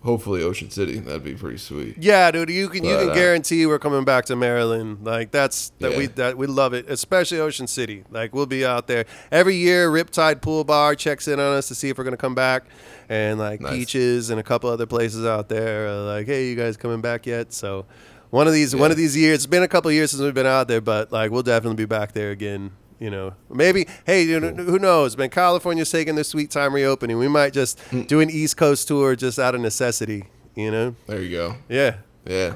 Hopefully, 0.03 0.43
Ocean 0.43 0.69
City. 0.69 0.99
That'd 0.99 1.25
be 1.25 1.33
pretty 1.33 1.57
sweet. 1.57 1.97
Yeah, 1.97 2.31
dude, 2.31 2.51
you 2.51 2.69
can 2.69 2.85
you 2.85 2.99
can 2.99 3.09
uh, 3.09 3.15
guarantee 3.15 3.65
we're 3.65 3.79
coming 3.79 4.05
back 4.05 4.27
to 4.27 4.37
Maryland. 4.37 4.99
Like 5.03 5.31
that's 5.31 5.71
that 5.79 5.97
we 5.97 6.09
that 6.09 6.37
we 6.37 6.47
love 6.47 6.75
it, 6.75 6.91
especially 6.91 7.41
Ocean 7.41 7.67
City. 7.67 8.05
Like 8.11 8.35
we'll 8.35 8.45
be 8.45 8.67
out 8.67 8.87
there 8.87 9.07
every 9.33 9.57
year. 9.57 9.89
Riptide 9.89 10.43
Pool 10.43 10.63
Bar 10.63 10.95
checks 10.95 11.27
in 11.27 11.41
on 11.41 11.57
us 11.57 11.69
to 11.69 11.75
see 11.75 11.89
if 11.89 11.97
we're 11.97 12.05
gonna 12.05 12.19
come 12.19 12.35
back, 12.35 12.65
and 13.09 13.39
like 13.39 13.63
Nice. 13.63 13.73
Peaches 13.73 14.29
and 14.29 14.39
a 14.39 14.43
couple 14.43 14.69
other 14.69 14.85
places 14.85 15.25
out 15.25 15.49
there 15.49 15.89
are 15.89 16.03
like, 16.03 16.27
hey, 16.27 16.51
you 16.51 16.55
guys 16.55 16.77
coming 16.77 17.01
back 17.01 17.25
yet? 17.25 17.55
So 17.55 17.87
one 18.29 18.47
of 18.47 18.53
these 18.53 18.77
one 18.77 18.91
of 18.91 18.99
these 18.99 19.17
years. 19.17 19.37
It's 19.37 19.47
been 19.47 19.63
a 19.63 19.69
couple 19.69 19.91
years 19.91 20.11
since 20.11 20.23
we've 20.23 20.35
been 20.35 20.45
out 20.45 20.69
there, 20.69 20.83
but 20.83 21.13
like 21.13 21.31
we'll 21.31 21.43
definitely 21.43 21.77
be 21.77 21.87
back 21.87 22.13
there 22.13 22.31
again. 22.31 22.73
You 23.01 23.11
know, 23.11 23.35
maybe. 23.51 23.87
Hey, 24.07 24.23
you 24.23 24.39
know, 24.41 24.51
who 24.53 24.79
knows? 24.79 25.17
Man, 25.17 25.29
California's 25.31 25.91
taking 25.91 26.15
their 26.15 26.25
sweet 26.25 26.51
time 26.51 26.73
reopening. 26.73 27.19
We 27.19 27.29
might 27.29 27.53
just 27.53 27.79
Mm. 27.91 28.07
do 28.07 28.21
an 28.21 28.31
East 28.31 28.57
Coast 28.57 28.87
tour 28.89 29.17
just 29.17 29.39
out 29.39 29.55
of 29.55 29.61
necessity. 29.61 30.25
You 30.55 30.71
know? 30.71 30.95
There 31.07 31.21
you 31.21 31.31
go. 31.37 31.57
Yeah. 31.69 31.97
Yeah. 32.25 32.55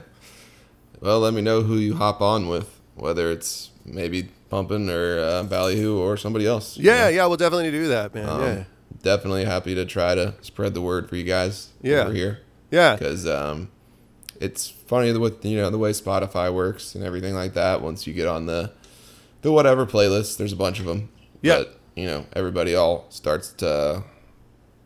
Well, 1.01 1.21
let 1.21 1.35
me 1.35 1.43
know 1.43 1.63
who 1.63 1.77
you 1.77 1.95
hop 1.97 2.21
on 2.21 2.49
with, 2.49 2.69
whether 2.95 3.31
it's 3.31 3.71
maybe 3.85 4.29
Pumping 4.51 4.89
or 4.89 5.19
uh, 5.19 5.43
Ballyhoo 5.43 5.99
or 5.99 6.17
somebody 6.17 6.47
else. 6.47 6.79
Yeah, 6.79 7.03
know? 7.05 7.09
yeah, 7.09 7.27
we'll 7.27 7.37
definitely 7.37 7.71
do 7.71 7.89
that, 7.89 8.15
man. 8.15 8.29
Um, 8.29 8.41
yeah, 8.43 8.65
Definitely 9.03 9.45
happy 9.45 9.75
to 9.75 9.85
try 9.85 10.15
to 10.15 10.35
spread 10.41 10.73
the 10.75 10.81
word 10.81 11.09
for 11.09 11.17
you 11.17 11.25
guys 11.25 11.69
Yeah. 11.83 12.05
over 12.05 12.13
here. 12.15 12.41
yeah, 12.71 12.97
because 12.97 13.27
um, 13.27 13.69
it's 14.41 14.69
funny 14.71 15.13
with 15.13 15.45
you 15.45 15.57
know 15.59 15.69
the 15.69 15.77
way 15.79 15.91
Spotify 15.91 16.53
works 16.53 16.95
and 16.95 17.05
everything 17.05 17.35
like 17.35 17.53
that. 17.55 17.83
Once 17.83 18.07
you 18.07 18.15
get 18.15 18.27
on 18.27 18.47
the 18.47 18.71
the 19.43 19.53
whatever 19.53 19.87
playlist, 19.87 20.37
there's 20.39 20.53
a 20.53 20.57
bunch 20.57 20.81
of 20.81 20.87
them. 20.87 21.09
Yeah. 21.43 21.59
But 21.59 21.81
you 21.97 22.07
know 22.07 22.27
everybody 22.35 22.75
all 22.75 23.07
starts 23.11 23.53
to 23.55 24.05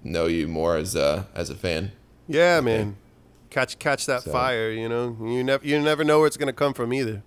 know 0.04 0.26
you 0.26 0.48
more 0.48 0.76
as 0.76 0.94
a 0.94 1.26
as 1.34 1.50
a 1.50 1.54
fan. 1.54 1.92
yeah, 2.28 2.60
man. 2.60 2.96
Catch 3.50 3.78
catch 3.78 4.06
that 4.06 4.22
So- 4.22 4.32
fire, 4.32 4.70
you 4.70 4.88
know. 4.88 5.16
You 5.20 5.44
never 5.44 5.66
you 5.66 5.78
never 5.80 6.04
know 6.04 6.18
where 6.18 6.26
it's 6.26 6.36
gonna 6.38 6.52
come 6.54 6.72
from 6.74 6.92
either. 6.94 7.22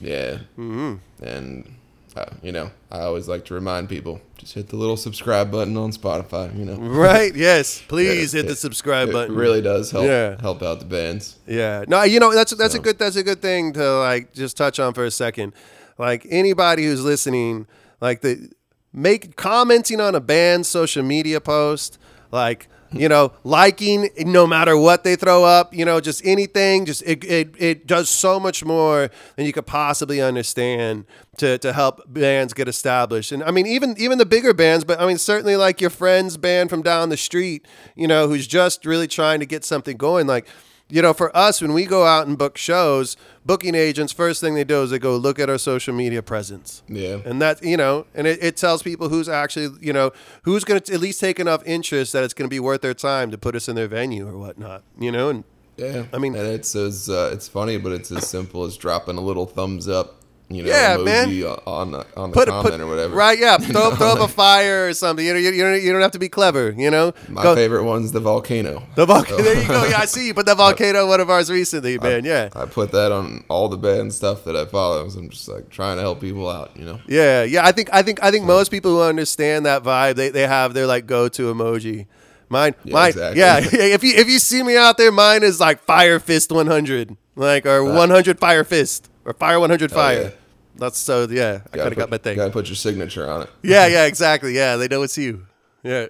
Yeah. 0.00 0.38
Mm-hmm. 0.58 0.94
And 1.22 1.74
uh, 2.16 2.26
you 2.42 2.52
know 2.52 2.70
I 2.90 3.00
always 3.00 3.28
like 3.28 3.44
to 3.46 3.54
remind 3.54 3.88
people 3.88 4.20
just 4.38 4.54
hit 4.54 4.68
the 4.68 4.76
little 4.76 4.96
subscribe 4.96 5.50
button 5.50 5.76
on 5.76 5.92
Spotify. 5.92 6.56
You 6.58 6.64
know. 6.64 6.76
Right? 6.80 7.34
Yes. 7.36 7.82
Please 7.88 8.32
Yeah, 8.32 8.38
hit 8.40 8.46
the 8.46 8.52
it- 8.52 8.58
subscribe 8.58 9.08
It 9.10 9.12
button. 9.12 9.34
really 9.34 9.60
does 9.62 9.90
help 9.90 10.06
Yeah. 10.06 10.40
help 10.40 10.62
out 10.62 10.78
the 10.78 10.86
bands. 10.86 11.36
Yeah. 11.46 11.84
No, 11.88 12.02
you 12.04 12.20
know 12.20 12.32
that's 12.34 12.54
that's 12.56 12.74
a 12.74 12.78
good 12.78 12.98
that's 12.98 13.16
a 13.16 13.22
good 13.22 13.42
thing 13.42 13.72
to 13.74 13.98
like 13.98 14.32
just 14.32 14.56
touch 14.56 14.78
on 14.80 14.94
for 14.94 15.04
a 15.04 15.10
second. 15.10 15.52
Like 15.98 16.26
anybody 16.28 16.84
who's 16.84 17.02
listening, 17.04 17.66
like 18.00 18.20
the 18.20 18.50
make 18.92 19.36
commenting 19.36 20.00
on 20.00 20.14
a 20.14 20.20
band's 20.20 20.68
social 20.68 21.02
media 21.02 21.40
post, 21.40 21.98
like 22.30 22.68
you 22.94 23.08
know, 23.08 23.32
liking 23.44 24.08
no 24.18 24.46
matter 24.46 24.76
what 24.76 25.04
they 25.04 25.16
throw 25.16 25.44
up, 25.44 25.74
you 25.74 25.84
know, 25.84 26.00
just 26.00 26.24
anything, 26.24 26.84
just 26.84 27.02
it, 27.02 27.24
it, 27.24 27.54
it 27.58 27.86
does 27.86 28.08
so 28.08 28.38
much 28.38 28.64
more 28.64 29.10
than 29.36 29.46
you 29.46 29.52
could 29.52 29.66
possibly 29.66 30.20
understand 30.20 31.04
to, 31.38 31.58
to 31.58 31.72
help 31.72 32.02
bands 32.06 32.54
get 32.54 32.68
established. 32.68 33.32
And 33.32 33.42
I 33.42 33.50
mean, 33.50 33.66
even 33.66 33.96
even 33.98 34.18
the 34.18 34.26
bigger 34.26 34.54
bands, 34.54 34.84
but 34.84 35.00
I 35.00 35.06
mean, 35.06 35.18
certainly 35.18 35.56
like 35.56 35.80
your 35.80 35.90
friend's 35.90 36.36
band 36.36 36.70
from 36.70 36.82
down 36.82 37.08
the 37.08 37.16
street, 37.16 37.66
you 37.94 38.06
know, 38.06 38.28
who's 38.28 38.46
just 38.46 38.86
really 38.86 39.08
trying 39.08 39.40
to 39.40 39.46
get 39.46 39.64
something 39.64 39.96
going. 39.96 40.26
Like, 40.26 40.46
you 40.90 41.00
know, 41.02 41.12
for 41.14 41.34
us, 41.36 41.60
when 41.62 41.72
we 41.72 41.86
go 41.86 42.04
out 42.04 42.26
and 42.26 42.36
book 42.36 42.58
shows, 42.58 43.16
booking 43.44 43.74
agents, 43.74 44.12
first 44.12 44.40
thing 44.40 44.54
they 44.54 44.64
do 44.64 44.82
is 44.82 44.90
they 44.90 44.98
go 44.98 45.16
look 45.16 45.38
at 45.38 45.48
our 45.48 45.58
social 45.58 45.94
media 45.94 46.22
presence. 46.22 46.82
Yeah. 46.88 47.18
And 47.24 47.40
that, 47.40 47.62
you 47.62 47.76
know, 47.76 48.06
and 48.14 48.26
it, 48.26 48.42
it 48.42 48.56
tells 48.56 48.82
people 48.82 49.08
who's 49.08 49.28
actually, 49.28 49.76
you 49.80 49.92
know, 49.92 50.12
who's 50.42 50.62
going 50.64 50.80
to 50.80 50.92
at 50.92 51.00
least 51.00 51.20
take 51.20 51.40
enough 51.40 51.62
interest 51.66 52.12
that 52.12 52.22
it's 52.22 52.34
going 52.34 52.48
to 52.48 52.54
be 52.54 52.60
worth 52.60 52.82
their 52.82 52.94
time 52.94 53.30
to 53.30 53.38
put 53.38 53.54
us 53.56 53.68
in 53.68 53.76
their 53.76 53.88
venue 53.88 54.28
or 54.28 54.36
whatnot, 54.36 54.82
you 54.98 55.10
know? 55.10 55.30
And 55.30 55.44
Yeah, 55.76 56.04
I 56.12 56.18
mean- 56.18 56.36
and 56.36 56.46
it's 56.46 56.76
as 56.76 57.08
uh, 57.08 57.30
it's 57.32 57.48
funny, 57.48 57.78
but 57.78 57.92
it's 57.92 58.12
as 58.12 58.28
simple 58.28 58.64
as 58.64 58.76
dropping 58.76 59.16
a 59.16 59.22
little 59.22 59.46
thumbs 59.46 59.88
up, 59.88 60.20
you 60.50 60.62
know, 60.62 60.68
Yeah, 60.68 60.96
emoji 60.96 61.04
man. 61.44 61.58
on 61.66 61.90
the 61.92 62.06
on 62.16 62.30
the 62.30 62.34
put, 62.34 62.48
comment 62.48 62.70
put 62.72 62.80
or 62.80 62.86
whatever. 62.86 63.14
Right, 63.14 63.38
yeah. 63.38 63.56
Throw, 63.58 63.94
throw 63.94 64.08
up 64.12 64.20
a 64.20 64.28
fire 64.28 64.88
or 64.88 64.94
something. 64.94 65.24
You 65.24 65.32
know, 65.32 65.38
you, 65.38 65.50
you, 65.50 65.62
don't, 65.62 65.82
you 65.82 65.92
don't 65.92 66.02
have 66.02 66.10
to 66.12 66.18
be 66.18 66.28
clever, 66.28 66.74
you 66.76 66.90
know? 66.90 67.12
My 67.28 67.42
Go- 67.42 67.54
favorite 67.54 67.84
one's 67.84 68.12
the 68.12 68.20
volcano. 68.20 68.86
The 68.94 69.06
volcano. 69.06 69.42
There 69.42 69.60
you 69.62 69.66
go. 69.66 69.84
Yeah, 69.86 69.98
I 69.98 70.04
see 70.06 70.26
you 70.26 70.34
put 70.34 70.46
the 70.46 70.54
volcano 70.54 71.06
one 71.06 71.20
of 71.20 71.30
ours 71.30 71.50
recently, 71.50 71.98
man. 71.98 72.24
Yeah. 72.24 72.50
I 72.54 72.66
put 72.66 72.92
that 72.92 73.10
on 73.10 73.44
all 73.48 73.68
the 73.68 73.78
band 73.78 74.12
stuff 74.12 74.44
that 74.44 74.54
I 74.54 74.66
follow. 74.66 75.08
So 75.08 75.18
I'm 75.20 75.30
just 75.30 75.48
like 75.48 75.70
trying 75.70 75.96
to 75.96 76.02
help 76.02 76.20
people 76.20 76.48
out, 76.48 76.70
you 76.76 76.84
know. 76.84 77.00
Yeah, 77.08 77.42
yeah. 77.44 77.64
I 77.66 77.72
think 77.72 77.88
I 77.92 78.02
think 78.02 78.22
I 78.22 78.30
think 78.30 78.44
most 78.44 78.70
people 78.70 78.90
who 78.92 79.02
understand 79.02 79.64
that 79.66 79.82
vibe, 79.82 80.16
they, 80.16 80.28
they 80.28 80.46
have 80.46 80.74
their 80.74 80.86
like 80.86 81.06
go 81.06 81.28
to 81.28 81.52
emoji. 81.54 82.06
Mine, 82.50 82.74
Yeah, 82.84 82.92
mine, 82.92 83.08
exactly. 83.08 83.40
yeah. 83.40 83.58
If 83.94 84.04
you 84.04 84.14
if 84.14 84.28
you 84.28 84.38
see 84.38 84.62
me 84.62 84.76
out 84.76 84.98
there, 84.98 85.10
mine 85.10 85.42
is 85.42 85.58
like 85.58 85.80
Fire 85.80 86.20
Fist 86.20 86.52
100, 86.52 87.16
like 87.34 87.64
or 87.64 87.80
uh, 87.90 87.94
100 87.94 88.38
Fire 88.38 88.62
Fist 88.64 89.08
or 89.24 89.32
Fire 89.32 89.60
100 89.60 89.90
Fire. 89.90 90.22
yeah. 90.22 90.30
That's 90.76 90.98
so 90.98 91.28
yeah. 91.30 91.60
I 91.72 91.76
kind 91.76 91.92
of 91.92 91.96
got 91.98 92.10
my 92.10 92.18
thing. 92.18 92.36
Gotta 92.36 92.50
put 92.50 92.66
your 92.66 92.76
signature 92.76 93.28
on 93.28 93.42
it. 93.42 93.50
Yeah, 93.62 93.86
yeah, 93.88 94.06
exactly. 94.06 94.54
Yeah, 94.54 94.76
they 94.76 94.88
know 94.88 95.02
it's 95.02 95.16
you. 95.16 95.46
Yeah. 95.82 96.06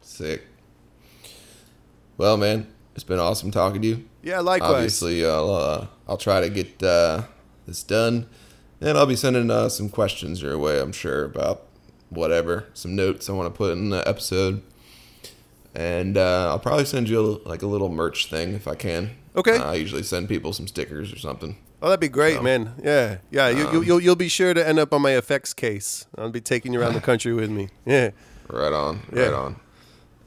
Sick. 0.00 0.42
Well, 2.16 2.36
man, 2.36 2.68
it's 2.94 3.04
been 3.04 3.18
awesome 3.18 3.50
talking 3.50 3.82
to 3.82 3.88
you. 3.88 4.04
Yeah, 4.22 4.40
likewise. 4.40 4.70
Obviously, 4.70 5.24
I'll 5.24 5.50
uh, 5.50 5.86
I'll 6.06 6.16
try 6.16 6.40
to 6.40 6.50
get 6.50 6.82
uh, 6.82 7.22
this 7.66 7.82
done, 7.82 8.28
and 8.80 8.96
I'll 8.96 9.06
be 9.06 9.16
sending 9.16 9.50
uh, 9.50 9.68
some 9.68 9.88
questions 9.88 10.42
your 10.42 10.58
way. 10.58 10.80
I'm 10.80 10.92
sure 10.92 11.24
about 11.24 11.64
whatever, 12.10 12.66
some 12.74 12.94
notes 12.96 13.28
I 13.28 13.32
want 13.32 13.52
to 13.52 13.56
put 13.56 13.72
in 13.72 13.90
the 13.90 14.06
episode, 14.08 14.62
and 15.74 16.16
uh, 16.16 16.48
I'll 16.50 16.58
probably 16.58 16.84
send 16.84 17.08
you 17.08 17.20
a, 17.20 17.48
like 17.48 17.62
a 17.62 17.66
little 17.66 17.88
merch 17.88 18.28
thing 18.30 18.54
if 18.54 18.66
I 18.66 18.74
can. 18.74 19.10
Okay. 19.36 19.56
Uh, 19.56 19.72
I 19.72 19.74
usually 19.74 20.02
send 20.02 20.28
people 20.28 20.52
some 20.52 20.66
stickers 20.66 21.12
or 21.12 21.18
something. 21.18 21.56
Oh, 21.80 21.88
that'd 21.88 22.00
be 22.00 22.08
great, 22.08 22.36
So, 22.36 22.42
man. 22.42 22.74
Yeah, 22.82 23.18
yeah. 23.30 23.48
You, 23.50 23.70
you, 23.72 23.82
you'll 23.82 24.00
you'll 24.00 24.16
be 24.16 24.28
sure 24.28 24.52
to 24.52 24.66
end 24.66 24.78
up 24.78 24.92
on 24.92 25.00
my 25.02 25.12
effects 25.12 25.54
case. 25.54 26.06
I'll 26.16 26.30
be 26.30 26.40
taking 26.40 26.72
you 26.72 26.80
around 26.80 26.94
the 26.94 27.00
country 27.00 27.32
with 27.32 27.50
me. 27.50 27.68
Yeah. 27.86 28.10
Right 28.48 28.72
on, 28.72 29.00
Yeah. 29.14 29.22
right 29.24 29.32
on. 29.34 29.60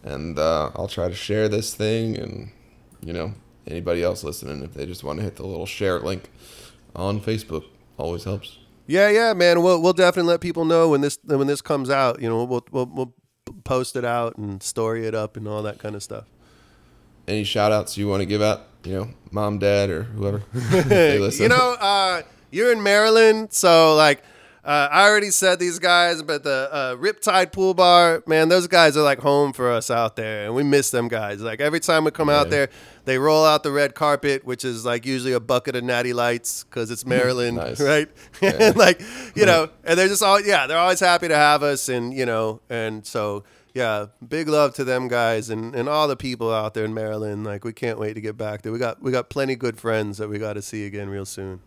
And 0.04 0.38
uh, 0.39 0.72
I'll 0.76 0.88
try 0.88 1.08
to 1.10 1.14
share 1.16 1.49
this 1.49 1.74
thing, 1.74 2.16
and 2.18 2.52
you 3.04 3.14
know, 3.14 3.34
anybody 3.68 4.02
else 4.04 4.24
listening, 4.24 4.64
if 4.64 4.74
they 4.74 4.86
just 4.86 5.04
want 5.04 5.20
to 5.20 5.24
hit 5.24 5.36
the 5.36 5.45
little 5.45 5.66
share 5.66 5.99
link 5.99 6.30
on 6.95 7.20
Facebook, 7.20 7.66
always 7.97 8.24
helps. 8.24 8.58
Yeah, 8.88 9.10
yeah, 9.10 9.34
man. 9.34 9.62
We'll 9.62 9.82
we'll 9.82 9.93
definitely 9.93 10.30
let 10.30 10.41
people 10.41 10.66
know 10.66 10.89
when 10.89 11.02
this 11.02 11.20
when 11.24 11.47
this 11.47 11.62
comes 11.62 11.89
out. 11.89 12.22
You 12.22 12.30
know, 12.30 12.43
we'll 12.45 12.66
we'll, 12.72 12.86
we'll 12.88 13.14
post 13.64 13.95
it 13.95 14.06
out 14.06 14.38
and 14.38 14.62
story 14.64 15.06
it 15.06 15.14
up 15.16 15.36
and 15.36 15.47
all 15.47 15.62
that 15.64 15.78
kind 15.80 15.95
of 15.95 16.02
stuff. 16.04 16.26
Any 17.28 17.43
shout 17.43 17.72
outs 17.72 17.97
you 17.97 18.08
want 18.08 18.22
to 18.22 18.26
give 18.26 18.41
out? 18.41 18.68
You 18.84 18.93
know, 18.93 19.09
mom, 19.32 19.59
dad, 19.59 19.89
or 19.89 20.03
whoever. 20.03 20.41
if 20.53 20.86
they 20.86 21.19
listen. 21.19 21.43
you 21.43 21.49
know, 21.49 21.75
uh, 21.79 22.21
you're 22.51 22.71
in 22.71 22.82
Maryland, 22.84 23.53
so 23.53 23.95
like. 23.95 24.23
Uh, 24.63 24.88
I 24.91 25.09
already 25.09 25.32
said 25.32 25.57
these 25.57 25.79
guys, 25.79 26.21
but 26.21 26.43
the 26.43 26.69
uh, 26.71 26.95
Riptide 26.95 27.51
Pool 27.51 27.73
Bar, 27.73 28.21
man, 28.27 28.47
those 28.47 28.67
guys 28.67 28.95
are 28.95 29.01
like 29.01 29.17
home 29.17 29.53
for 29.53 29.71
us 29.71 29.89
out 29.89 30.15
there, 30.15 30.45
and 30.45 30.53
we 30.53 30.61
miss 30.61 30.91
them 30.91 31.07
guys. 31.07 31.41
Like 31.41 31.59
every 31.59 31.79
time 31.79 32.03
we 32.03 32.11
come 32.11 32.29
out 32.29 32.51
there, 32.51 32.69
they 33.05 33.17
roll 33.17 33.43
out 33.43 33.63
the 33.63 33.71
red 33.71 33.95
carpet, 33.95 34.45
which 34.45 34.63
is 34.63 34.86
like 34.86 35.03
usually 35.03 35.34
a 35.34 35.39
bucket 35.39 35.75
of 35.75 35.84
natty 35.84 36.13
lights 36.13 36.63
because 36.63 36.91
it's 36.91 37.03
Maryland, 37.07 37.57
Nice. 37.57 37.82
right? 37.82 38.07
and 38.43 38.75
like 38.75 39.01
you 39.34 39.47
know, 39.47 39.67
and 39.84 39.97
they're 39.97 40.07
just 40.07 40.21
all 40.21 40.39
yeah, 40.39 40.67
they're 40.67 40.77
always 40.77 40.99
happy 40.99 41.27
to 41.27 41.36
have 41.36 41.63
us, 41.63 41.89
and 41.89 42.13
you 42.13 42.27
know, 42.27 42.61
and 42.69 43.03
so 43.03 43.43
yeah, 43.74 44.07
big 44.28 44.47
love 44.47 44.74
to 44.76 44.84
them 44.84 45.07
guys 45.07 45.49
and, 45.49 45.74
and 45.76 45.88
all 45.88 46.07
the 46.07 46.15
people 46.15 46.51
out 46.53 46.74
there 46.74 46.86
in 46.86 46.93
Maryland. 46.93 47.43
Like 47.45 47.63
we 47.63 47.74
can't 47.74 47.97
wait 47.99 48.13
to 48.15 48.22
get 48.22 48.38
back 48.38 48.61
there. 48.63 48.72
We 48.72 48.80
got 48.80 49.01
we 49.01 49.11
got 49.11 49.30
plenty 49.30 49.55
good 49.55 49.78
friends 49.80 50.17
that 50.17 50.28
we 50.30 50.38
got 50.39 50.53
to 50.53 50.61
see 50.61 50.86
again 50.86 51.09
real 51.09 51.26
soon. 51.26 51.61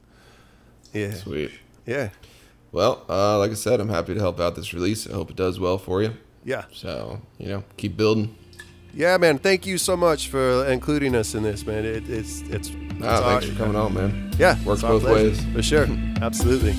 Yeah, 0.92 1.14
Sweet. 1.14 1.50
yeah, 1.86 2.10
Well, 2.70 3.04
uh, 3.08 3.38
like 3.38 3.50
I 3.50 3.54
said, 3.54 3.80
I'm 3.80 3.88
happy 3.88 4.14
to 4.14 4.20
help 4.20 4.38
out 4.38 4.54
this 4.54 4.72
release. 4.72 5.08
I 5.08 5.12
hope 5.14 5.28
it 5.30 5.36
does 5.36 5.58
well 5.58 5.76
for 5.78 6.02
you. 6.02 6.12
yeah, 6.44 6.66
So, 6.72 7.20
you 7.38 7.48
know, 7.48 7.64
keep 7.76 7.96
building. 7.96 8.36
yeah, 8.94 9.16
man. 9.16 9.38
Thank 9.38 9.66
you 9.66 9.76
so 9.76 9.96
much 9.96 10.28
for 10.28 10.64
including 10.66 11.16
us 11.16 11.34
in 11.34 11.42
this, 11.42 11.66
man. 11.66 11.84
It, 11.84 12.08
it's 12.08 12.42
it's, 12.42 12.68
it's 12.70 13.02
Ah, 13.02 13.22
our- 13.24 13.40
thanks 13.40 13.46
for 13.46 13.64
coming 13.64 13.74
on, 13.76 13.92
man. 13.94 14.30
Yeah, 14.38 14.62
Works 14.64 14.82
both 14.82 15.02
ways. 15.02 15.44
for 15.52 15.62
sure. 15.62 15.88
Absolutely. 16.22 16.74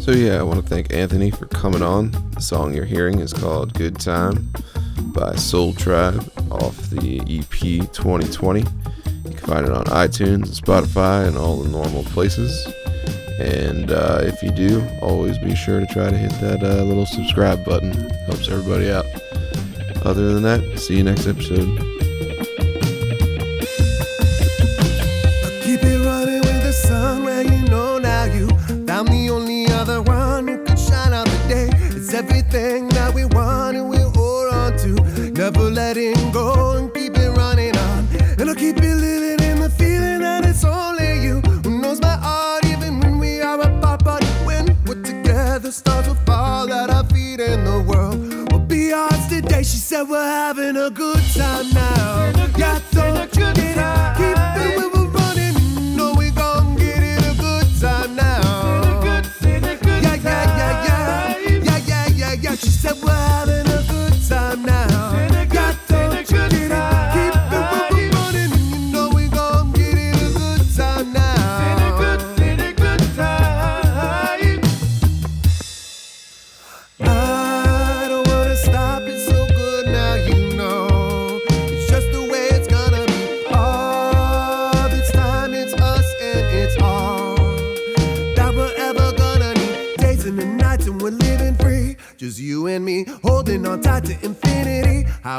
So 0.00 0.12
yeah, 0.12 0.38
I 0.38 0.42
want 0.42 0.62
to 0.62 0.66
thank 0.66 0.92
Anthony 0.92 1.30
for 1.30 1.46
coming 1.46 1.82
on. 1.82 2.10
The 2.32 2.40
song 2.40 2.74
you're 2.74 2.84
hearing 2.84 3.20
is 3.20 3.32
called 3.32 3.74
"Good 3.74 3.98
Time" 3.98 4.48
by 4.98 5.34
Soul 5.36 5.72
Tribe 5.74 6.30
off 6.50 6.76
the 6.90 7.20
EP 7.20 7.92
2020. 7.92 8.60
You 8.60 8.66
can 9.24 9.36
find 9.36 9.66
it 9.66 9.72
on 9.72 9.84
iTunes, 9.86 10.60
Spotify, 10.60 11.26
and 11.26 11.36
all 11.36 11.56
the 11.56 11.68
normal 11.68 12.04
places. 12.04 12.66
And 13.38 13.90
uh, 13.90 14.20
if 14.22 14.42
you 14.42 14.50
do, 14.50 14.86
always 15.02 15.38
be 15.38 15.54
sure 15.54 15.80
to 15.80 15.86
try 15.86 16.10
to 16.10 16.16
hit 16.16 16.32
that 16.40 16.62
uh, 16.62 16.82
little 16.84 17.06
subscribe 17.06 17.64
button. 17.64 17.92
Helps 18.26 18.48
everybody 18.48 18.90
out. 18.90 19.06
Other 20.04 20.32
than 20.34 20.42
that, 20.44 20.78
see 20.78 20.96
you 20.96 21.02
next 21.02 21.26
episode. 21.26 21.95
Everything 32.16 32.88
that 32.88 33.12
we 33.12 33.26
want 33.26 33.76
and 33.76 33.90
we 33.90 33.98
hold 33.98 34.50
on 34.50 34.74
to. 34.78 34.94
Never 35.32 35.68
letting 35.70 36.32
go 36.32 36.72
and 36.78 36.92
keep 36.94 37.14
it 37.14 37.30
running 37.36 37.76
on. 37.76 38.08
And 38.38 38.48
I'll 38.48 38.56
keep 38.56 38.78
it 38.78 38.95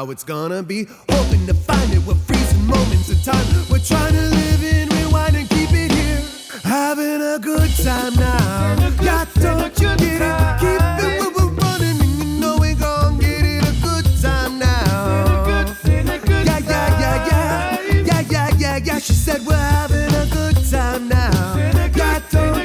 How 0.08 0.12
it's 0.12 0.24
gonna 0.24 0.64
be, 0.64 0.88
hoping 1.10 1.46
to 1.48 1.54
find 1.54 1.92
it. 1.92 2.00
We're 2.08 2.16
freezing 2.16 2.66
moments 2.66 3.10
in 3.10 3.18
time. 3.30 3.46
We're 3.70 3.80
trying 3.80 4.14
to 4.14 4.22
live 4.22 4.64
in, 4.64 4.88
rewind, 4.88 5.36
and 5.36 5.50
keep 5.50 5.70
it 5.74 5.92
here. 5.92 6.24
Having 6.64 7.22
a 7.22 7.38
good 7.38 7.70
time 7.84 8.16
now. 8.16 8.94
Yeah, 9.02 9.26
don't 9.42 9.78
you 9.78 9.98
get 9.98 10.22
it? 10.22 10.60
Keep 10.62 10.82
it 11.04 11.20
when 11.20 11.34
we're 11.36 11.52
running, 11.62 12.00
and 12.00 12.20
you 12.20 12.40
know 12.40 12.56
we 12.58 12.74
gon' 12.76 13.20
get 13.20 13.44
it 13.44 13.68
a 13.68 13.74
good 13.84 14.06
time 14.22 14.58
now. 14.60 15.76
Yeah, 15.84 16.16
yeah, 16.24 16.60
yeah, 17.04 17.28
yeah. 17.28 18.02
Yeah, 18.06 18.22
yeah, 18.30 18.50
yeah, 18.58 18.78
yeah. 18.78 19.00
She 19.00 19.12
said 19.12 19.46
we're 19.46 19.58
having 19.58 20.08
a 20.16 20.26
good 20.32 20.56
time 20.72 21.10
now. 21.10 21.58
Yeah, 21.98 22.22
don't 22.32 22.57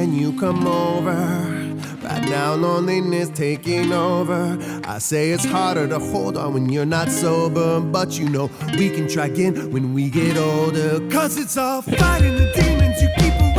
can 0.00 0.14
you 0.14 0.32
come 0.32 0.66
over? 0.66 1.12
Right 2.02 2.24
now, 2.30 2.54
loneliness 2.54 3.28
taking 3.28 3.92
over. 3.92 4.56
I 4.84 4.98
say 4.98 5.30
it's 5.30 5.44
harder 5.44 5.86
to 5.88 5.98
hold 5.98 6.38
on 6.38 6.54
when 6.54 6.70
you're 6.70 6.86
not 6.86 7.10
sober, 7.10 7.80
but 7.80 8.18
you 8.18 8.26
know 8.30 8.50
we 8.78 8.88
can 8.88 9.06
try 9.08 9.26
again 9.26 9.70
when 9.70 9.92
we 9.92 10.08
get 10.08 10.38
older. 10.38 11.06
Cause 11.10 11.36
it's 11.36 11.58
all 11.58 11.82
fighting 11.82 12.36
the 12.36 12.50
demons 12.54 13.02
you 13.02 13.10
keep 13.18 13.49